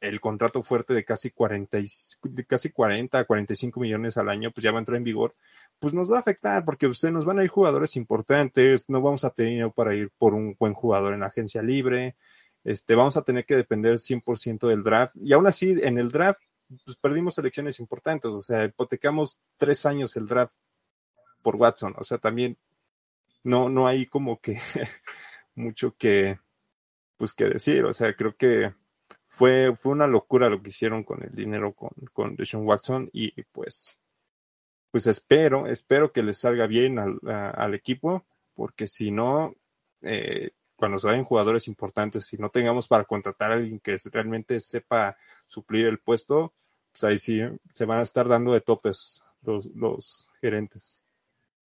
el 0.00 0.20
contrato 0.20 0.62
fuerte 0.62 0.94
de 0.94 1.04
casi 1.04 1.30
40, 1.30 1.78
y- 1.78 1.86
de 2.22 2.44
casi 2.46 2.70
40 2.70 3.18
a 3.18 3.24
45 3.24 3.80
millones 3.80 4.16
al 4.16 4.28
año, 4.28 4.50
pues 4.50 4.64
ya 4.64 4.72
va 4.72 4.78
a 4.78 4.80
entrar 4.80 4.96
en 4.96 5.04
vigor, 5.04 5.34
pues 5.78 5.94
nos 5.94 6.10
va 6.10 6.16
a 6.16 6.20
afectar 6.20 6.64
porque 6.64 6.92
se 6.94 7.12
nos 7.12 7.24
van 7.24 7.38
a 7.38 7.44
ir 7.44 7.50
jugadores 7.50 7.96
importantes, 7.96 8.88
no 8.88 9.00
vamos 9.02 9.24
a 9.24 9.30
tener 9.30 9.70
para 9.72 9.94
ir 9.94 10.10
por 10.18 10.34
un 10.34 10.56
buen 10.58 10.74
jugador 10.74 11.14
en 11.14 11.20
la 11.20 11.26
agencia 11.26 11.62
libre, 11.62 12.16
este, 12.64 12.94
vamos 12.94 13.16
a 13.16 13.22
tener 13.22 13.44
que 13.44 13.56
depender 13.56 13.98
100% 13.98 14.68
del 14.68 14.82
draft, 14.82 15.14
y 15.16 15.32
aún 15.32 15.46
así, 15.46 15.76
en 15.82 15.98
el 15.98 16.08
draft, 16.10 16.40
pues 16.84 16.96
perdimos 16.96 17.36
elecciones 17.38 17.80
importantes, 17.80 18.30
o 18.30 18.40
sea, 18.40 18.64
hipotecamos 18.64 19.38
tres 19.56 19.84
años 19.86 20.16
el 20.16 20.26
draft 20.26 20.54
por 21.42 21.56
Watson, 21.56 21.94
o 21.98 22.04
sea, 22.04 22.18
también 22.18 22.56
no, 23.42 23.68
no 23.68 23.86
hay 23.86 24.06
como 24.06 24.40
que 24.40 24.58
mucho 25.54 25.94
que, 25.96 26.38
pues 27.16 27.34
que 27.34 27.44
decir, 27.44 27.84
o 27.84 27.92
sea, 27.92 28.14
creo 28.14 28.36
que 28.36 28.74
fue, 29.40 29.74
fue 29.74 29.92
una 29.92 30.06
locura 30.06 30.50
lo 30.50 30.62
que 30.62 30.68
hicieron 30.68 31.02
con 31.02 31.22
el 31.22 31.34
dinero 31.34 31.72
con, 31.72 31.92
con 32.12 32.36
Deshaun 32.36 32.66
Watson 32.66 33.08
y 33.10 33.40
pues, 33.44 33.98
pues 34.90 35.06
espero, 35.06 35.66
espero 35.66 36.12
que 36.12 36.22
les 36.22 36.36
salga 36.36 36.66
bien 36.66 36.98
al, 36.98 37.74
equipo, 37.74 38.26
porque 38.52 38.86
si 38.86 39.10
no, 39.10 39.54
eh, 40.02 40.50
cuando 40.76 40.98
se 40.98 41.06
vayan 41.06 41.24
jugadores 41.24 41.68
importantes, 41.68 42.26
si 42.26 42.36
no 42.36 42.50
tengamos 42.50 42.86
para 42.86 43.06
contratar 43.06 43.52
a 43.52 43.54
alguien 43.54 43.80
que 43.80 43.96
realmente 44.12 44.60
sepa 44.60 45.16
suplir 45.46 45.86
el 45.86 46.00
puesto, 46.00 46.52
pues 46.92 47.04
ahí 47.04 47.16
sí 47.16 47.40
se 47.72 47.86
van 47.86 48.00
a 48.00 48.02
estar 48.02 48.28
dando 48.28 48.52
de 48.52 48.60
topes 48.60 49.22
los, 49.40 49.68
los 49.74 50.30
gerentes. 50.42 51.00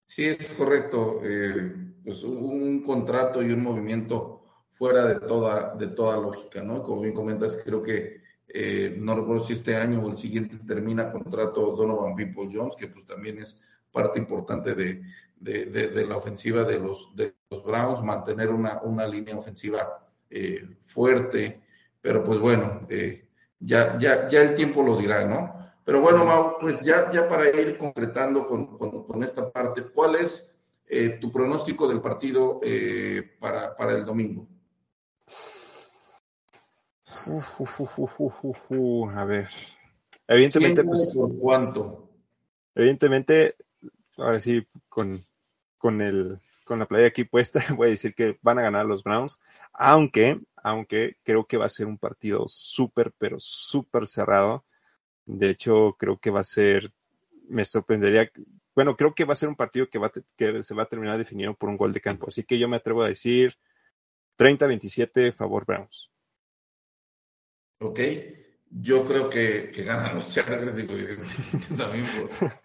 Sí, 0.06 0.26
es 0.26 0.48
correcto. 0.50 1.18
eh, 1.24 1.74
pues 2.04 2.22
un 2.22 2.84
contrato 2.84 3.42
y 3.42 3.50
un 3.50 3.64
movimiento 3.64 4.43
fuera 4.74 5.06
de 5.06 5.14
toda, 5.20 5.74
de 5.76 5.86
toda 5.88 6.16
lógica, 6.18 6.62
¿no? 6.62 6.82
Como 6.82 7.00
bien 7.02 7.14
comentas, 7.14 7.56
creo 7.64 7.82
que 7.82 8.22
eh, 8.48 8.96
no 9.00 9.14
recuerdo 9.14 9.42
si 9.42 9.52
este 9.54 9.74
año 9.76 10.02
o 10.02 10.10
el 10.10 10.16
siguiente 10.16 10.58
termina 10.66 11.10
contrato 11.10 11.74
Donovan 11.76 12.14
People 12.14 12.50
Jones, 12.52 12.76
que 12.76 12.88
pues 12.88 13.06
también 13.06 13.38
es 13.38 13.62
parte 13.92 14.18
importante 14.18 14.74
de, 14.74 15.02
de, 15.36 15.66
de- 15.66 15.88
de 15.88 16.06
la 16.06 16.16
ofensiva 16.16 16.64
de 16.64 16.78
los, 16.78 17.14
de 17.16 17.34
los 17.50 17.64
Browns, 17.64 18.02
mantener 18.02 18.50
una, 18.50 18.82
una 18.82 19.06
línea 19.06 19.36
ofensiva 19.36 20.06
eh, 20.28 20.76
fuerte, 20.82 21.62
pero 22.02 22.22
pues 22.24 22.38
bueno, 22.38 22.86
eh, 22.90 23.28
ya, 23.60 23.96
ya, 23.98 24.28
ya 24.28 24.42
el 24.42 24.54
tiempo 24.56 24.82
lo 24.82 24.96
dirá, 24.96 25.24
¿no? 25.24 25.54
Pero 25.84 26.00
bueno, 26.00 26.24
Mau, 26.24 26.58
pues 26.60 26.80
ya, 26.80 27.10
ya 27.12 27.28
para 27.28 27.48
ir 27.48 27.78
concretando 27.78 28.46
con, 28.46 28.76
con- 28.78 29.04
con 29.06 29.22
esta 29.22 29.50
parte, 29.50 29.82
¿cuál 29.94 30.16
es 30.16 30.56
eh, 30.86 31.18
tu 31.20 31.30
pronóstico 31.30 31.86
del 31.88 32.00
partido 32.00 32.60
eh, 32.62 33.22
para, 33.38 33.74
para 33.76 33.92
el 33.96 34.04
domingo? 34.04 34.48
Uf, 37.26 37.60
uf, 38.70 39.08
a 39.16 39.24
ver. 39.24 39.48
Evidentemente, 40.26 40.82
¿Quién 40.82 40.90
pues, 40.90 41.12
por 41.14 41.38
cuánto? 41.38 42.10
evidentemente, 42.74 43.56
ahora 44.16 44.40
sí, 44.40 44.66
con, 44.88 45.24
con 45.78 46.00
el, 46.00 46.40
con 46.64 46.78
la 46.78 46.86
playa 46.86 47.08
aquí 47.08 47.24
puesta, 47.24 47.60
voy 47.76 47.88
a 47.88 47.90
decir 47.90 48.14
que 48.14 48.38
van 48.42 48.58
a 48.58 48.62
ganar 48.62 48.86
los 48.86 49.02
Browns, 49.02 49.40
aunque, 49.72 50.40
aunque 50.56 51.16
creo 51.22 51.44
que 51.46 51.56
va 51.56 51.66
a 51.66 51.70
ser 51.70 51.86
un 51.86 51.98
partido 51.98 52.44
súper, 52.46 53.12
pero 53.18 53.36
súper 53.38 54.06
cerrado. 54.06 54.64
De 55.26 55.50
hecho, 55.50 55.96
creo 55.98 56.18
que 56.18 56.30
va 56.30 56.40
a 56.40 56.44
ser, 56.44 56.92
me 57.48 57.64
sorprendería, 57.64 58.30
bueno, 58.74 58.96
creo 58.96 59.14
que 59.14 59.24
va 59.24 59.34
a 59.34 59.36
ser 59.36 59.48
un 59.48 59.56
partido 59.56 59.88
que 59.88 59.98
va 59.98 60.12
que 60.36 60.62
se 60.62 60.74
va 60.74 60.82
a 60.82 60.88
terminar 60.88 61.16
definido 61.16 61.54
por 61.54 61.68
un 61.68 61.76
gol 61.76 61.92
de 61.92 62.00
campo. 62.00 62.26
Así 62.28 62.42
que 62.42 62.58
yo 62.58 62.68
me 62.68 62.76
atrevo 62.76 63.02
a 63.02 63.08
decir 63.08 63.56
30-27 64.36 65.32
favor 65.32 65.64
Browns. 65.64 66.10
¿Ok? 67.84 68.00
Yo 68.70 69.04
creo 69.04 69.28
que, 69.28 69.70
ganan 69.84 70.14
los 70.16 70.32
Chargers, 70.32 70.74
digo, 70.74 70.94
también, 71.76 72.04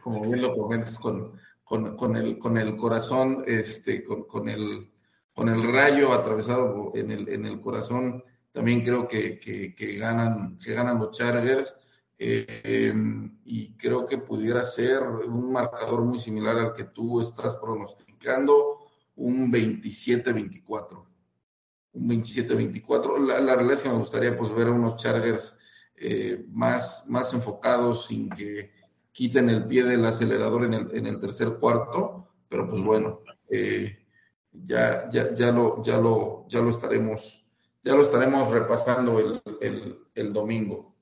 como 0.02 0.22
bien 0.22 0.42
lo 0.42 0.56
comentas, 0.56 0.98
con, 0.98 1.38
con, 1.64 2.16
el, 2.16 2.40
con 2.40 2.58
el 2.58 2.76
corazón, 2.78 3.44
este, 3.46 4.04
con, 4.04 4.48
el, 4.48 4.90
con 5.34 5.50
el 5.50 5.62
rayo 5.72 6.14
atravesado 6.14 6.94
en 6.96 7.12
el, 7.12 7.30
en 7.30 7.46
el 7.46 7.60
corazón, 7.60 8.24
también 8.54 8.82
creo 8.82 9.08
que, 9.08 9.40
que, 9.40 9.76
que 9.76 9.98
ganan, 9.98 10.58
que 10.58 10.74
ganan 10.74 11.00
los 11.00 11.16
Chargers. 11.16 11.76
eh, 12.18 12.94
y 13.44 13.76
creo 13.76 14.06
que 14.06 14.18
pudiera 14.20 14.64
ser 14.64 15.02
un 15.04 15.52
marcador 15.52 16.02
muy 16.04 16.20
similar 16.20 16.58
al 16.58 16.74
que 16.74 16.86
tú 16.86 17.20
estás 17.22 17.56
pronosticando, 17.58 18.88
un 19.16 19.52
27-24 19.52 21.09
un 21.09 21.09
27-24. 21.94 23.18
La, 23.26 23.40
la 23.40 23.56
realidad 23.56 23.78
es 23.78 23.84
que 23.84 23.90
me 23.90 23.96
gustaría 23.98 24.38
pues 24.38 24.54
ver 24.54 24.68
a 24.68 24.72
unos 24.72 24.96
Chargers 24.98 25.58
eh, 25.96 26.46
más, 26.50 27.06
más 27.08 27.34
enfocados 27.34 28.06
sin 28.06 28.30
que 28.30 28.72
quiten 29.12 29.50
el 29.50 29.66
pie 29.68 29.84
del 29.84 30.06
acelerador 30.06 30.66
en 30.66 30.74
el, 30.74 30.96
en 30.98 31.06
el 31.08 31.20
tercer 31.20 31.58
cuarto, 31.60 32.30
pero 32.48 32.70
pues 32.70 32.82
bueno, 32.84 33.22
eh, 33.50 34.06
ya, 34.52 35.10
ya, 35.10 35.34
ya, 35.34 35.52
lo, 35.52 35.84
ya, 35.84 35.98
lo, 35.98 36.46
ya 36.48 36.60
lo 36.62 36.70
estaremos, 36.70 37.52
ya 37.84 37.96
lo 37.96 38.02
estaremos 38.04 38.50
repasando 38.52 39.20
el, 39.20 39.42
el, 39.62 40.00
el 40.16 40.34
domingo. 40.34 40.96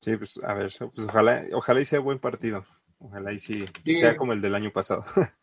Sí, 0.00 0.16
pues 0.16 0.38
a 0.42 0.54
ver, 0.54 0.72
pues 0.78 1.06
ojalá, 1.08 1.44
ojalá 1.52 1.80
y 1.80 1.84
sea 1.84 2.00
buen 2.00 2.18
partido. 2.18 2.64
Ojalá 2.98 3.32
y 3.32 3.38
sí, 3.38 3.64
Sí. 3.84 3.96
sea 3.96 4.16
como 4.16 4.32
el 4.32 4.40
del 4.40 4.54
año 4.54 4.72
pasado. 4.72 5.04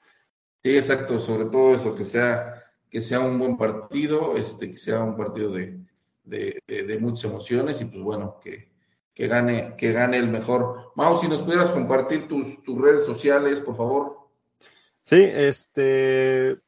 Sí, 0.63 0.77
exacto, 0.77 1.19
sobre 1.19 1.45
todo 1.45 1.75
eso, 1.75 1.93
que 1.93 2.05
sea, 2.05 2.62
que 2.93 3.01
sea 3.01 3.21
un 3.21 3.39
buen 3.39 3.57
partido, 3.57 4.37
este, 4.37 4.69
que 4.69 4.77
sea 4.77 5.01
un 5.01 5.17
partido 5.17 5.51
de, 5.51 5.79
de, 6.23 6.61
de- 6.67 6.99
muchas 6.99 7.23
emociones 7.23 7.81
y 7.81 7.85
pues 7.85 8.03
bueno, 8.03 8.39
que, 8.39 8.69
que 9.15 9.27
gane, 9.27 9.75
que 9.75 9.91
gane 9.91 10.17
el 10.17 10.27
mejor. 10.27 10.91
Mau, 10.95 11.17
si 11.17 11.27
nos 11.27 11.41
pudieras 11.41 11.71
compartir 11.71 12.27
tus, 12.27 12.61
tus 12.63 12.79
redes 12.79 13.03
sociales, 13.03 13.59
por 13.61 13.75
favor. 13.75 14.19
Sí, 15.01 15.23
este, 15.23 16.59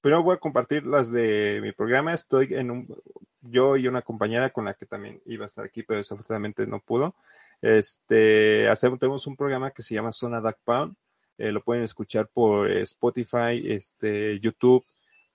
primero 0.00 0.22
voy 0.22 0.36
a 0.36 0.40
compartir 0.40 0.86
las 0.86 1.10
de 1.10 1.58
mi 1.60 1.72
programa. 1.72 2.14
Estoy 2.14 2.54
en 2.54 2.70
un, 2.70 3.02
yo 3.40 3.76
y 3.76 3.88
una 3.88 4.02
compañera 4.02 4.50
con 4.50 4.66
la 4.66 4.74
que 4.74 4.86
también 4.86 5.20
iba 5.26 5.46
a 5.46 5.48
estar 5.48 5.64
aquí, 5.64 5.82
pero 5.82 5.98
desafortunadamente 5.98 6.64
no 6.64 6.78
pudo. 6.78 7.16
Este, 7.60 8.68
hacemos, 8.68 9.00
tenemos 9.00 9.26
un 9.26 9.34
programa 9.34 9.72
que 9.72 9.82
se 9.82 9.96
llama 9.96 10.12
Zona 10.12 10.40
Duck 10.40 10.58
Pound. 10.62 10.94
Eh, 11.38 11.50
lo 11.50 11.60
pueden 11.60 11.82
escuchar 11.82 12.28
por 12.28 12.70
Spotify, 12.70 13.64
este, 13.64 14.38
YouTube, 14.38 14.84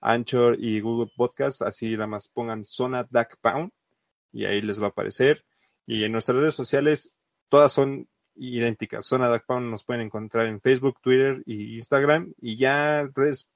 Anchor 0.06 0.58
y 0.60 0.80
Google 0.82 1.12
Podcast. 1.16 1.62
Así 1.62 1.94
nada 1.94 2.08
más 2.08 2.28
pongan 2.28 2.64
Zona 2.64 3.04
Duck 3.04 3.38
Pound 3.42 3.72
y 4.32 4.46
ahí 4.46 4.62
les 4.62 4.82
va 4.82 4.88
a 4.88 4.90
aparecer. 4.90 5.44
Y 5.86 6.04
en 6.04 6.12
nuestras 6.12 6.38
redes 6.38 6.56
sociales, 6.56 7.14
todas 7.50 7.72
son 7.72 8.08
idénticas. 8.36 9.06
Zona 9.06 9.30
Duck 9.30 9.46
Pound 9.46 9.72
nos 9.72 9.84
pueden 9.84 10.04
encontrar 10.04 10.48
en 10.48 10.62
Facebook, 10.62 11.00
Twitter 11.02 11.42
y 11.46 11.74
Instagram. 11.74 12.34
Y 12.40 12.58
ya 12.58 13.10
redes 13.14 13.48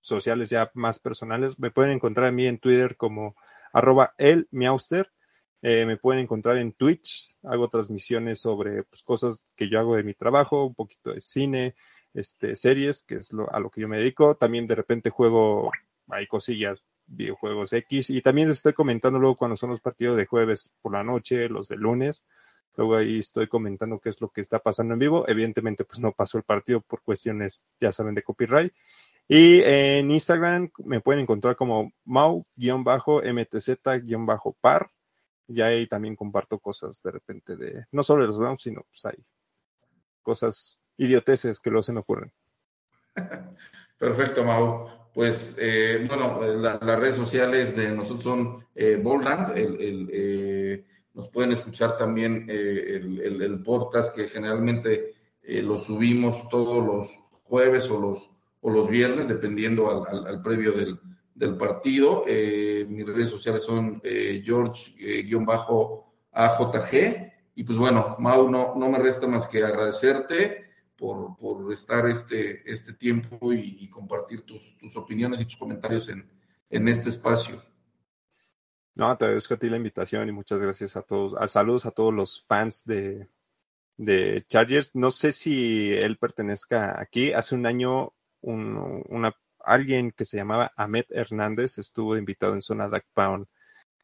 sociales 0.00 0.50
ya 0.50 0.70
más 0.74 0.98
personales, 0.98 1.58
me 1.58 1.70
pueden 1.70 1.92
encontrar 1.92 2.26
a 2.26 2.32
mí 2.32 2.46
en 2.46 2.58
Twitter 2.58 2.96
como 2.96 3.34
arroba 3.72 4.14
el 4.18 4.46
miauster. 4.50 5.10
Eh, 5.62 5.86
me 5.86 5.96
pueden 5.96 6.22
encontrar 6.22 6.58
en 6.58 6.72
Twitch, 6.72 7.34
hago 7.42 7.68
transmisiones 7.68 8.38
sobre 8.38 8.84
pues, 8.84 9.02
cosas 9.02 9.42
que 9.56 9.70
yo 9.70 9.80
hago 9.80 9.96
de 9.96 10.02
mi 10.02 10.12
trabajo, 10.12 10.66
un 10.66 10.74
poquito 10.74 11.10
de 11.10 11.22
cine, 11.22 11.74
este, 12.14 12.56
series, 12.56 13.02
que 13.02 13.16
es 13.16 13.32
lo, 13.32 13.52
a 13.52 13.60
lo 13.60 13.70
que 13.70 13.82
yo 13.82 13.88
me 13.88 13.98
dedico. 13.98 14.36
También 14.36 14.66
de 14.66 14.74
repente 14.74 15.10
juego, 15.10 15.70
hay 16.08 16.26
cosillas, 16.26 16.82
videojuegos 17.06 17.72
X, 17.72 18.10
y 18.10 18.22
también 18.22 18.48
les 18.48 18.58
estoy 18.58 18.72
comentando 18.72 19.18
luego 19.18 19.36
cuando 19.36 19.56
son 19.56 19.70
los 19.70 19.80
partidos 19.80 20.16
de 20.16 20.26
jueves 20.26 20.72
por 20.80 20.92
la 20.92 21.04
noche, 21.04 21.48
los 21.48 21.68
de 21.68 21.76
lunes. 21.76 22.24
Luego 22.76 22.96
ahí 22.96 23.18
estoy 23.20 23.46
comentando 23.46 24.00
qué 24.00 24.08
es 24.08 24.20
lo 24.20 24.30
que 24.30 24.40
está 24.40 24.58
pasando 24.58 24.94
en 24.94 25.00
vivo. 25.00 25.28
Evidentemente, 25.28 25.84
pues 25.84 26.00
no 26.00 26.12
pasó 26.12 26.38
el 26.38 26.44
partido 26.44 26.80
por 26.80 27.02
cuestiones, 27.02 27.64
ya 27.78 27.92
saben, 27.92 28.14
de 28.14 28.22
copyright. 28.22 28.72
Y 29.28 29.62
en 29.62 30.10
Instagram 30.10 30.70
me 30.84 31.00
pueden 31.00 31.22
encontrar 31.22 31.56
como 31.56 31.92
mau-mtz-par. 32.04 32.44
Ya 35.46 35.66
ahí 35.66 35.86
también 35.86 36.16
comparto 36.16 36.58
cosas 36.58 37.02
de 37.02 37.10
repente 37.10 37.56
de, 37.56 37.84
no 37.92 38.02
solo 38.02 38.22
de 38.22 38.28
los 38.28 38.38
Browns, 38.38 38.62
sino 38.62 38.82
pues 38.82 39.04
hay 39.04 39.22
cosas 40.22 40.80
idioteces 40.96 41.60
que 41.60 41.70
luego 41.70 41.82
se 41.82 41.92
me 41.92 42.00
ocurren. 42.00 42.32
Perfecto, 43.98 44.44
Mau. 44.44 44.88
Pues 45.14 45.56
eh, 45.60 46.04
bueno, 46.08 46.40
la- 46.40 46.78
las 46.82 46.98
redes 46.98 47.16
sociales 47.16 47.76
de 47.76 47.92
nosotros 47.92 48.24
son 48.24 48.66
eh, 48.74 48.98
Boldland. 49.00 49.56
El, 49.56 49.80
el, 49.80 50.10
eh, 50.12 50.84
nos 51.14 51.28
pueden 51.28 51.52
escuchar 51.52 51.96
también 51.96 52.46
eh, 52.48 53.00
el, 53.00 53.62
podcast 53.62 54.12
que 54.14 54.26
generalmente 54.26 55.14
eh, 55.42 55.62
lo 55.62 55.78
subimos 55.78 56.48
todos 56.48 56.84
los 56.84 57.08
jueves 57.44 57.88
o 57.90 58.00
los, 58.00 58.28
o 58.60 58.70
los 58.70 58.88
viernes, 58.88 59.28
dependiendo 59.28 60.04
al, 60.08 60.42
previo 60.42 60.72
del, 60.72 60.98
partido. 61.56 62.24
Eh, 62.26 62.84
mis 62.88 63.06
redes 63.06 63.30
sociales 63.30 63.62
son 63.62 64.00
eh, 64.02 64.42
George-AJG 64.44 67.32
Y 67.54 67.62
pues 67.62 67.78
bueno, 67.78 68.16
Mau, 68.18 68.50
no, 68.50 68.74
no 68.74 68.88
me 68.88 68.98
resta 68.98 69.28
más 69.28 69.46
que 69.46 69.62
agradecerte 69.62 70.63
por, 70.96 71.36
por 71.36 71.72
estar 71.72 72.08
este, 72.08 72.70
este 72.70 72.92
tiempo 72.92 73.52
y, 73.52 73.88
compartir 73.88 74.42
tus, 74.42 74.76
tus, 74.78 74.96
opiniones 74.96 75.40
y 75.40 75.44
tus 75.44 75.56
comentarios 75.56 76.08
en, 76.08 76.28
en 76.70 76.88
este 76.88 77.08
espacio. 77.10 77.60
No, 78.96 79.16
te 79.16 79.24
agradezco 79.24 79.54
a 79.54 79.58
ti 79.58 79.68
la 79.68 79.76
invitación 79.76 80.28
y 80.28 80.32
muchas 80.32 80.60
gracias 80.60 80.96
a 80.96 81.02
todos. 81.02 81.34
A, 81.36 81.48
saludos 81.48 81.84
a 81.86 81.90
todos 81.90 82.14
los 82.14 82.44
fans 82.46 82.84
de, 82.84 83.28
de 83.96 84.44
Chargers. 84.48 84.94
No 84.94 85.10
sé 85.10 85.32
si 85.32 85.92
él 85.92 86.16
pertenezca 86.16 87.00
aquí. 87.00 87.32
Hace 87.32 87.56
un 87.56 87.66
año 87.66 88.12
un, 88.40 89.04
una, 89.08 89.34
alguien 89.58 90.12
que 90.12 90.24
se 90.24 90.36
llamaba 90.36 90.72
Ahmed 90.76 91.06
Hernández 91.10 91.78
estuvo 91.78 92.16
invitado 92.16 92.54
en 92.54 92.62
zona 92.62 92.88
Duck 92.88 93.04
Pound. 93.14 93.46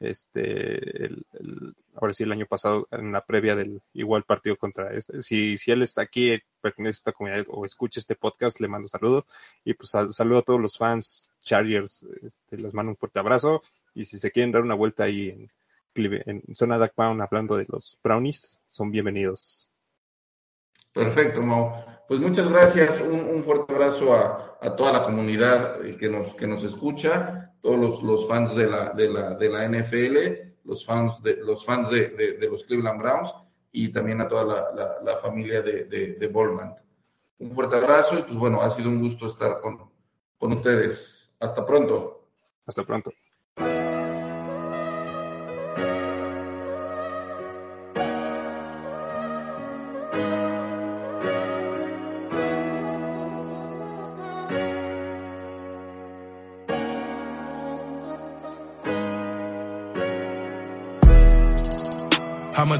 Este, 0.01 1.05
el, 1.05 1.25
el, 1.33 1.75
ahora 1.93 2.11
sí, 2.13 2.23
el 2.23 2.31
año 2.31 2.47
pasado, 2.47 2.87
en 2.89 3.11
la 3.11 3.23
previa 3.23 3.55
del 3.55 3.83
igual 3.93 4.23
partido 4.23 4.57
contra 4.57 4.91
este. 4.93 5.21
Si, 5.21 5.57
si 5.57 5.71
él 5.71 5.83
está 5.83 6.01
aquí, 6.01 6.39
pertenece 6.59 6.97
a 6.97 6.99
esta 6.99 7.11
comunidad 7.11 7.45
o 7.49 7.65
escucha 7.65 7.99
este 7.99 8.15
podcast, 8.15 8.59
le 8.59 8.67
mando 8.67 8.87
saludos. 8.87 9.25
Y 9.63 9.75
pues 9.75 9.91
sal, 9.91 10.11
saludo 10.11 10.39
a 10.39 10.41
todos 10.41 10.59
los 10.59 10.77
fans 10.77 11.29
Chargers. 11.39 12.03
Este, 12.23 12.57
les 12.57 12.73
mando 12.73 12.91
un 12.91 12.97
fuerte 12.97 13.19
abrazo. 13.19 13.61
Y 13.93 14.05
si 14.05 14.17
se 14.17 14.31
quieren 14.31 14.51
dar 14.51 14.63
una 14.63 14.73
vuelta 14.75 15.03
ahí 15.03 15.29
en, 15.29 15.51
zona 16.55 16.79
Duck 16.79 16.93
Pound 16.95 17.21
hablando 17.21 17.55
de 17.57 17.65
los 17.67 17.99
Brownies, 18.03 18.59
son 18.65 18.91
bienvenidos. 18.91 19.69
Perfecto, 20.93 21.43
Mau. 21.43 21.73
Pues 22.07 22.19
muchas 22.19 22.49
gracias, 22.49 23.01
un, 23.01 23.19
un 23.19 23.43
fuerte 23.43 23.73
abrazo 23.73 24.13
a, 24.13 24.57
a, 24.61 24.75
toda 24.75 24.91
la 24.91 25.03
comunidad 25.03 25.79
que 25.97 26.09
nos, 26.09 26.33
que 26.33 26.47
nos 26.47 26.63
escucha, 26.63 27.50
todos 27.61 27.79
los, 27.79 28.03
los 28.03 28.27
fans 28.27 28.55
de 28.55 28.67
la, 28.67 28.91
de, 28.91 29.09
la, 29.09 29.35
de 29.35 29.49
la 29.49 29.67
NFL, 29.67 30.17
los 30.63 30.85
fans 30.85 31.21
de 31.23 31.37
los, 31.37 31.65
fans 31.65 31.89
de, 31.89 32.09
de, 32.09 32.47
los 32.49 32.63
Cleveland 32.65 32.99
Browns 32.99 33.33
y 33.71 33.89
también 33.89 34.21
a 34.21 34.27
toda 34.27 34.43
la, 34.43 34.99
la, 35.03 35.17
familia 35.17 35.61
de, 35.61 35.85
de. 35.85 36.27
Un 37.39 37.51
fuerte 37.51 37.75
abrazo 37.75 38.19
y 38.19 38.23
pues 38.23 38.35
bueno, 38.35 38.61
ha 38.61 38.69
sido 38.69 38.89
un 38.89 38.99
gusto 38.99 39.27
estar 39.27 39.61
con, 39.61 39.89
con 40.37 40.53
ustedes. 40.53 41.35
Hasta 41.39 41.65
pronto. 41.65 42.27
Hasta 42.65 42.83
pronto. 42.83 43.11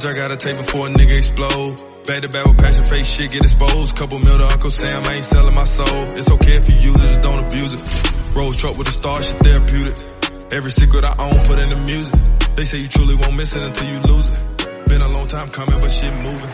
I 0.05 0.13
gotta 0.13 0.37
take 0.37 0.57
before 0.57 0.87
a 0.87 0.89
nigga 0.89 1.17
explode? 1.17 1.75
Back 2.07 2.21
to 2.23 2.29
back 2.29 2.45
with 2.45 2.57
passion, 2.57 2.83
face 2.89 3.07
shit 3.07 3.31
get 3.31 3.43
exposed. 3.43 3.95
Couple 3.95 4.19
mil 4.19 4.37
to 4.37 4.45
Uncle 4.47 4.71
Sam, 4.71 5.03
I 5.05 5.15
ain't 5.15 5.25
selling 5.25 5.53
my 5.53 5.63
soul. 5.63 6.17
It's 6.17 6.31
okay 6.31 6.55
if 6.57 6.69
you 6.71 6.77
use 6.89 6.95
it, 6.95 7.07
just 7.07 7.21
don't 7.21 7.43
abuse 7.45 7.73
it. 7.73 8.35
Rose 8.35 8.57
truck 8.57 8.77
with 8.77 8.87
a 8.87 8.91
star, 8.91 9.21
shit 9.21 9.37
therapeutic. 9.43 9.97
Every 10.53 10.71
secret 10.71 11.05
I 11.05 11.13
own, 11.19 11.43
put 11.45 11.59
in 11.59 11.69
the 11.69 11.77
music. 11.77 12.19
They 12.55 12.63
say 12.63 12.79
you 12.79 12.87
truly 12.87 13.15
won't 13.15 13.35
miss 13.35 13.55
it 13.55 13.63
until 13.63 13.87
you 13.87 13.99
lose 14.01 14.35
it. 14.35 14.89
Been 14.89 15.01
a 15.01 15.11
long 15.11 15.27
time 15.27 15.49
coming, 15.49 15.79
but 15.79 15.91
shit 15.91 16.13
moving. 16.13 16.51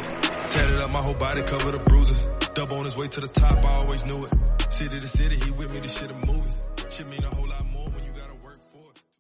Tatted 0.52 0.80
up 0.80 0.92
my 0.92 1.00
whole 1.00 1.16
body, 1.16 1.42
covered 1.44 1.74
the 1.74 1.84
bruises. 1.86 2.28
Dub 2.54 2.72
on 2.72 2.84
his 2.84 2.98
way 2.98 3.08
to 3.08 3.22
the 3.22 3.28
top, 3.28 3.64
I 3.64 3.74
always 3.82 4.06
knew 4.06 4.18
it. 4.18 4.74
City 4.74 5.00
to 5.00 5.08
city, 5.08 5.36
he 5.38 5.52
with 5.52 5.74
me, 5.74 5.80
this 5.80 5.98
shit 5.98 6.12
a 6.12 6.14
movie. 6.28 6.52
Shit 6.90 7.08
mean 7.08 7.24
a 7.24 7.34
whole 7.36 7.52